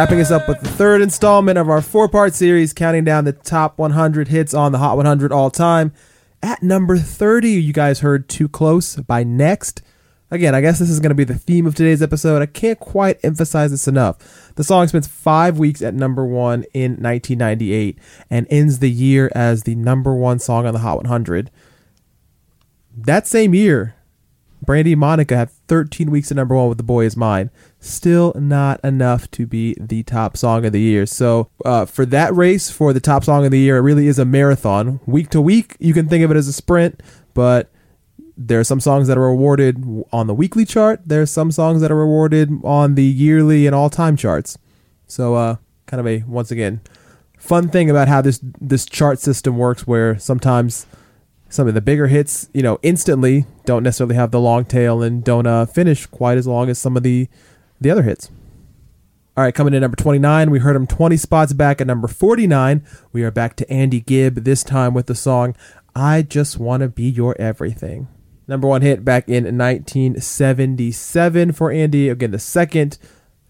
wrapping 0.00 0.18
us 0.18 0.30
up 0.30 0.48
with 0.48 0.58
the 0.60 0.68
third 0.70 1.02
installment 1.02 1.58
of 1.58 1.68
our 1.68 1.82
four 1.82 2.08
part 2.08 2.32
series, 2.32 2.72
counting 2.72 3.04
down 3.04 3.26
the 3.26 3.34
top 3.34 3.76
100 3.76 4.28
hits 4.28 4.54
on 4.54 4.72
the 4.72 4.78
Hot 4.78 4.96
100 4.96 5.30
all 5.30 5.50
time. 5.50 5.92
At 6.42 6.62
number 6.62 6.96
30, 6.96 7.50
you 7.50 7.74
guys 7.74 8.00
heard 8.00 8.26
Too 8.26 8.48
Close 8.48 8.96
by 8.96 9.24
Next. 9.24 9.82
Again, 10.30 10.54
I 10.54 10.62
guess 10.62 10.78
this 10.78 10.88
is 10.88 11.00
going 11.00 11.10
to 11.10 11.14
be 11.14 11.24
the 11.24 11.34
theme 11.34 11.66
of 11.66 11.74
today's 11.74 12.00
episode. 12.00 12.40
I 12.40 12.46
can't 12.46 12.80
quite 12.80 13.22
emphasize 13.22 13.72
this 13.72 13.86
enough. 13.86 14.54
The 14.54 14.64
song 14.64 14.88
spends 14.88 15.06
five 15.06 15.58
weeks 15.58 15.82
at 15.82 15.92
number 15.92 16.24
one 16.24 16.64
in 16.72 16.92
1998 16.92 17.98
and 18.30 18.46
ends 18.48 18.78
the 18.78 18.90
year 18.90 19.30
as 19.34 19.64
the 19.64 19.74
number 19.74 20.14
one 20.14 20.38
song 20.38 20.64
on 20.64 20.72
the 20.72 20.80
Hot 20.80 20.96
100. 20.96 21.50
That 22.96 23.26
same 23.26 23.54
year, 23.54 23.96
Brandy 24.62 24.94
Monica 24.94 25.36
had 25.36 25.50
13 25.50 26.10
weeks 26.10 26.30
at 26.30 26.36
number 26.36 26.54
one 26.54 26.68
with 26.68 26.78
The 26.78 26.84
Boy 26.84 27.04
Is 27.04 27.16
Mine. 27.16 27.50
Still 27.78 28.32
not 28.36 28.78
enough 28.84 29.30
to 29.32 29.46
be 29.46 29.74
the 29.80 30.02
top 30.02 30.36
song 30.36 30.64
of 30.64 30.72
the 30.72 30.80
year. 30.80 31.06
So, 31.06 31.50
uh, 31.64 31.86
for 31.86 32.04
that 32.06 32.34
race, 32.34 32.70
for 32.70 32.92
the 32.92 33.00
top 33.00 33.24
song 33.24 33.44
of 33.44 33.50
the 33.50 33.58
year, 33.58 33.78
it 33.78 33.80
really 33.80 34.06
is 34.06 34.18
a 34.18 34.24
marathon. 34.24 35.00
Week 35.06 35.30
to 35.30 35.40
week, 35.40 35.76
you 35.80 35.94
can 35.94 36.08
think 36.08 36.24
of 36.24 36.30
it 36.30 36.36
as 36.36 36.48
a 36.48 36.52
sprint, 36.52 37.02
but 37.32 37.72
there 38.36 38.60
are 38.60 38.64
some 38.64 38.80
songs 38.80 39.08
that 39.08 39.18
are 39.18 39.26
awarded 39.26 39.82
on 40.12 40.26
the 40.26 40.34
weekly 40.34 40.64
chart. 40.64 41.00
There 41.06 41.22
are 41.22 41.26
some 41.26 41.50
songs 41.50 41.80
that 41.80 41.90
are 41.90 42.00
awarded 42.00 42.50
on 42.62 42.94
the 42.94 43.04
yearly 43.04 43.66
and 43.66 43.74
all 43.74 43.90
time 43.90 44.16
charts. 44.16 44.58
So, 45.06 45.34
uh, 45.34 45.56
kind 45.86 46.00
of 46.00 46.06
a, 46.06 46.22
once 46.26 46.50
again, 46.50 46.80
fun 47.40 47.68
thing 47.68 47.90
about 47.90 48.06
how 48.06 48.20
this 48.20 48.40
this 48.60 48.84
chart 48.84 49.18
system 49.18 49.56
works 49.56 49.86
where 49.86 50.18
sometimes 50.18 50.86
some 51.50 51.68
of 51.68 51.74
the 51.74 51.82
bigger 51.82 52.06
hits, 52.06 52.48
you 52.54 52.62
know, 52.62 52.78
instantly 52.82 53.44
don't 53.66 53.82
necessarily 53.82 54.14
have 54.14 54.30
the 54.30 54.40
long 54.40 54.64
tail 54.64 55.02
and 55.02 55.22
don't 55.22 55.46
uh, 55.46 55.66
finish 55.66 56.06
quite 56.06 56.38
as 56.38 56.46
long 56.46 56.70
as 56.70 56.78
some 56.78 56.96
of 56.96 57.02
the 57.02 57.28
the 57.80 57.90
other 57.90 58.02
hits. 58.02 58.30
All 59.36 59.44
right, 59.44 59.54
coming 59.54 59.74
in 59.74 59.80
number 59.80 59.96
29, 59.96 60.50
we 60.50 60.58
heard 60.58 60.76
him 60.76 60.86
20 60.86 61.16
spots 61.16 61.52
back 61.52 61.80
at 61.80 61.86
number 61.86 62.08
49. 62.08 62.84
We 63.12 63.22
are 63.22 63.30
back 63.30 63.56
to 63.56 63.70
Andy 63.70 64.00
Gibb, 64.00 64.44
this 64.44 64.62
time 64.62 64.92
with 64.92 65.06
the 65.06 65.14
song 65.14 65.56
I 65.94 66.22
Just 66.22 66.58
Want 66.58 66.82
to 66.82 66.88
Be 66.88 67.08
Your 67.08 67.40
Everything. 67.40 68.08
Number 68.46 68.68
one 68.68 68.82
hit 68.82 69.04
back 69.04 69.28
in 69.28 69.44
1977 69.44 71.52
for 71.52 71.70
Andy. 71.70 72.08
Again, 72.08 72.32
the 72.32 72.38
second 72.38 72.98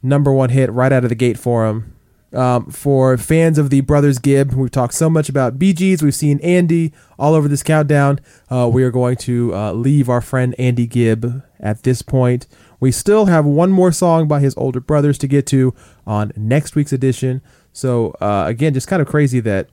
number 0.03 0.33
one 0.33 0.51
hit 0.51 0.71
right 0.71 0.93
out 0.93 1.05
of 1.05 1.09
the 1.09 1.15
gate 1.15 1.39
for 1.39 1.67
him. 1.67 1.97
Um, 2.33 2.71
for 2.71 3.17
fans 3.17 3.59
of 3.59 3.71
the 3.71 3.81
Brothers 3.81 4.19
Gibb, 4.19 4.53
we've 4.53 4.71
talked 4.71 4.95
so 4.95 5.11
much 5.11 5.29
about 5.29 5.59
Bee 5.59 5.73
Gees. 5.73 6.03
We've 6.03 6.15
seen 6.15 6.39
Andy 6.41 6.93
all 7.19 7.35
over 7.35 7.49
this 7.49 7.63
countdown. 7.65 8.21
Uh, 8.49 8.71
we 8.73 8.85
are 8.85 8.93
going 8.93 9.17
to 9.17 9.55
uh, 9.55 9.73
leave 9.73 10.09
our 10.09 10.21
friend 10.21 10.55
Andy 10.59 10.87
Gibb 10.87 11.43
at 11.59 11.83
this 11.83 12.03
point. 12.03 12.47
We 12.79 12.93
still 12.93 13.27
have 13.27 13.45
one 13.45 13.73
more 13.73 13.93
song 13.93 14.29
by 14.29 14.41
his 14.41 14.57
older 14.57 14.81
brothers 14.81 15.19
to 15.19 15.27
get 15.27 15.47
to 15.49 15.75
on 16.07 16.33
next 16.37 16.77
week's 16.77 16.93
edition. 16.93 17.43
So 17.73 18.13
uh, 18.21 18.45
again, 18.47 18.75
just 18.75 18.89
kind 18.89 19.03
of 19.03 19.09
crazy 19.09 19.41
that 19.41 19.69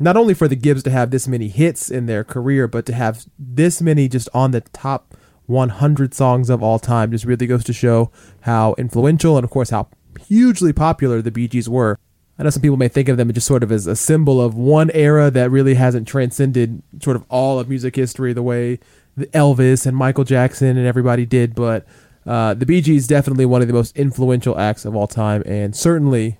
not 0.00 0.16
only 0.16 0.34
for 0.34 0.48
the 0.48 0.56
Gibbs 0.56 0.82
to 0.84 0.90
have 0.90 1.10
this 1.10 1.26
many 1.26 1.48
hits 1.48 1.90
in 1.90 2.06
their 2.06 2.24
career, 2.24 2.68
but 2.68 2.86
to 2.86 2.92
have 2.92 3.24
this 3.38 3.80
many 3.80 4.08
just 4.08 4.28
on 4.34 4.50
the 4.50 4.60
top 4.60 5.16
100 5.46 6.12
songs 6.12 6.50
of 6.50 6.62
all 6.62 6.78
time 6.78 7.10
just 7.10 7.24
really 7.24 7.46
goes 7.46 7.64
to 7.64 7.72
show 7.72 8.10
how 8.42 8.74
influential 8.76 9.36
and, 9.36 9.44
of 9.44 9.50
course, 9.50 9.70
how 9.70 9.88
hugely 10.18 10.72
popular 10.72 11.22
the 11.22 11.30
Bee 11.30 11.48
Gees 11.48 11.68
were. 11.68 11.98
I 12.38 12.44
know 12.44 12.50
some 12.50 12.62
people 12.62 12.76
may 12.76 12.88
think 12.88 13.08
of 13.08 13.16
them 13.16 13.32
just 13.32 13.46
sort 13.46 13.62
of 13.62 13.72
as 13.72 13.86
a 13.86 13.96
symbol 13.96 14.40
of 14.40 14.54
one 14.54 14.90
era 14.92 15.30
that 15.30 15.50
really 15.50 15.74
hasn't 15.74 16.06
transcended 16.06 16.82
sort 17.02 17.16
of 17.16 17.24
all 17.28 17.58
of 17.58 17.68
music 17.68 17.96
history 17.96 18.32
the 18.32 18.42
way 18.42 18.78
Elvis 19.18 19.86
and 19.86 19.96
Michael 19.96 20.24
Jackson 20.24 20.76
and 20.76 20.86
everybody 20.86 21.26
did, 21.26 21.54
but 21.54 21.84
uh, 22.26 22.54
the 22.54 22.66
Bee 22.66 22.80
Gees 22.80 23.06
definitely 23.06 23.46
one 23.46 23.62
of 23.62 23.68
the 23.68 23.74
most 23.74 23.96
influential 23.96 24.58
acts 24.58 24.84
of 24.84 24.94
all 24.94 25.06
time 25.06 25.42
and 25.46 25.74
certainly 25.74 26.38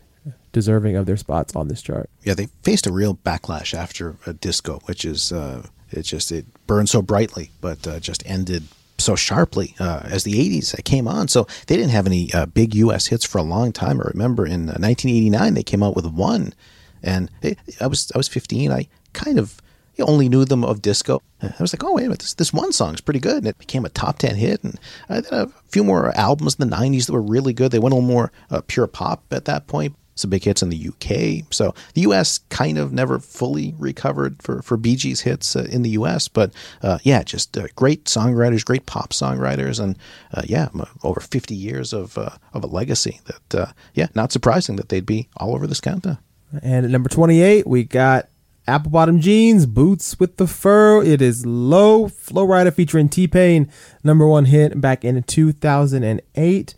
deserving 0.52 0.96
of 0.96 1.06
their 1.06 1.16
spots 1.16 1.54
on 1.56 1.68
this 1.68 1.82
chart. 1.82 2.08
Yeah, 2.22 2.34
they 2.34 2.46
faced 2.62 2.86
a 2.86 2.92
real 2.92 3.14
backlash 3.14 3.74
after 3.74 4.16
disco, 4.40 4.80
which 4.84 5.04
is 5.04 5.32
uh, 5.32 5.66
it 5.90 6.02
just 6.02 6.30
it 6.30 6.46
burned 6.66 6.88
so 6.88 7.02
brightly, 7.02 7.50
but 7.60 7.86
uh, 7.86 8.00
just 8.00 8.22
ended 8.26 8.64
so 8.98 9.14
sharply 9.14 9.74
uh, 9.78 10.02
as 10.04 10.24
the 10.24 10.34
80s 10.34 10.82
came 10.84 11.08
on. 11.08 11.28
So 11.28 11.46
they 11.66 11.76
didn't 11.76 11.90
have 11.90 12.06
any 12.06 12.32
uh, 12.32 12.46
big 12.46 12.74
U.S. 12.74 13.06
hits 13.06 13.24
for 13.24 13.38
a 13.38 13.42
long 13.42 13.72
time. 13.72 14.00
I 14.00 14.04
remember 14.04 14.46
in 14.46 14.68
uh, 14.68 14.78
1989 14.78 15.54
they 15.54 15.62
came 15.62 15.82
out 15.82 15.96
with 15.96 16.06
one, 16.06 16.54
and 17.02 17.30
it, 17.42 17.58
I 17.80 17.86
was 17.86 18.10
I 18.14 18.18
was 18.18 18.28
15. 18.28 18.72
I 18.72 18.88
kind 19.12 19.38
of 19.38 19.60
only 20.00 20.28
knew 20.28 20.44
them 20.44 20.64
of 20.64 20.82
disco. 20.82 21.22
I 21.42 21.52
was 21.60 21.72
like, 21.72 21.84
oh 21.84 21.94
wait 21.94 22.02
a 22.02 22.06
minute, 22.06 22.20
this 22.20 22.34
this 22.34 22.52
one 22.52 22.72
song's 22.72 23.00
pretty 23.00 23.20
good, 23.20 23.38
and 23.38 23.46
it 23.46 23.58
became 23.58 23.84
a 23.84 23.90
top 23.90 24.18
10 24.18 24.36
hit. 24.36 24.62
And 24.62 24.78
I 25.08 25.16
had 25.16 25.26
a 25.26 25.48
few 25.68 25.84
more 25.84 26.16
albums 26.16 26.56
in 26.58 26.68
the 26.68 26.76
90s 26.76 27.06
that 27.06 27.12
were 27.12 27.22
really 27.22 27.52
good. 27.52 27.72
They 27.72 27.78
went 27.78 27.92
a 27.92 27.96
little 27.96 28.08
more 28.08 28.32
uh, 28.50 28.62
pure 28.66 28.86
pop 28.86 29.24
at 29.30 29.44
that 29.46 29.66
point 29.66 29.96
some 30.18 30.30
big 30.30 30.44
hits 30.44 30.62
in 30.62 30.68
the 30.68 30.88
UK. 30.88 31.46
So 31.52 31.74
the 31.94 32.02
US 32.02 32.38
kind 32.50 32.78
of 32.78 32.92
never 32.92 33.18
fully 33.18 33.74
recovered 33.78 34.42
for, 34.42 34.62
for 34.62 34.76
Bee 34.76 34.96
Gees 34.96 35.20
hits 35.20 35.56
uh, 35.56 35.66
in 35.70 35.82
the 35.82 35.90
US. 35.90 36.28
But 36.28 36.52
uh, 36.82 36.98
yeah, 37.02 37.22
just 37.22 37.56
uh, 37.56 37.68
great 37.76 38.04
songwriters, 38.04 38.64
great 38.64 38.86
pop 38.86 39.10
songwriters, 39.10 39.82
and 39.82 39.96
uh, 40.34 40.42
yeah, 40.44 40.68
over 41.02 41.20
50 41.20 41.54
years 41.54 41.92
of, 41.92 42.18
uh, 42.18 42.30
of 42.52 42.64
a 42.64 42.68
legacy 42.68 43.20
that, 43.26 43.60
uh, 43.60 43.72
yeah, 43.94 44.08
not 44.14 44.32
surprising 44.32 44.76
that 44.76 44.88
they'd 44.88 45.06
be 45.06 45.28
all 45.36 45.54
over 45.54 45.66
this 45.66 45.80
countdown. 45.80 46.18
And 46.62 46.84
at 46.84 46.90
number 46.90 47.08
28, 47.08 47.66
we 47.66 47.84
got 47.84 48.28
Apple 48.68 48.90
Bottom 48.90 49.20
Jeans, 49.20 49.64
Boots 49.64 50.20
with 50.20 50.36
the 50.36 50.46
Fur. 50.46 51.02
It 51.02 51.22
is 51.22 51.46
Low, 51.46 52.06
Flo 52.08 52.46
Rida 52.46 52.72
featuring 52.72 53.08
T 53.08 53.26
Pain, 53.26 53.70
number 54.04 54.26
one 54.26 54.44
hit 54.44 54.78
back 54.80 55.04
in 55.04 55.22
2008. 55.22 56.74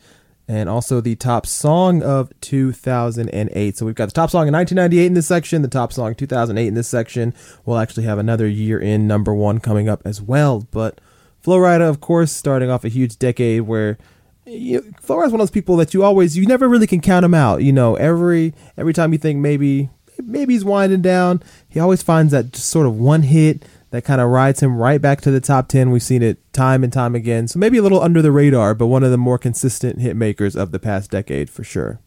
And 0.51 0.69
also 0.69 1.01
the 1.01 1.15
top 1.15 1.47
song 1.47 2.03
of 2.03 2.33
2008. 2.41 3.77
So 3.77 3.87
we've 3.87 3.95
got 3.95 4.07
the 4.07 4.13
top 4.13 4.31
song 4.31 4.49
in 4.49 4.53
1998 4.53 5.07
in 5.07 5.15
this 5.15 5.29
section, 5.29 5.63
the 5.63 5.69
top 5.69 5.93
song 5.93 6.17
2008 6.17 6.67
in 6.67 6.75
this 6.75 6.89
section. 6.89 7.35
We'll 7.65 7.79
actually 7.79 8.03
have 8.07 8.19
another 8.19 8.49
year 8.49 8.81
in 8.81 9.07
number 9.07 9.33
one 9.33 9.61
coming 9.61 9.89
up 9.89 10.03
as 10.05 10.21
well. 10.21 10.67
But 10.73 11.01
Flo 11.39 11.57
Rida, 11.57 11.89
of 11.89 12.01
course, 12.01 12.33
starting 12.33 12.69
off 12.69 12.85
a 12.85 12.89
huge 12.89 13.17
decade 13.17 13.61
where 13.61 13.97
you 14.45 14.81
know, 14.81 15.15
Rida's 15.15 15.31
one 15.31 15.35
of 15.35 15.39
those 15.39 15.53
people 15.53 15.77
that 15.77 15.95
you 15.95 16.03
always, 16.03 16.37
you 16.37 16.47
never 16.47 16.69
really 16.69 16.89
can 16.89 17.01
count 17.01 17.25
him 17.25 17.33
out. 17.33 17.63
You 17.63 17.73
know, 17.73 17.95
every 17.95 18.53
every 18.77 18.93
time 18.93 19.13
you 19.13 19.21
think 19.21 19.39
maybe 19.39 19.89
maybe 20.19 20.55
he's 20.55 20.65
winding 20.65 21.03
down, 21.03 21.45
he 21.69 21.79
always 21.79 22.03
finds 22.03 22.33
that 22.33 22.51
just 22.51 22.69
sort 22.69 22.89
of 22.89 22.99
one 22.99 23.23
hit 23.23 23.65
that 23.91 24.05
kind 24.05 24.21
of 24.21 24.29
rides 24.29 24.61
him 24.61 24.77
right 24.77 25.01
back 25.01 25.21
to 25.23 25.31
the 25.31 25.41
top 25.41 25.69
10. 25.69 25.91
We've 25.91 26.03
seen 26.03 26.23
it 26.23 26.53
time 26.53 26.85
and 26.85 26.93
time 26.93 27.15
again. 27.15 27.49
So 27.49 27.59
maybe 27.59 27.79
a 27.79 27.83
little 27.83 28.01
under 28.01 28.23
the 28.23 28.33
radar, 28.33 28.75
but 28.75 28.87
one 28.87 29.03
of 29.03 29.11
the 29.11 29.19
more 29.19 29.39
consistent 29.39 30.01
hit 30.01 30.17
makers 30.17 30.55
of 30.57 30.71
the 30.71 30.79
past 30.79 31.11
decade 31.11 31.51
for 31.51 31.65
sure. 31.65 32.01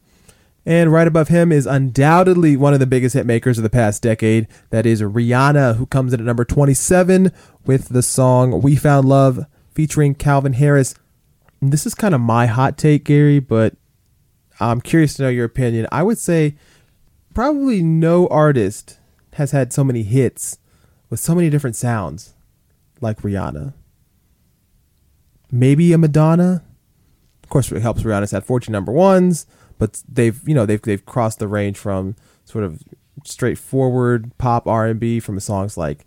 And 0.65 0.93
right 0.93 1.07
above 1.07 1.27
him 1.27 1.51
is 1.51 1.65
undoubtedly 1.65 2.55
one 2.55 2.73
of 2.73 2.79
the 2.79 2.87
biggest 2.87 3.15
hit 3.15 3.25
makers 3.25 3.57
of 3.57 3.63
the 3.63 3.69
past 3.69 4.01
decade. 4.01 4.47
That 4.69 4.85
is 4.85 5.01
Rihanna, 5.01 5.75
who 5.75 5.85
comes 5.85 6.13
in 6.13 6.21
at 6.21 6.25
number 6.25 6.45
27 6.45 7.31
with 7.65 7.89
the 7.89 8.01
song 8.01 8.61
We 8.61 8.77
Found 8.77 9.09
Love 9.09 9.45
featuring 9.73 10.15
Calvin 10.15 10.53
Harris. 10.53 10.95
And 11.59 11.73
this 11.73 11.85
is 11.85 11.93
kind 11.93 12.15
of 12.15 12.21
my 12.21 12.45
hot 12.45 12.77
take, 12.77 13.03
Gary, 13.03 13.39
but 13.39 13.75
I'm 14.61 14.79
curious 14.79 15.15
to 15.15 15.23
know 15.23 15.29
your 15.29 15.45
opinion. 15.45 15.85
I 15.91 16.03
would 16.03 16.17
say 16.17 16.55
probably 17.33 17.83
no 17.83 18.27
artist 18.27 18.99
has 19.33 19.51
had 19.51 19.73
so 19.73 19.83
many 19.83 20.03
hits 20.03 20.59
with 21.13 21.19
so 21.19 21.35
many 21.35 21.47
different 21.47 21.75
sounds 21.75 22.33
like 22.99 23.21
Rihanna. 23.21 23.75
Maybe 25.51 25.93
a 25.93 25.97
Madonna. 25.99 26.63
Of 27.43 27.49
course, 27.49 27.71
it 27.71 27.83
helps 27.83 28.01
Rihanna's 28.01 28.31
had 28.31 28.43
14 28.43 28.71
number 28.71 28.91
ones, 28.91 29.45
but 29.77 30.01
they've 30.11 30.41
you 30.47 30.55
know 30.55 30.65
they've 30.65 30.81
they've 30.81 31.05
crossed 31.05 31.37
the 31.37 31.47
range 31.47 31.77
from 31.77 32.15
sort 32.45 32.63
of 32.63 32.81
straightforward 33.25 34.35
pop 34.39 34.65
R 34.65 34.87
and 34.87 34.99
B 34.99 35.19
from 35.19 35.39
songs 35.39 35.77
like 35.77 36.03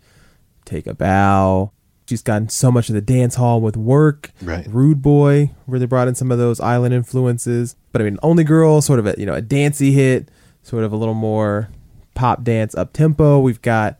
"Take 0.65 0.85
a 0.85 0.93
Bow." 0.93 1.71
She's 2.09 2.21
gotten 2.21 2.49
so 2.49 2.69
much 2.69 2.89
of 2.89 2.95
the 2.95 2.99
dance 2.99 3.35
hall 3.35 3.61
with 3.61 3.77
"Work," 3.77 4.31
Right. 4.41 4.67
"Rude 4.69 5.01
Boy," 5.01 5.51
where 5.67 5.79
they 5.79 5.85
brought 5.85 6.09
in 6.09 6.15
some 6.15 6.33
of 6.33 6.37
those 6.37 6.59
island 6.59 6.93
influences. 6.93 7.77
But 7.93 8.01
I 8.01 8.03
mean, 8.03 8.17
"Only 8.21 8.43
Girl," 8.43 8.81
sort 8.81 8.99
of 8.99 9.05
a 9.07 9.15
you 9.17 9.25
know 9.25 9.35
a 9.35 9.41
dancey 9.41 9.93
hit, 9.93 10.29
sort 10.63 10.83
of 10.83 10.91
a 10.91 10.97
little 10.97 11.13
more 11.13 11.69
pop 12.13 12.43
dance 12.43 12.75
up 12.75 12.91
tempo. 12.91 13.39
We've 13.39 13.61
got 13.61 13.97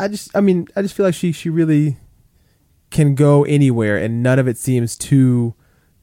I 0.00 0.08
just 0.08 0.34
I 0.36 0.40
mean 0.40 0.66
I 0.74 0.82
just 0.82 0.94
feel 0.94 1.06
like 1.06 1.14
she 1.14 1.32
she 1.32 1.50
really 1.50 1.96
can 2.90 3.14
go 3.14 3.44
anywhere 3.44 3.96
and 3.96 4.22
none 4.22 4.38
of 4.38 4.48
it 4.48 4.58
seems 4.58 4.96
too 4.96 5.54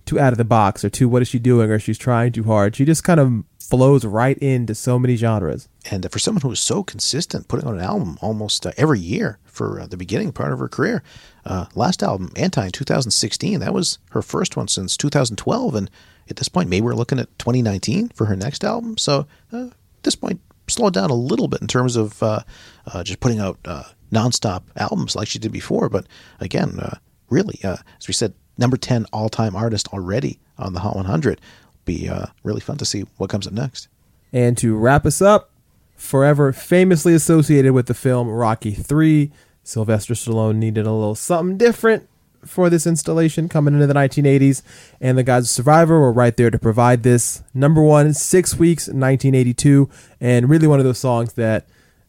too 0.05 0.19
out 0.19 0.33
of 0.33 0.37
the 0.37 0.45
box 0.45 0.85
or 0.85 0.89
too 0.89 1.09
what 1.09 1.21
is 1.21 1.27
she 1.27 1.39
doing 1.39 1.69
or 1.69 1.79
she's 1.79 1.97
trying 1.97 2.31
too 2.31 2.43
hard. 2.43 2.75
She 2.75 2.85
just 2.85 3.03
kind 3.03 3.19
of 3.19 3.43
flows 3.59 4.05
right 4.05 4.37
into 4.37 4.73
so 4.73 4.97
many 4.97 5.17
genres. 5.17 5.67
And 5.91 6.09
for 6.11 6.19
someone 6.19 6.41
who 6.41 6.51
is 6.51 6.59
so 6.59 6.83
consistent, 6.83 7.49
putting 7.49 7.67
out 7.67 7.73
an 7.73 7.81
album 7.81 8.17
almost 8.21 8.65
uh, 8.65 8.71
every 8.77 8.99
year 8.99 9.39
for 9.43 9.81
uh, 9.81 9.87
the 9.87 9.97
beginning 9.97 10.31
part 10.31 10.53
of 10.53 10.59
her 10.59 10.69
career, 10.69 11.03
uh, 11.45 11.65
last 11.75 12.01
album, 12.01 12.31
Anti, 12.37 12.65
in 12.65 12.71
2016, 12.71 13.59
that 13.59 13.73
was 13.73 13.99
her 14.11 14.21
first 14.21 14.55
one 14.55 14.69
since 14.69 14.95
2012. 14.95 15.75
And 15.75 15.89
at 16.29 16.37
this 16.37 16.47
point, 16.47 16.69
maybe 16.69 16.85
we're 16.85 16.93
looking 16.93 17.19
at 17.19 17.37
2019 17.39 18.09
for 18.09 18.25
her 18.25 18.35
next 18.37 18.63
album. 18.63 18.97
So 18.97 19.27
uh, 19.51 19.67
at 19.67 20.03
this 20.03 20.15
point, 20.15 20.39
slow 20.67 20.87
it 20.87 20.93
down 20.93 21.09
a 21.09 21.15
little 21.15 21.47
bit 21.47 21.61
in 21.61 21.67
terms 21.67 21.95
of 21.95 22.21
uh, 22.21 22.41
uh, 22.85 23.03
just 23.03 23.19
putting 23.19 23.39
out 23.39 23.57
uh, 23.65 23.83
nonstop 24.11 24.63
albums 24.75 25.15
like 25.15 25.27
she 25.27 25.39
did 25.39 25.51
before. 25.51 25.89
But 25.89 26.05
again, 26.39 26.79
uh, 26.79 26.97
really, 27.29 27.59
uh, 27.63 27.77
as 27.99 28.07
we 28.07 28.13
said, 28.13 28.33
number 28.57 28.77
10 28.77 29.05
all 29.13 29.29
time 29.29 29.55
artist 29.55 29.87
already 29.89 30.39
on 30.57 30.73
the 30.73 30.79
Hot 30.79 30.95
100. 30.95 31.39
Be 31.85 32.09
uh, 32.09 32.27
really 32.43 32.61
fun 32.61 32.77
to 32.77 32.85
see 32.85 33.05
what 33.17 33.29
comes 33.29 33.47
up 33.47 33.53
next. 33.53 33.87
And 34.33 34.57
to 34.57 34.75
wrap 34.75 35.05
us 35.05 35.21
up, 35.21 35.51
forever 35.95 36.51
famously 36.51 37.13
associated 37.13 37.73
with 37.73 37.87
the 37.87 37.93
film 37.93 38.29
Rocky 38.29 38.71
3, 38.71 39.31
Sylvester 39.63 40.13
Stallone 40.13 40.57
needed 40.57 40.85
a 40.85 40.91
little 40.91 41.15
something 41.15 41.57
different 41.57 42.07
for 42.45 42.69
this 42.69 42.87
installation 42.87 43.49
coming 43.49 43.73
into 43.73 43.87
the 43.87 43.93
1980s, 43.93 44.61
and 45.01 45.17
the 45.17 45.23
Gods 45.23 45.47
of 45.47 45.49
Survivor 45.49 45.99
were 45.99 46.11
right 46.11 46.35
there 46.35 46.51
to 46.51 46.59
provide 46.59 47.03
this. 47.03 47.43
Number 47.53 47.81
one, 47.81 48.13
six 48.13 48.55
weeks, 48.55 48.87
1982, 48.87 49.89
and 50.21 50.49
really 50.49 50.67
one 50.67 50.79
of 50.79 50.85
those 50.85 50.99
songs 50.99 51.33
that 51.33 51.67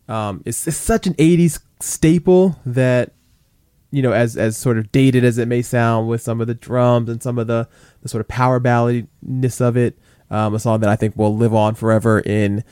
um, 0.08 0.42
is, 0.44 0.66
is 0.66 0.76
such 0.76 1.06
an 1.06 1.14
80s 1.14 1.60
staple 1.80 2.58
that 2.64 3.12
you 3.90 4.02
know, 4.02 4.12
as 4.12 4.36
as 4.36 4.56
sort 4.56 4.78
of 4.78 4.92
dated 4.92 5.24
as 5.24 5.38
it 5.38 5.48
may 5.48 5.62
sound, 5.62 6.08
with 6.08 6.20
some 6.20 6.40
of 6.40 6.46
the 6.46 6.54
drums 6.54 7.08
and 7.08 7.22
some 7.22 7.38
of 7.38 7.46
the 7.46 7.68
the 8.02 8.08
sort 8.08 8.20
of 8.20 8.28
power 8.28 8.60
balladness 8.60 9.60
of 9.60 9.76
it, 9.76 9.98
um, 10.30 10.54
a 10.54 10.58
song 10.58 10.80
that 10.80 10.90
I 10.90 10.96
think 10.96 11.16
will 11.16 11.34
live 11.34 11.54
on 11.54 11.74
forever 11.74 12.20
in, 12.20 12.64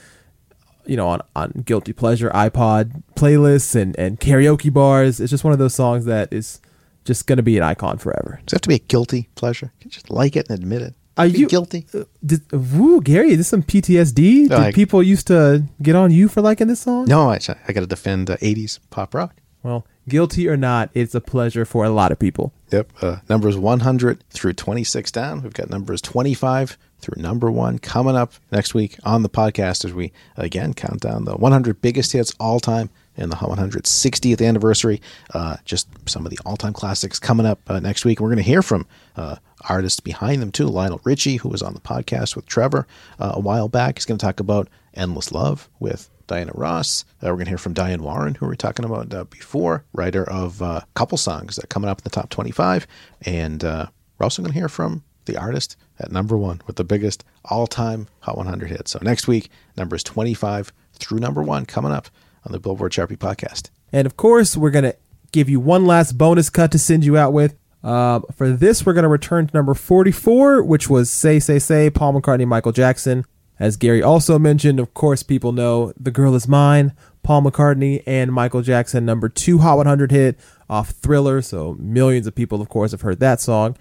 you 0.85 0.97
know, 0.97 1.09
on 1.09 1.23
on 1.35 1.63
guilty 1.65 1.93
pleasure 1.93 2.31
iPod 2.31 3.03
playlists 3.15 3.75
and 3.75 3.99
and 3.99 4.21
karaoke 4.21 4.73
bars. 4.73 5.21
It's 5.21 5.31
just 5.31 5.45
one 5.45 5.55
of 5.55 5.59
those 5.59 5.75
songs 5.75 6.05
that 6.05 6.33
is 6.33 6.61
just 7.07 7.27
going 7.27 7.37
to 7.39 7.43
be 7.43 7.57
an 7.57 7.63
icon 7.63 7.99
forever. 7.99 8.41
Does 8.45 8.53
it 8.53 8.57
have 8.57 8.61
to 8.63 8.69
be 8.69 8.75
a 8.77 8.79
guilty 8.81 9.29
pleasure? 9.35 9.73
You 9.81 9.91
just 9.91 10.11
like 10.11 10.37
it 10.37 10.49
and 10.51 10.59
admit 10.59 10.83
it. 10.83 10.95
Are 11.19 11.27
you 11.27 11.49
guilty? 11.49 11.87
Did, 12.25 12.43
woo, 12.53 13.01
Gary, 13.01 13.31
is 13.31 13.39
this 13.39 13.49
some 13.49 13.63
PTSD? 13.63 14.49
Did 14.49 14.53
I- 14.53 14.73
people 14.73 15.03
used 15.03 15.27
to 15.29 15.65
get 15.81 15.97
on 15.97 16.11
you 16.11 16.29
for 16.29 16.43
liking 16.43 16.67
this 16.67 16.81
song? 16.81 17.07
No, 17.07 17.31
I, 17.31 17.39
I 17.67 17.73
got 17.73 17.81
to 17.81 17.87
defend 17.87 18.29
uh, 18.29 18.37
80s 18.37 18.79
pop 18.91 19.15
rock. 19.15 19.35
Well, 19.63 19.87
guilty 20.09 20.47
or 20.47 20.57
not, 20.57 20.91
it's 20.95 21.15
a 21.15 21.21
pleasure 21.21 21.65
for 21.65 21.85
a 21.85 21.91
lot 21.91 22.13
of 22.13 22.19
people. 22.19 22.53
Yep. 22.71 22.93
Uh, 23.01 23.17
numbers 23.29 23.57
100 23.57 24.23
through 24.31 24.53
26 24.53 25.11
down. 25.11 25.43
We've 25.43 25.55
got 25.55 25.71
numbers 25.71 26.03
25 26.03 26.77
through 27.01 27.23
number 27.23 27.51
one 27.51 27.79
coming 27.79 28.15
up 28.17 28.33
next 28.53 28.75
week 28.75 28.97
on 29.05 29.23
the 29.23 29.29
podcast 29.29 29.85
as 29.85 29.93
we 29.93 30.13
again 30.37 30.73
count 30.75 31.01
down 31.01 31.25
the 31.25 31.37
100 31.37 31.81
biggest 31.83 32.13
hits 32.13 32.33
all 32.41 32.59
time 32.59 32.89
and 33.17 33.31
the 33.31 33.37
Hot 33.37 33.49
100 33.49 33.85
60th 33.85 34.47
anniversary. 34.47 35.01
Uh, 35.33 35.57
just 35.65 35.89
some 36.09 36.25
of 36.25 36.31
the 36.31 36.39
all 36.45 36.57
time 36.57 36.73
classics 36.73 37.19
coming 37.19 37.47
up 37.47 37.61
uh, 37.69 37.81
next 37.81 38.05
week. 38.05 38.21
We're 38.21 38.29
going 38.29 38.37
to 38.39 38.43
hear 38.43 38.63
from 38.63 38.87
uh, 39.17 39.37
artists 39.69 40.01
behind 40.01 40.43
them 40.43 40.53
too. 40.53 40.67
Lionel 40.67 41.01
Richie, 41.05 41.37
who 41.37 41.49
was 41.49 41.63
on 41.63 41.75
the 41.75 41.81
podcast 41.81 42.37
with 42.37 42.47
Trevor 42.47 42.87
uh, 43.19 43.33
a 43.35 43.41
while 43.41 43.69
back, 43.69 43.99
he's 43.99 44.05
going 44.05 44.19
to 44.19 44.25
talk 44.25 44.41
about 44.41 44.69
Endless 44.95 45.33
Love 45.33 45.69
with 45.81 46.11
Diana 46.27 46.53
Ross. 46.55 47.05
Uh, 47.23 47.29
we're 47.29 47.35
going 47.35 47.45
to 47.45 47.51
hear 47.51 47.59
from 47.59 47.75
Diane 47.75 48.03
Warren, 48.03 48.35
who 48.35 48.47
we 48.47 48.51
were 48.51 48.57
talking 48.57 48.85
about 48.85 49.13
uh, 49.13 49.25
before, 49.25 49.85
writer 49.93 50.29
of 50.29 50.63
uh, 50.63 50.81
couple 50.95 51.19
songs 51.19 51.57
that 51.57 51.65
are 51.65 51.69
coming 51.69 51.89
up 51.89 52.01
in 52.01 52.05
the 52.05 52.11
top 52.11 52.31
25. 52.31 52.87
And 53.23 53.63
we're 53.63 53.89
also 54.25 54.43
going 54.43 54.53
to 54.53 54.59
hear 54.59 54.69
from 54.69 55.05
the 55.27 55.37
artist, 55.37 55.77
at 55.99 56.11
number 56.11 56.37
one 56.37 56.63
with 56.67 56.77
the 56.77 56.85
biggest 56.85 57.25
all 57.45 57.67
time 57.67 58.09
Hot 58.21 58.37
100 58.37 58.71
hit. 58.71 58.89
So 58.89 58.99
next 59.03 59.27
week, 59.29 59.51
numbers 59.77 60.03
25 60.03 60.73
through 60.95 61.19
number 61.19 61.43
one 61.43 61.67
coming 61.67 61.93
up 61.93 62.09
on 62.47 62.53
the 62.53 62.61
Billboard 62.61 62.93
Chart 62.93 63.09
Beat 63.09 63.19
podcast. 63.19 63.71
And 63.93 64.07
of 64.07 64.17
course, 64.17 64.57
we're 64.57 64.71
going 64.71 64.85
to 64.85 64.97
give 65.33 65.51
you 65.51 65.61
one 65.61 65.85
last 65.85 66.17
bonus 66.17 66.49
cut 66.49 66.73
to 66.73 66.79
send 66.79 67.05
you 67.05 67.17
out 67.19 67.33
with. 67.33 67.57
Um, 67.83 68.25
for 68.35 68.51
this, 68.51 68.87
we're 68.87 68.95
going 68.95 69.03
to 69.03 69.09
return 69.09 69.47
to 69.47 69.57
number 69.57 69.75
44, 69.75 70.63
which 70.63 70.89
was 70.89 71.11
Say, 71.11 71.39
Say, 71.39 71.59
Say, 71.59 71.91
Paul 71.91 72.15
McCartney, 72.15 72.47
Michael 72.47 72.73
Jackson. 72.73 73.25
As 73.59 73.77
Gary 73.77 74.03
also 74.03 74.39
mentioned, 74.39 74.81
of 74.81 74.95
course, 74.95 75.23
people 75.23 75.53
know 75.53 75.93
The 75.99 76.11
Girl 76.11 76.35
Is 76.35 76.47
Mine, 76.47 76.93
Paul 77.23 77.43
McCartney, 77.43 78.03
and 78.07 78.33
Michael 78.33 78.63
Jackson, 78.63 79.05
number 79.05 79.29
two 79.29 79.59
Hot 79.59 79.77
100 79.77 80.11
hit 80.11 80.39
off 80.69 80.91
Thriller. 80.91 81.43
So 81.43 81.77
millions 81.79 82.27
of 82.27 82.35
people, 82.35 82.61
of 82.61 82.69
course, 82.69 82.91
have 82.91 83.01
heard 83.01 83.21
that 83.21 83.41
song. 83.41 83.77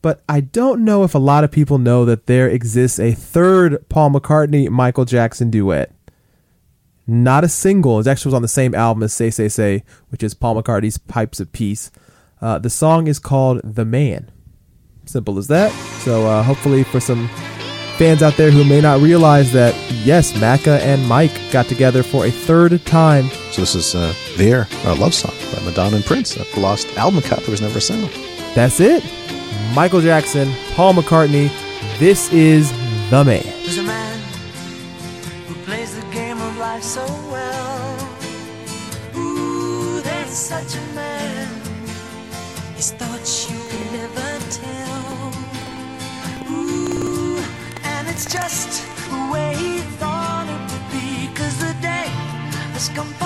But 0.00 0.22
I 0.28 0.40
don't 0.40 0.84
know 0.84 1.02
if 1.02 1.14
a 1.14 1.18
lot 1.18 1.42
of 1.42 1.50
people 1.50 1.78
know 1.78 2.04
that 2.04 2.26
there 2.26 2.48
exists 2.48 3.00
a 3.00 3.12
third 3.12 3.88
Paul 3.88 4.10
McCartney, 4.10 4.68
Michael 4.68 5.04
Jackson 5.04 5.50
duet 5.50 5.95
not 7.06 7.44
a 7.44 7.48
single. 7.48 8.00
It 8.00 8.06
actually 8.06 8.30
was 8.30 8.34
on 8.34 8.42
the 8.42 8.48
same 8.48 8.74
album 8.74 9.02
as 9.02 9.12
Say 9.12 9.30
Say 9.30 9.48
Say, 9.48 9.84
which 10.08 10.22
is 10.22 10.34
Paul 10.34 10.60
McCartney's 10.60 10.98
Pipes 10.98 11.40
of 11.40 11.52
Peace. 11.52 11.90
Uh, 12.40 12.58
the 12.58 12.70
song 12.70 13.06
is 13.06 13.18
called 13.18 13.60
The 13.64 13.84
Man. 13.84 14.30
Simple 15.04 15.38
as 15.38 15.46
that. 15.48 15.70
So 16.02 16.26
uh, 16.26 16.42
hopefully 16.42 16.82
for 16.84 17.00
some 17.00 17.28
fans 17.96 18.22
out 18.22 18.36
there 18.36 18.50
who 18.50 18.64
may 18.64 18.80
not 18.80 19.00
realize 19.00 19.52
that, 19.52 19.74
yes, 20.04 20.32
Macca 20.32 20.80
and 20.80 21.06
Mike 21.08 21.32
got 21.50 21.66
together 21.66 22.02
for 22.02 22.26
a 22.26 22.30
third 22.30 22.84
time. 22.84 23.28
So 23.52 23.62
this 23.62 23.74
is 23.74 23.94
uh, 23.94 24.12
their 24.36 24.66
uh, 24.84 24.96
love 24.96 25.14
song 25.14 25.34
by 25.54 25.64
Madonna 25.64 25.96
and 25.96 26.04
Prince, 26.04 26.36
a 26.36 26.60
lost 26.60 26.88
album 26.96 27.22
cut 27.22 27.38
that 27.40 27.48
was 27.48 27.62
never 27.62 27.78
a 27.78 27.80
single. 27.80 28.10
That's 28.54 28.80
it. 28.80 29.04
Michael 29.74 30.00
Jackson, 30.00 30.52
Paul 30.74 30.94
McCartney. 30.94 31.50
This 31.98 32.32
is 32.32 32.70
The 33.10 33.24
Man. 33.24 34.15
Life 36.76 36.84
so 36.84 37.06
well. 37.32 37.96
Ooh, 39.16 40.00
there's 40.02 40.36
such 40.52 40.74
a 40.76 40.84
man. 40.94 41.48
His 42.74 42.92
thoughts 42.92 43.50
you 43.50 43.58
can 43.70 43.86
never 44.00 44.30
tell. 44.62 45.32
Ooh, 46.50 47.38
and 47.82 48.08
it's 48.08 48.26
just 48.30 48.70
the 49.10 49.20
way 49.32 49.54
he 49.54 49.78
thought 50.00 50.46
it 50.54 50.62
would 50.70 50.86
be. 50.96 51.08
Cause 51.38 51.56
the 51.66 51.74
day 51.80 52.08
has 52.74 52.90
come 52.90 53.10
for 53.20 53.25